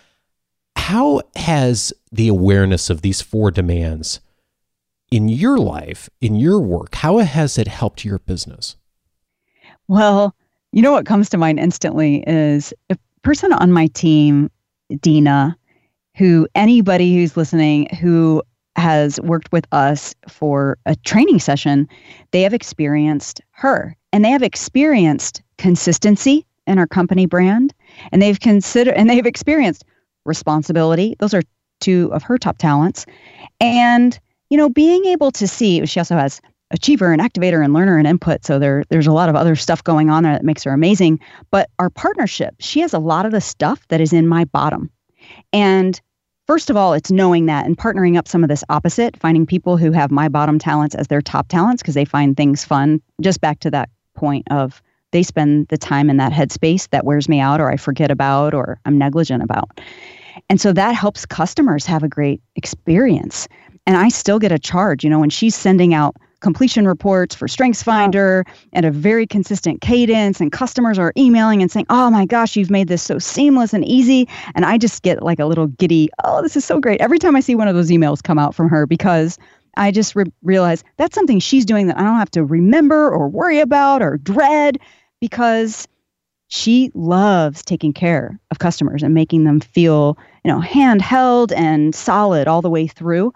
how 0.75 1.21
has 1.37 1.93
the 2.11 2.29
awareness 2.29 2.89
of 2.89 3.03
these 3.03 3.21
four 3.21 3.51
demands 3.51 4.21
in 5.11 5.29
your 5.29 5.59
life, 5.59 6.09
in 6.21 6.37
your 6.37 6.61
work, 6.61 6.95
how 6.97 7.19
has 7.19 7.59
it 7.59 7.69
helped 7.69 8.05
your 8.05 8.19
business? 8.21 8.77
Well, 9.89 10.35
you 10.73 10.83
know 10.83 10.93
what 10.93 11.07
comes 11.07 11.29
to 11.31 11.39
mind 11.39 11.59
instantly 11.59 12.23
is 12.27 12.73
a 12.91 12.97
person 13.23 13.53
on 13.53 13.73
my 13.73 13.89
team, 13.89 14.51
Dina, 15.01 15.57
who 16.17 16.47
anybody 16.55 17.15
who's 17.15 17.37
listening 17.37 17.89
who 17.97 18.43
has 18.77 19.21
worked 19.23 19.51
with 19.53 19.67
us 19.73 20.15
for 20.29 20.79
a 20.87 20.95
training 20.97 21.41
session, 21.41 21.89
they 22.31 22.43
have 22.43 22.55
experienced 22.55 23.41
her 23.51 23.97
and 24.13 24.25
they 24.25 24.31
have 24.31 24.43
experienced 24.43 25.43
consistency 25.59 26.47
in 26.67 26.79
our 26.79 26.87
company 26.87 27.27
brand 27.27 27.75
and 28.13 28.23
they've 28.23 28.41
considered 28.41 28.95
and 28.95 29.11
they've 29.11 29.27
experienced 29.27 29.85
responsibility. 30.25 31.17
Those 31.19 31.35
are 31.35 31.43
two 31.81 32.11
of 32.13 32.23
her 32.23 32.39
top 32.39 32.59
talents. 32.59 33.07
And 33.61 34.19
you 34.51 34.57
know, 34.57 34.69
being 34.69 35.07
able 35.07 35.31
to 35.33 35.47
see, 35.47 35.85
she 35.87 36.01
also 36.01 36.17
has 36.17 36.41
achiever 36.73 37.13
and 37.13 37.21
activator 37.21 37.65
and 37.65 37.73
learner 37.73 37.99
and 37.99 38.07
input. 38.07 38.45
So 38.45 38.59
there, 38.59 38.85
there's 38.91 39.07
a 39.07 39.13
lot 39.13 39.29
of 39.29 39.37
other 39.37 39.57
stuff 39.57 39.83
going 39.83 40.11
on 40.11 40.23
there 40.23 40.33
that 40.33 40.45
makes 40.45 40.63
her 40.65 40.73
amazing. 40.73 41.21
But 41.51 41.71
our 41.79 41.91
partnership, 41.91 42.55
she 42.59 42.81
has 42.81 42.93
a 42.93 42.99
lot 42.99 43.27
of 43.27 43.33
the 43.33 43.41
stuff 43.41 43.87
that 43.89 44.01
is 44.01 44.13
in 44.13 44.29
my 44.29 44.45
bottom. 44.45 44.91
And 45.53 46.01
first 46.47 46.71
of 46.71 46.77
all, 46.77 46.93
it's 46.93 47.11
knowing 47.11 47.47
that 47.47 47.67
and 47.67 47.77
partnering 47.77 48.17
up 48.17 48.29
some 48.29 48.43
of 48.43 48.49
this 48.49 48.65
opposite, 48.69 49.17
finding 49.17 49.47
people 49.47 49.77
who 49.77 49.93
have 49.93 50.11
my 50.11 50.29
bottom 50.29 50.59
talents 50.59 50.95
as 50.95 51.09
their 51.09 51.23
top 51.23 51.49
talents 51.49 51.83
because 51.83 51.95
they 51.95 52.05
find 52.05 52.37
things 52.37 52.65
fun. 52.65 53.01
Just 53.21 53.41
back 53.41 53.61
to 53.61 53.71
that 53.71 53.89
point 54.15 54.47
of 54.51 54.83
they 55.13 55.23
spend 55.25 55.67
the 55.69 55.79
time 55.79 56.09
in 56.09 56.19
that 56.19 56.33
headspace 56.33 56.89
that 56.91 57.05
wears 57.05 57.29
me 57.29 57.41
out 57.41 57.61
or 57.61 57.71
I 57.71 57.77
forget 57.77 58.13
about 58.13 58.55
or 58.55 58.79
I'm 58.85 58.97
negligent 58.97 59.43
about. 59.43 59.81
And 60.49 60.61
so 60.61 60.73
that 60.73 60.95
helps 60.95 61.27
customers 61.27 61.85
have 61.87 62.05
a 62.05 62.09
great 62.09 62.41
experience 62.55 63.49
and 63.91 63.99
I 63.99 64.09
still 64.09 64.39
get 64.39 64.53
a 64.53 64.59
charge. 64.59 65.03
You 65.03 65.11
know, 65.11 65.19
when 65.19 65.31
she's 65.31 65.57
sending 65.57 65.95
out 65.95 66.15
completion 66.39 66.87
reports 66.87 67.35
for 67.35 67.49
StrengthsFinder 67.49 68.47
at 68.73 68.85
a 68.85 68.91
very 68.93 69.27
consistent 69.27 69.81
cadence, 69.81 70.41
and 70.41 70.53
customers 70.53 70.97
are 70.97 71.13
emailing 71.19 71.61
and 71.61 71.73
saying, 71.73 71.87
"Oh 71.91 72.09
my 72.09 72.25
gosh, 72.25 72.55
you've 72.55 72.71
made 72.71 72.87
this 72.87 73.03
so 73.03 73.19
seamless 73.19 73.75
and 73.75 73.85
easy," 73.85 74.29
and 74.55 74.65
I 74.65 74.79
just 74.79 75.03
get 75.03 75.25
like 75.25 75.41
a 75.41 75.45
little 75.45 75.67
giddy. 75.67 76.09
Oh, 76.23 76.41
this 76.41 76.57
is 76.57 76.65
so 76.65 76.79
great 76.79 77.01
every 77.01 77.19
time 77.19 77.35
I 77.35 77.41
see 77.41 77.57
one 77.57 77.67
of 77.67 77.75
those 77.75 77.91
emails 77.91 78.23
come 78.23 78.39
out 78.39 78.55
from 78.55 78.69
her 78.69 78.87
because. 78.87 79.39
I 79.77 79.93
just 79.93 80.17
re- 80.17 80.25
realize 80.43 80.83
that's 80.97 81.15
something 81.15 81.39
she's 81.39 81.65
doing 81.65 81.87
that 81.87 81.97
I 81.97 82.03
don't 82.03 82.19
have 82.19 82.31
to 82.33 82.45
remember 82.45 83.09
or 83.09 83.29
worry 83.29 83.61
about 83.61 84.03
or 84.03 84.17
dread 84.19 84.79
because 85.21 85.87
she 86.51 86.91
loves 86.95 87.63
taking 87.63 87.93
care 87.93 88.39
of 88.51 88.59
customers 88.59 89.05
and 89.05 89.15
making 89.15 89.45
them 89.45 89.61
feel 89.61 90.19
you 90.45 90.53
know 90.53 90.61
handheld 90.61 91.53
and 91.57 91.95
solid 91.95 92.49
all 92.49 92.61
the 92.61 92.69
way 92.69 92.87
through. 92.87 93.33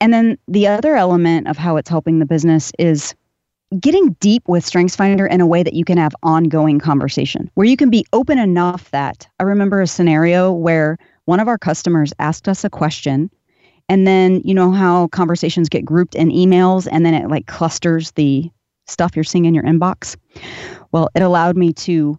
And 0.00 0.12
then 0.12 0.38
the 0.48 0.66
other 0.66 0.96
element 0.96 1.46
of 1.46 1.56
how 1.58 1.76
it's 1.76 1.90
helping 1.90 2.18
the 2.18 2.26
business 2.26 2.72
is 2.78 3.14
getting 3.78 4.14
deep 4.14 4.48
with 4.48 4.64
strengthsfinder 4.64 5.30
in 5.30 5.40
a 5.40 5.46
way 5.46 5.62
that 5.62 5.74
you 5.74 5.84
can 5.84 5.98
have 5.98 6.14
ongoing 6.22 6.78
conversation 6.78 7.50
where 7.54 7.66
you 7.66 7.76
can 7.76 7.90
be 7.90 8.04
open 8.12 8.38
enough 8.38 8.88
that 8.92 9.26
i 9.40 9.42
remember 9.42 9.80
a 9.80 9.86
scenario 9.86 10.52
where 10.52 10.96
one 11.24 11.40
of 11.40 11.48
our 11.48 11.58
customers 11.58 12.12
asked 12.20 12.46
us 12.46 12.62
a 12.62 12.70
question 12.70 13.28
and 13.88 14.06
then 14.06 14.40
you 14.44 14.54
know 14.54 14.70
how 14.70 15.08
conversations 15.08 15.68
get 15.68 15.84
grouped 15.84 16.14
in 16.14 16.28
emails 16.28 16.86
and 16.92 17.04
then 17.04 17.14
it 17.14 17.28
like 17.28 17.46
clusters 17.46 18.12
the 18.12 18.48
stuff 18.86 19.16
you're 19.16 19.24
seeing 19.24 19.46
in 19.46 19.54
your 19.54 19.64
inbox? 19.64 20.14
Well 20.92 21.08
it 21.16 21.22
allowed 21.22 21.56
me 21.56 21.72
to 21.72 22.16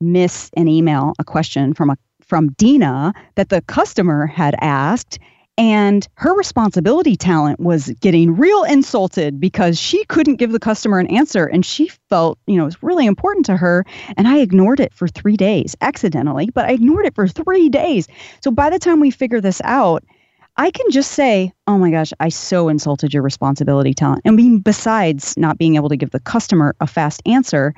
miss 0.00 0.50
an 0.56 0.68
email, 0.68 1.12
a 1.18 1.24
question 1.24 1.74
from 1.74 1.90
a 1.90 1.96
from 2.30 2.50
Dina 2.52 3.12
that 3.34 3.48
the 3.48 3.60
customer 3.62 4.26
had 4.26 4.54
asked 4.60 5.18
and 5.60 6.08
her 6.14 6.34
responsibility 6.34 7.16
talent 7.16 7.60
was 7.60 7.90
getting 8.00 8.34
real 8.34 8.62
insulted 8.64 9.38
because 9.38 9.78
she 9.78 10.02
couldn't 10.06 10.36
give 10.36 10.52
the 10.52 10.58
customer 10.58 10.98
an 10.98 11.06
answer 11.08 11.44
and 11.44 11.66
she 11.66 11.88
felt 12.08 12.38
you 12.46 12.56
know 12.56 12.62
it 12.62 12.66
was 12.66 12.82
really 12.82 13.04
important 13.04 13.44
to 13.44 13.56
her 13.56 13.84
and 14.16 14.26
i 14.26 14.38
ignored 14.38 14.80
it 14.80 14.94
for 14.94 15.06
three 15.06 15.36
days 15.36 15.76
accidentally 15.82 16.48
but 16.54 16.64
i 16.64 16.72
ignored 16.72 17.04
it 17.04 17.14
for 17.14 17.28
three 17.28 17.68
days. 17.68 18.08
So 18.42 18.50
by 18.50 18.70
the 18.70 18.78
time 18.78 19.00
we 19.00 19.10
figure 19.10 19.40
this 19.40 19.60
out 19.64 20.02
i 20.56 20.70
can 20.70 20.90
just 20.90 21.12
say 21.12 21.52
oh 21.66 21.76
my 21.76 21.90
gosh 21.90 22.12
i 22.20 22.30
so 22.30 22.68
insulted 22.68 23.12
your 23.12 23.22
responsibility 23.22 23.92
talent. 23.92 24.22
And 24.24 24.64
besides 24.64 25.36
not 25.36 25.58
being 25.58 25.76
able 25.76 25.90
to 25.90 25.96
give 25.96 26.10
the 26.10 26.20
customer 26.20 26.74
a 26.80 26.86
fast 26.86 27.20
answer 27.26 27.74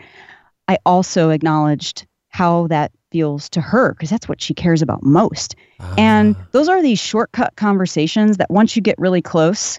i 0.68 0.78
also 0.86 1.30
acknowledged 1.30 2.06
how 2.32 2.66
that 2.68 2.90
feels 3.10 3.48
to 3.50 3.60
her 3.60 3.92
because 3.92 4.10
that's 4.10 4.28
what 4.28 4.40
she 4.40 4.54
cares 4.54 4.82
about 4.82 5.02
most. 5.02 5.54
And 5.98 6.34
ah. 6.36 6.46
those 6.52 6.68
are 6.68 6.82
these 6.82 6.98
shortcut 6.98 7.54
conversations 7.56 8.38
that 8.38 8.50
once 8.50 8.74
you 8.74 8.82
get 8.82 8.98
really 8.98 9.22
close, 9.22 9.78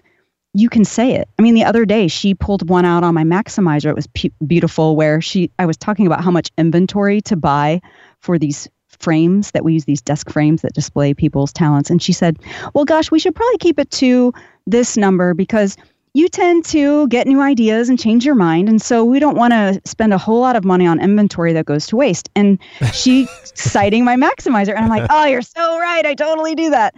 you 0.54 0.68
can 0.68 0.84
say 0.84 1.14
it. 1.14 1.28
I 1.38 1.42
mean, 1.42 1.54
the 1.54 1.64
other 1.64 1.84
day 1.84 2.06
she 2.06 2.32
pulled 2.32 2.68
one 2.68 2.84
out 2.84 3.02
on 3.02 3.12
my 3.12 3.24
maximizer. 3.24 3.86
It 3.86 3.96
was 3.96 4.06
p- 4.14 4.32
beautiful 4.46 4.94
where 4.94 5.20
she 5.20 5.50
I 5.58 5.66
was 5.66 5.76
talking 5.76 6.06
about 6.06 6.22
how 6.22 6.30
much 6.30 6.50
inventory 6.56 7.20
to 7.22 7.36
buy 7.36 7.80
for 8.20 8.38
these 8.38 8.68
frames 9.00 9.50
that 9.50 9.64
we 9.64 9.72
use 9.72 9.84
these 9.84 10.00
desk 10.00 10.30
frames 10.30 10.62
that 10.62 10.72
display 10.72 11.12
people's 11.12 11.52
talents 11.52 11.90
and 11.90 12.00
she 12.00 12.12
said, 12.12 12.38
"Well, 12.72 12.84
gosh, 12.84 13.10
we 13.10 13.18
should 13.18 13.34
probably 13.34 13.58
keep 13.58 13.80
it 13.80 13.90
to 13.92 14.32
this 14.66 14.96
number 14.96 15.34
because 15.34 15.76
you 16.14 16.28
tend 16.28 16.64
to 16.64 17.08
get 17.08 17.26
new 17.26 17.40
ideas 17.40 17.88
and 17.88 17.98
change 17.98 18.24
your 18.24 18.36
mind. 18.36 18.68
And 18.68 18.80
so 18.80 19.04
we 19.04 19.18
don't 19.18 19.36
want 19.36 19.52
to 19.52 19.80
spend 19.84 20.14
a 20.14 20.18
whole 20.18 20.40
lot 20.40 20.54
of 20.54 20.64
money 20.64 20.86
on 20.86 21.00
inventory 21.00 21.52
that 21.52 21.66
goes 21.66 21.88
to 21.88 21.96
waste. 21.96 22.30
And 22.36 22.58
she 22.92 23.26
citing 23.54 24.04
my 24.04 24.14
maximizer. 24.14 24.74
And 24.74 24.84
I'm 24.84 24.88
like, 24.88 25.08
oh, 25.10 25.24
you're 25.26 25.42
so 25.42 25.78
right. 25.80 26.06
I 26.06 26.14
totally 26.14 26.54
do 26.54 26.70
that. 26.70 26.94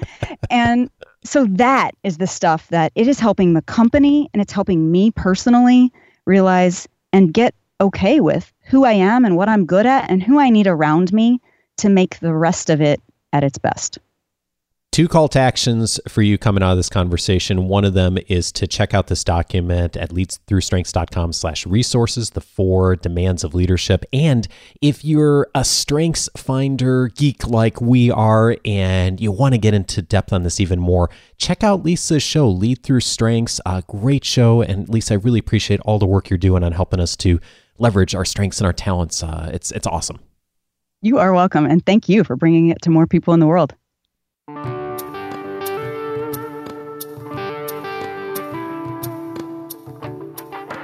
And 0.51 0.91
so 1.25 1.47
that 1.47 1.93
is 2.05 2.19
the 2.19 2.27
stuff 2.27 2.69
that 2.69 2.93
it 2.95 3.09
is 3.09 3.19
helping 3.19 3.55
the 3.55 3.62
company 3.62 4.29
and 4.35 4.43
it's 4.43 4.53
helping 4.53 4.93
me 4.93 5.11
personally 5.11 5.91
realize 6.27 6.87
and 7.14 7.33
get 7.33 7.55
okay 7.81 8.21
with 8.21 8.53
who 8.67 8.85
I 8.85 8.93
am 8.93 9.25
and 9.25 9.35
what 9.37 9.49
I'm 9.49 9.64
good 9.64 9.87
at 9.87 10.11
and 10.11 10.23
who 10.23 10.39
I 10.39 10.51
need 10.51 10.67
around 10.67 11.12
me 11.14 11.41
to 11.79 11.89
make 11.89 12.19
the 12.21 12.35
rest 12.35 12.69
of 12.69 12.83
it 12.83 13.01
at 13.33 13.45
its 13.45 13.57
best. 13.57 13.99
Two 14.93 15.09
call 15.09 15.28
to 15.28 15.39
actions 15.39 16.01
for 16.09 16.22
you 16.22 16.39
coming 16.39 16.62
out 16.62 16.70
of 16.70 16.78
this 16.78 16.89
conversation. 16.89 17.68
One 17.68 17.84
of 17.84 17.93
them 17.93 18.16
is 18.28 18.51
to 18.53 18.66
check 18.66 18.95
out 18.95 19.09
this 19.09 19.24
document 19.24 19.95
at 19.95 20.09
leadthroughstrengths.com 20.09 21.34
slash 21.34 21.66
resources, 21.66 22.30
the 22.30 22.41
four 22.41 22.97
demands 22.97 23.45
of 23.45 23.55
leadership. 23.55 24.07
And 24.11 24.49
if 24.80 25.05
you're 25.05 25.49
a 25.55 25.64
strengths 25.64 26.30
finder 26.34 27.09
geek 27.09 27.47
like 27.47 27.78
we 27.78 28.11
are 28.11 28.57
and 28.64 29.20
you 29.20 29.32
want 29.32 29.53
to 29.53 29.59
get 29.59 29.74
into 29.74 30.01
depth 30.01 30.32
on 30.32 30.45
this 30.45 30.61
even 30.61 30.80
more, 30.80 31.11
check 31.37 31.62
out 31.62 31.84
Lisa's 31.84 32.22
show, 32.22 32.49
Lead 32.49 32.82
Through 32.82 33.01
Strengths. 33.01 33.61
A 33.66 33.82
great 33.87 34.24
show. 34.24 34.62
And 34.62 34.89
Lisa, 34.89 35.12
I 35.12 35.16
really 35.18 35.41
appreciate 35.41 35.80
all 35.80 35.99
the 35.99 36.07
work 36.07 36.30
you're 36.30 36.39
doing 36.39 36.64
on 36.64 36.72
helping 36.72 37.01
us 37.01 37.16
to 37.16 37.39
leverage 37.76 38.14
our 38.14 38.24
strengths 38.24 38.61
and 38.61 38.66
our 38.66 38.72
talents. 38.72 39.22
Uh, 39.22 39.51
it's, 39.53 39.72
it's 39.72 39.87
awesome. 39.87 40.20
You 41.03 41.18
are 41.18 41.34
welcome. 41.34 41.66
And 41.66 41.84
thank 41.84 42.09
you 42.09 42.24
for 42.24 42.34
bringing 42.34 42.68
it 42.68 42.80
to 42.80 42.91
more 42.91 43.07
people 43.07 43.34
in 43.34 43.41
the 43.41 43.47
world. 43.47 43.74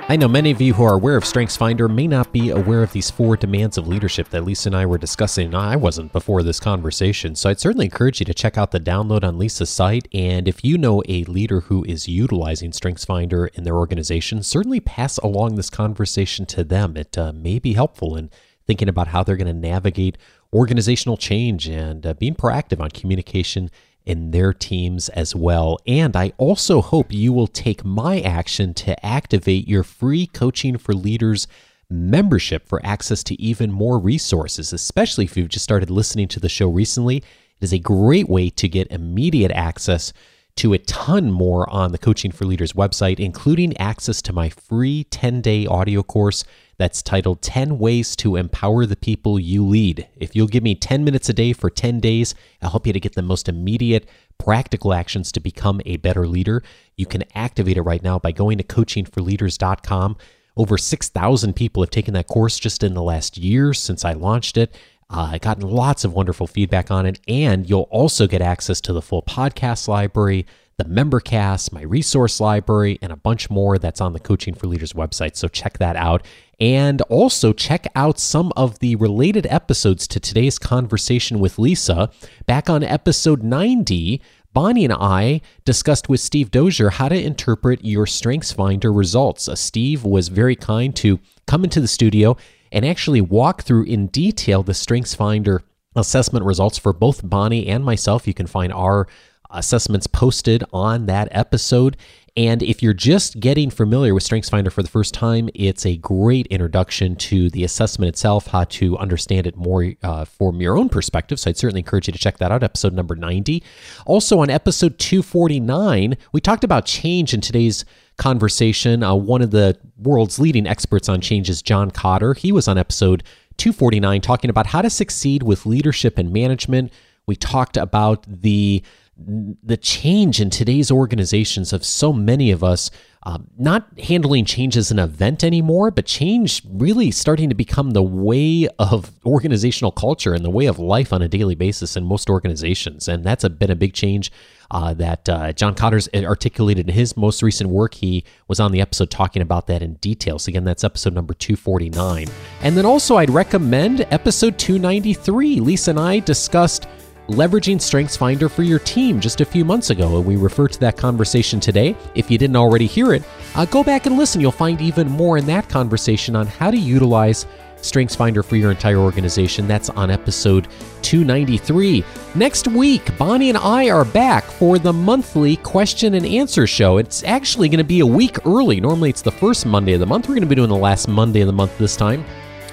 I 0.08 0.16
know 0.16 0.26
many 0.26 0.50
of 0.50 0.60
you 0.60 0.74
who 0.74 0.82
are 0.82 0.94
aware 0.94 1.16
of 1.16 1.22
StrengthsFinder 1.22 1.88
may 1.88 2.08
not 2.08 2.32
be 2.32 2.50
aware 2.50 2.82
of 2.82 2.92
these 2.92 3.08
four 3.08 3.36
demands 3.36 3.78
of 3.78 3.86
leadership 3.86 4.28
that 4.30 4.42
Lisa 4.42 4.68
and 4.68 4.76
I 4.76 4.84
were 4.84 4.98
discussing. 4.98 5.54
I 5.54 5.76
wasn't 5.76 6.12
before 6.12 6.42
this 6.42 6.58
conversation, 6.58 7.36
so 7.36 7.48
I'd 7.48 7.60
certainly 7.60 7.86
encourage 7.86 8.18
you 8.18 8.26
to 8.26 8.34
check 8.34 8.58
out 8.58 8.72
the 8.72 8.80
download 8.80 9.22
on 9.22 9.38
Lisa's 9.38 9.70
site. 9.70 10.08
And 10.12 10.48
if 10.48 10.64
you 10.64 10.76
know 10.76 11.04
a 11.08 11.22
leader 11.24 11.60
who 11.60 11.84
is 11.84 12.08
utilizing 12.08 12.72
StrengthsFinder 12.72 13.54
in 13.54 13.62
their 13.62 13.76
organization, 13.76 14.42
certainly 14.42 14.80
pass 14.80 15.18
along 15.18 15.54
this 15.54 15.70
conversation 15.70 16.46
to 16.46 16.64
them. 16.64 16.96
It 16.96 17.16
uh, 17.16 17.32
may 17.32 17.60
be 17.60 17.74
helpful 17.74 18.16
in 18.16 18.28
thinking 18.66 18.88
about 18.88 19.08
how 19.08 19.22
they're 19.22 19.36
going 19.36 19.46
to 19.46 19.68
navigate 19.68 20.18
organizational 20.52 21.16
change 21.16 21.68
and 21.68 22.04
uh, 22.04 22.14
being 22.14 22.34
proactive 22.34 22.80
on 22.80 22.90
communication 22.90 23.70
in 24.04 24.30
their 24.30 24.52
teams 24.52 25.08
as 25.10 25.34
well. 25.34 25.78
And 25.86 26.16
I 26.16 26.32
also 26.38 26.80
hope 26.80 27.12
you 27.12 27.32
will 27.32 27.46
take 27.46 27.84
my 27.84 28.20
action 28.20 28.74
to 28.74 29.06
activate 29.06 29.68
your 29.68 29.82
free 29.82 30.26
Coaching 30.26 30.78
for 30.78 30.92
Leaders 30.92 31.46
membership 31.88 32.66
for 32.66 32.84
access 32.84 33.22
to 33.24 33.40
even 33.40 33.70
more 33.70 33.98
resources, 33.98 34.72
especially 34.72 35.24
if 35.24 35.36
you've 35.36 35.48
just 35.48 35.64
started 35.64 35.90
listening 35.90 36.28
to 36.28 36.40
the 36.40 36.48
show 36.48 36.68
recently. 36.68 37.18
It 37.18 37.24
is 37.60 37.72
a 37.72 37.78
great 37.78 38.28
way 38.28 38.50
to 38.50 38.68
get 38.68 38.90
immediate 38.90 39.52
access 39.52 40.12
to 40.56 40.72
a 40.72 40.78
ton 40.78 41.30
more 41.30 41.68
on 41.70 41.92
the 41.92 41.98
Coaching 41.98 42.30
for 42.30 42.44
Leaders 42.44 42.72
website, 42.72 43.18
including 43.18 43.76
access 43.76 44.20
to 44.22 44.32
my 44.32 44.48
free 44.48 45.04
10 45.04 45.40
day 45.40 45.66
audio 45.66 46.02
course 46.02 46.44
that's 46.78 47.02
titled 47.02 47.42
10 47.42 47.78
Ways 47.78 48.16
to 48.16 48.36
Empower 48.36 48.86
the 48.86 48.96
People 48.96 49.38
You 49.38 49.64
Lead. 49.64 50.08
If 50.16 50.34
you'll 50.34 50.48
give 50.48 50.62
me 50.62 50.74
10 50.74 51.04
minutes 51.04 51.28
a 51.28 51.32
day 51.32 51.52
for 51.52 51.70
10 51.70 52.00
days, 52.00 52.34
I'll 52.60 52.70
help 52.70 52.86
you 52.86 52.92
to 52.92 53.00
get 53.00 53.14
the 53.14 53.22
most 53.22 53.48
immediate, 53.48 54.08
practical 54.38 54.92
actions 54.92 55.30
to 55.32 55.40
become 55.40 55.80
a 55.86 55.98
better 55.98 56.26
leader. 56.26 56.62
You 56.96 57.06
can 57.06 57.24
activate 57.34 57.76
it 57.76 57.82
right 57.82 58.02
now 58.02 58.18
by 58.18 58.32
going 58.32 58.58
to 58.58 58.64
coachingforleaders.com. 58.64 60.16
Over 60.56 60.76
6,000 60.76 61.54
people 61.54 61.82
have 61.82 61.90
taken 61.90 62.14
that 62.14 62.26
course 62.26 62.58
just 62.58 62.82
in 62.82 62.94
the 62.94 63.02
last 63.02 63.38
year 63.38 63.72
since 63.72 64.04
I 64.04 64.12
launched 64.12 64.56
it. 64.56 64.74
Uh, 65.12 65.32
I 65.32 65.38
gotten 65.38 65.68
lots 65.68 66.04
of 66.04 66.14
wonderful 66.14 66.46
feedback 66.46 66.90
on 66.90 67.04
it, 67.04 67.20
and 67.28 67.68
you'll 67.68 67.88
also 67.90 68.26
get 68.26 68.40
access 68.40 68.80
to 68.82 68.94
the 68.94 69.02
full 69.02 69.20
podcast 69.20 69.86
library, 69.86 70.46
the 70.78 70.86
member 70.86 71.20
cast, 71.20 71.70
my 71.70 71.82
resource 71.82 72.40
library, 72.40 72.98
and 73.02 73.12
a 73.12 73.16
bunch 73.16 73.50
more 73.50 73.76
that's 73.76 74.00
on 74.00 74.14
the 74.14 74.20
Coaching 74.20 74.54
for 74.54 74.68
Leaders 74.68 74.94
website. 74.94 75.36
So 75.36 75.48
check 75.48 75.76
that 75.78 75.96
out. 75.96 76.24
And 76.58 77.02
also 77.02 77.52
check 77.52 77.86
out 77.94 78.18
some 78.18 78.54
of 78.56 78.78
the 78.78 78.96
related 78.96 79.46
episodes 79.50 80.08
to 80.08 80.20
today's 80.20 80.58
conversation 80.58 81.40
with 81.40 81.58
Lisa. 81.58 82.10
Back 82.46 82.70
on 82.70 82.82
episode 82.82 83.42
90, 83.42 84.22
Bonnie 84.54 84.84
and 84.84 84.94
I 84.94 85.42
discussed 85.66 86.08
with 86.08 86.20
Steve 86.20 86.50
Dozier 86.50 86.88
how 86.88 87.10
to 87.10 87.22
interpret 87.22 87.84
your 87.84 88.06
StrengthsFinder 88.06 88.96
results. 88.96 89.46
Uh, 89.46 89.56
Steve 89.56 90.04
was 90.04 90.28
very 90.28 90.56
kind 90.56 90.96
to 90.96 91.20
come 91.46 91.64
into 91.64 91.82
the 91.82 91.88
studio 91.88 92.36
and 92.72 92.84
actually 92.84 93.20
walk 93.20 93.62
through 93.62 93.84
in 93.84 94.08
detail 94.08 94.62
the 94.62 94.72
StrengthsFinder 94.72 95.60
assessment 95.94 96.44
results 96.44 96.78
for 96.78 96.92
both 96.92 97.20
Bonnie 97.28 97.68
and 97.68 97.84
myself. 97.84 98.26
You 98.26 98.34
can 98.34 98.46
find 98.46 98.72
our 98.72 99.06
assessments 99.50 100.06
posted 100.06 100.64
on 100.72 101.06
that 101.06 101.28
episode. 101.30 101.96
And 102.34 102.62
if 102.62 102.82
you're 102.82 102.94
just 102.94 103.40
getting 103.40 103.68
familiar 103.68 104.14
with 104.14 104.26
StrengthsFinder 104.26 104.72
for 104.72 104.82
the 104.82 104.88
first 104.88 105.12
time, 105.12 105.50
it's 105.54 105.84
a 105.84 105.98
great 105.98 106.46
introduction 106.46 107.14
to 107.16 107.50
the 107.50 107.62
assessment 107.62 108.08
itself, 108.08 108.46
how 108.46 108.64
to 108.64 108.96
understand 108.96 109.46
it 109.46 109.54
more 109.54 109.92
uh, 110.02 110.24
from 110.24 110.62
your 110.62 110.78
own 110.78 110.88
perspective. 110.88 111.38
So 111.38 111.50
I'd 111.50 111.58
certainly 111.58 111.80
encourage 111.80 112.08
you 112.08 112.12
to 112.12 112.18
check 112.18 112.38
that 112.38 112.50
out, 112.50 112.62
episode 112.62 112.94
number 112.94 113.14
90. 113.14 113.62
Also, 114.06 114.38
on 114.38 114.48
episode 114.48 114.98
249, 114.98 116.16
we 116.32 116.40
talked 116.40 116.64
about 116.64 116.86
change 116.86 117.34
in 117.34 117.42
today's 117.42 117.84
conversation. 118.16 119.02
Uh, 119.02 119.14
one 119.14 119.42
of 119.42 119.50
the 119.50 119.76
world's 119.98 120.38
leading 120.38 120.66
experts 120.66 121.10
on 121.10 121.20
change 121.20 121.50
is 121.50 121.60
John 121.60 121.90
Kotter. 121.90 122.34
He 122.34 122.50
was 122.50 122.66
on 122.66 122.78
episode 122.78 123.24
249 123.58 124.22
talking 124.22 124.48
about 124.48 124.68
how 124.68 124.80
to 124.80 124.88
succeed 124.88 125.42
with 125.42 125.66
leadership 125.66 126.16
and 126.16 126.32
management. 126.32 126.94
We 127.26 127.36
talked 127.36 127.76
about 127.76 128.24
the 128.26 128.82
the 129.16 129.76
change 129.76 130.40
in 130.40 130.50
today's 130.50 130.90
organizations 130.90 131.72
of 131.72 131.84
so 131.84 132.12
many 132.12 132.50
of 132.50 132.64
us 132.64 132.90
um, 133.24 133.46
not 133.56 133.86
handling 134.00 134.44
change 134.44 134.76
as 134.76 134.90
an 134.90 134.98
event 134.98 135.44
anymore, 135.44 135.92
but 135.92 136.06
change 136.06 136.62
really 136.68 137.12
starting 137.12 137.48
to 137.50 137.54
become 137.54 137.92
the 137.92 138.02
way 138.02 138.68
of 138.80 139.12
organizational 139.24 139.92
culture 139.92 140.34
and 140.34 140.44
the 140.44 140.50
way 140.50 140.66
of 140.66 140.80
life 140.80 141.12
on 141.12 141.22
a 141.22 141.28
daily 141.28 141.54
basis 141.54 141.96
in 141.96 142.04
most 142.04 142.28
organizations. 142.28 143.06
And 143.06 143.22
that's 143.22 143.44
a, 143.44 143.50
been 143.50 143.70
a 143.70 143.76
big 143.76 143.92
change 143.92 144.32
uh, 144.72 144.94
that 144.94 145.28
uh, 145.28 145.52
John 145.52 145.76
Kotter's 145.76 146.08
articulated 146.24 146.88
in 146.88 146.94
his 146.94 147.16
most 147.16 147.42
recent 147.42 147.70
work. 147.70 147.94
He 147.94 148.24
was 148.48 148.58
on 148.58 148.72
the 148.72 148.80
episode 148.80 149.10
talking 149.10 149.42
about 149.42 149.68
that 149.68 149.82
in 149.82 149.94
detail. 149.94 150.40
So, 150.40 150.48
again, 150.48 150.64
that's 150.64 150.82
episode 150.82 151.12
number 151.12 151.34
249. 151.34 152.26
And 152.62 152.76
then 152.76 152.86
also, 152.86 153.18
I'd 153.18 153.30
recommend 153.30 154.00
episode 154.10 154.58
293. 154.58 155.60
Lisa 155.60 155.90
and 155.90 156.00
I 156.00 156.18
discussed 156.18 156.88
leveraging 157.32 157.76
StrengthsFinder 157.76 158.50
for 158.50 158.62
your 158.62 158.78
team 158.78 159.20
just 159.20 159.40
a 159.40 159.44
few 159.44 159.64
months 159.64 159.90
ago, 159.90 160.16
and 160.16 160.26
we 160.26 160.36
refer 160.36 160.68
to 160.68 160.80
that 160.80 160.96
conversation 160.96 161.60
today. 161.60 161.96
If 162.14 162.30
you 162.30 162.38
didn't 162.38 162.56
already 162.56 162.86
hear 162.86 163.12
it, 163.12 163.22
uh, 163.54 163.64
go 163.64 163.82
back 163.82 164.06
and 164.06 164.16
listen. 164.16 164.40
You'll 164.40 164.52
find 164.52 164.80
even 164.80 165.08
more 165.08 165.38
in 165.38 165.46
that 165.46 165.68
conversation 165.68 166.36
on 166.36 166.46
how 166.46 166.70
to 166.70 166.76
utilize 166.76 167.46
StrengthsFinder 167.82 168.44
for 168.44 168.56
your 168.56 168.70
entire 168.70 168.98
organization. 168.98 169.66
That's 169.66 169.90
on 169.90 170.10
episode 170.10 170.68
293. 171.02 172.04
Next 172.34 172.68
week, 172.68 173.16
Bonnie 173.18 173.48
and 173.48 173.58
I 173.58 173.90
are 173.90 174.04
back 174.04 174.44
for 174.44 174.78
the 174.78 174.92
monthly 174.92 175.56
question 175.56 176.14
and 176.14 176.24
answer 176.24 176.66
show. 176.66 176.98
It's 176.98 177.24
actually 177.24 177.68
going 177.68 177.78
to 177.78 177.84
be 177.84 178.00
a 178.00 178.06
week 178.06 178.46
early. 178.46 178.80
Normally, 178.80 179.10
it's 179.10 179.22
the 179.22 179.32
first 179.32 179.66
Monday 179.66 179.92
of 179.92 180.00
the 180.00 180.06
month. 180.06 180.28
We're 180.28 180.34
going 180.34 180.42
to 180.42 180.48
be 180.48 180.54
doing 180.54 180.68
the 180.68 180.76
last 180.76 181.08
Monday 181.08 181.40
of 181.40 181.46
the 181.48 181.52
month 181.52 181.76
this 181.76 181.96
time. 181.96 182.24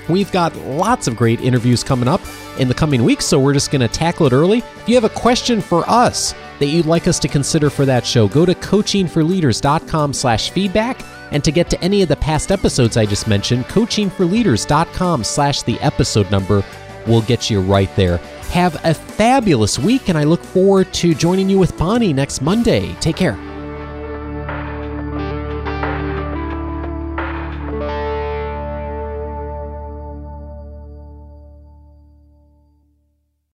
We've 0.10 0.32
got 0.32 0.56
lots 0.58 1.08
of 1.08 1.16
great 1.16 1.40
interviews 1.42 1.84
coming 1.84 2.08
up 2.08 2.22
in 2.58 2.68
the 2.68 2.74
coming 2.74 3.04
weeks, 3.04 3.26
so 3.26 3.40
we're 3.40 3.54
just 3.54 3.72
going 3.72 3.82
to 3.82 3.88
tackle 3.88 4.26
it 4.26 4.34
early. 4.34 4.60
If 4.60 4.90
you 4.90 4.96
have 4.96 5.04
a 5.04 5.10
question 5.10 5.62
for 5.62 5.88
us 5.90 6.34
that 6.60 6.66
you'd 6.66 6.86
like 6.86 7.08
us 7.08 7.20
to 7.20 7.28
consider 7.28 7.70
for 7.70 7.86
that 7.86 8.06
show, 8.06 8.28
go 8.28 8.46
to 8.46 8.56
coachingforleaders.com 8.56 10.14
slash 10.14 10.50
feedback. 10.50 11.00
And 11.32 11.44
to 11.44 11.52
get 11.52 11.70
to 11.70 11.80
any 11.84 12.02
of 12.02 12.10
the 12.10 12.16
past 12.16 12.52
episodes 12.52 12.98
I 12.98 13.06
just 13.06 13.28
mentioned, 13.28 13.66
coachingforleaders.com 13.66 15.24
slash 15.24 15.62
the 15.62 15.80
episode 15.80 16.32
number 16.32 16.64
will 17.06 17.22
get 17.22 17.52
you 17.52 17.62
right 17.62 17.94
there. 17.96 18.18
Have 18.50 18.84
a 18.84 18.96
fabulous 18.96 19.78
week, 19.78 20.10
and 20.10 20.18
I 20.18 20.24
look 20.24 20.44
forward 20.44 20.92
to 20.96 21.14
joining 21.14 21.48
you 21.48 21.60
with 21.60 21.78
Bonnie 21.78 22.14
next 22.14 22.42
Monday. 22.42 22.96
Take 22.96 23.16
care. 23.16 23.38